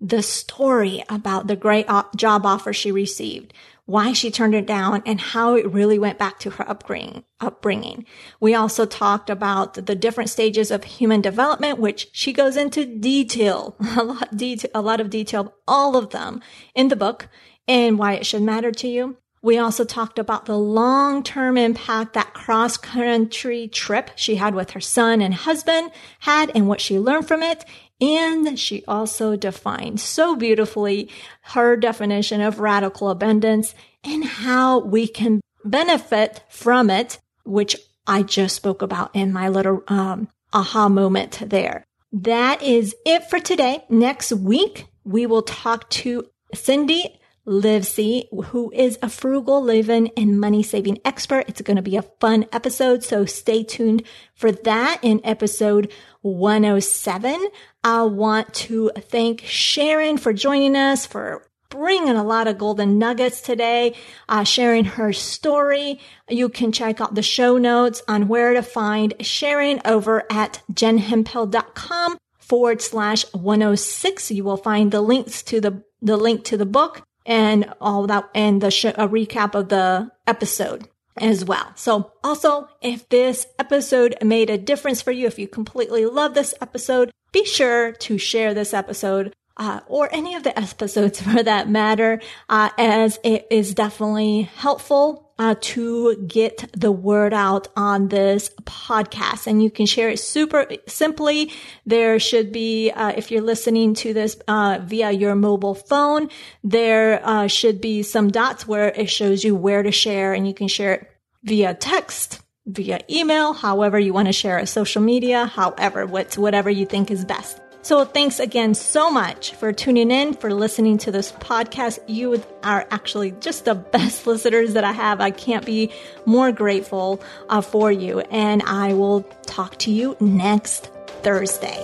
the 0.00 0.22
story 0.22 1.02
about 1.08 1.46
the 1.46 1.56
great 1.56 1.86
uh, 1.88 2.04
job 2.14 2.44
offer 2.44 2.72
she 2.72 2.92
received, 2.92 3.52
why 3.86 4.12
she 4.12 4.30
turned 4.30 4.54
it 4.54 4.66
down, 4.66 5.02
and 5.06 5.20
how 5.20 5.54
it 5.54 5.70
really 5.70 5.98
went 5.98 6.18
back 6.18 6.38
to 6.40 6.50
her 6.50 6.68
upbringing. 6.68 7.24
upbringing. 7.40 8.04
We 8.40 8.54
also 8.54 8.84
talked 8.84 9.30
about 9.30 9.74
the 9.74 9.94
different 9.94 10.30
stages 10.30 10.70
of 10.70 10.84
human 10.84 11.20
development, 11.20 11.78
which 11.78 12.08
she 12.12 12.32
goes 12.32 12.56
into 12.56 12.84
detail, 12.84 13.76
a 13.96 14.04
lot, 14.04 14.36
detail, 14.36 14.70
a 14.74 14.82
lot 14.82 15.00
of 15.00 15.10
detail, 15.10 15.54
all 15.66 15.96
of 15.96 16.10
them 16.10 16.42
in 16.74 16.88
the 16.88 16.96
book, 16.96 17.28
and 17.66 17.98
why 17.98 18.14
it 18.14 18.26
should 18.26 18.42
matter 18.42 18.72
to 18.72 18.88
you. 18.88 19.16
We 19.42 19.58
also 19.58 19.84
talked 19.84 20.18
about 20.18 20.46
the 20.46 20.58
long-term 20.58 21.56
impact 21.56 22.14
that 22.14 22.34
cross-country 22.34 23.68
trip 23.68 24.10
she 24.16 24.34
had 24.34 24.56
with 24.56 24.70
her 24.70 24.80
son 24.80 25.20
and 25.20 25.32
husband 25.32 25.92
had 26.20 26.50
and 26.54 26.66
what 26.66 26.80
she 26.80 26.98
learned 26.98 27.28
from 27.28 27.44
it. 27.44 27.64
And 28.00 28.58
she 28.58 28.84
also 28.86 29.36
defined 29.36 30.00
so 30.00 30.36
beautifully 30.36 31.10
her 31.42 31.76
definition 31.76 32.40
of 32.40 32.60
radical 32.60 33.08
abundance 33.08 33.74
and 34.04 34.24
how 34.24 34.80
we 34.80 35.08
can 35.08 35.40
benefit 35.64 36.42
from 36.48 36.90
it, 36.90 37.18
which 37.44 37.76
I 38.06 38.22
just 38.22 38.56
spoke 38.56 38.82
about 38.82 39.10
in 39.14 39.32
my 39.32 39.48
little 39.48 39.82
um, 39.88 40.28
aha 40.52 40.88
moment 40.88 41.42
there. 41.44 41.84
That 42.12 42.62
is 42.62 42.94
it 43.04 43.28
for 43.28 43.40
today. 43.40 43.84
Next 43.88 44.32
week, 44.32 44.86
we 45.04 45.26
will 45.26 45.42
talk 45.42 45.88
to 45.90 46.24
Cindy 46.54 47.18
Livesey, 47.46 48.28
who 48.46 48.72
is 48.72 48.98
a 49.00 49.08
frugal 49.08 49.62
living 49.62 50.10
and 50.16 50.38
money 50.38 50.62
saving 50.62 50.98
expert. 51.04 51.48
It's 51.48 51.62
going 51.62 51.76
to 51.76 51.82
be 51.82 51.96
a 51.96 52.02
fun 52.02 52.46
episode. 52.52 53.04
So 53.04 53.24
stay 53.24 53.62
tuned 53.62 54.02
for 54.34 54.50
that 54.50 54.98
in 55.02 55.20
episode 55.24 55.92
107. 56.22 57.48
I 57.84 58.02
want 58.02 58.52
to 58.54 58.90
thank 58.98 59.42
Sharon 59.42 60.18
for 60.18 60.32
joining 60.32 60.76
us 60.76 61.06
for 61.06 61.46
bringing 61.68 62.16
a 62.16 62.24
lot 62.24 62.48
of 62.48 62.58
golden 62.58 62.98
nuggets 62.98 63.40
today, 63.40 63.94
uh, 64.28 64.44
sharing 64.44 64.84
her 64.84 65.12
story. 65.12 66.00
You 66.28 66.48
can 66.48 66.72
check 66.72 67.00
out 67.00 67.14
the 67.14 67.22
show 67.22 67.58
notes 67.58 68.02
on 68.08 68.28
where 68.28 68.54
to 68.54 68.62
find 68.62 69.14
Sharon 69.20 69.80
over 69.84 70.24
at 70.30 70.62
jenhemphill.com 70.72 72.18
forward 72.38 72.80
slash 72.80 73.24
106. 73.32 74.30
You 74.30 74.44
will 74.44 74.56
find 74.56 74.90
the 74.90 75.00
links 75.00 75.42
to 75.44 75.60
the, 75.60 75.82
the 76.00 76.16
link 76.16 76.44
to 76.44 76.56
the 76.56 76.66
book 76.66 77.05
and 77.26 77.72
all 77.80 78.06
that 78.06 78.28
and 78.34 78.60
the 78.60 78.70
sh- 78.70 78.86
a 78.86 79.08
recap 79.08 79.54
of 79.54 79.68
the 79.68 80.10
episode. 80.26 80.88
as 81.18 81.46
well. 81.46 81.72
So 81.76 82.12
also, 82.22 82.68
if 82.82 83.08
this 83.08 83.46
episode 83.58 84.16
made 84.22 84.50
a 84.50 84.58
difference 84.58 85.00
for 85.00 85.12
you, 85.12 85.26
if 85.26 85.38
you 85.38 85.48
completely 85.48 86.04
love 86.04 86.34
this 86.34 86.52
episode, 86.60 87.10
be 87.32 87.44
sure 87.46 87.92
to 87.92 88.18
share 88.18 88.52
this 88.52 88.74
episode 88.74 89.34
uh, 89.56 89.80
or 89.86 90.08
any 90.12 90.34
of 90.34 90.42
the 90.42 90.58
episodes 90.66 91.20
for 91.20 91.42
that 91.42 91.70
matter, 91.70 92.20
uh, 92.50 92.68
as 92.76 93.18
it 93.24 93.46
is 93.50 93.74
definitely 93.74 94.42
helpful 94.42 95.25
uh, 95.38 95.54
to 95.60 96.16
get 96.26 96.70
the 96.72 96.90
word 96.92 97.34
out 97.34 97.68
on 97.76 98.08
this 98.08 98.50
podcast. 98.62 99.46
And 99.46 99.62
you 99.62 99.70
can 99.70 99.86
share 99.86 100.08
it 100.08 100.18
super 100.18 100.66
simply. 100.86 101.52
There 101.84 102.18
should 102.18 102.52
be, 102.52 102.90
uh, 102.90 103.12
if 103.16 103.30
you're 103.30 103.42
listening 103.42 103.94
to 103.94 104.14
this 104.14 104.36
uh, 104.48 104.78
via 104.82 105.10
your 105.10 105.34
mobile 105.34 105.74
phone, 105.74 106.30
there 106.64 107.20
uh, 107.24 107.46
should 107.46 107.80
be 107.80 108.02
some 108.02 108.30
dots 108.30 108.66
where 108.66 108.88
it 108.88 109.10
shows 109.10 109.44
you 109.44 109.54
where 109.54 109.82
to 109.82 109.92
share, 109.92 110.32
and 110.32 110.46
you 110.46 110.54
can 110.54 110.68
share 110.68 110.94
it 110.94 111.10
via 111.44 111.74
text, 111.74 112.40
via 112.66 113.00
email, 113.10 113.52
however 113.52 113.98
you 113.98 114.12
want 114.12 114.26
to 114.26 114.32
share 114.32 114.58
it, 114.58 114.66
social 114.68 115.02
media, 115.02 115.46
however, 115.46 116.06
whatever 116.06 116.70
you 116.70 116.86
think 116.86 117.10
is 117.10 117.24
best. 117.24 117.60
So 117.86 118.04
thanks 118.04 118.40
again 118.40 118.74
so 118.74 119.10
much 119.12 119.54
for 119.54 119.72
tuning 119.72 120.10
in, 120.10 120.34
for 120.34 120.52
listening 120.52 120.98
to 120.98 121.12
this 121.12 121.30
podcast. 121.30 122.00
You 122.08 122.42
are 122.64 122.84
actually 122.90 123.30
just 123.30 123.64
the 123.64 123.74
best 123.92 124.26
listeners 124.26 124.72
that 124.72 124.82
I 124.82 124.90
have. 124.90 125.20
I 125.20 125.30
can't 125.30 125.64
be 125.64 125.92
more 126.24 126.50
grateful 126.50 127.22
uh, 127.48 127.60
for 127.60 127.92
you. 127.92 128.22
And 128.22 128.64
I 128.64 128.94
will 128.94 129.22
talk 129.44 129.76
to 129.78 129.92
you 129.92 130.16
next 130.18 130.90
Thursday. 131.22 131.78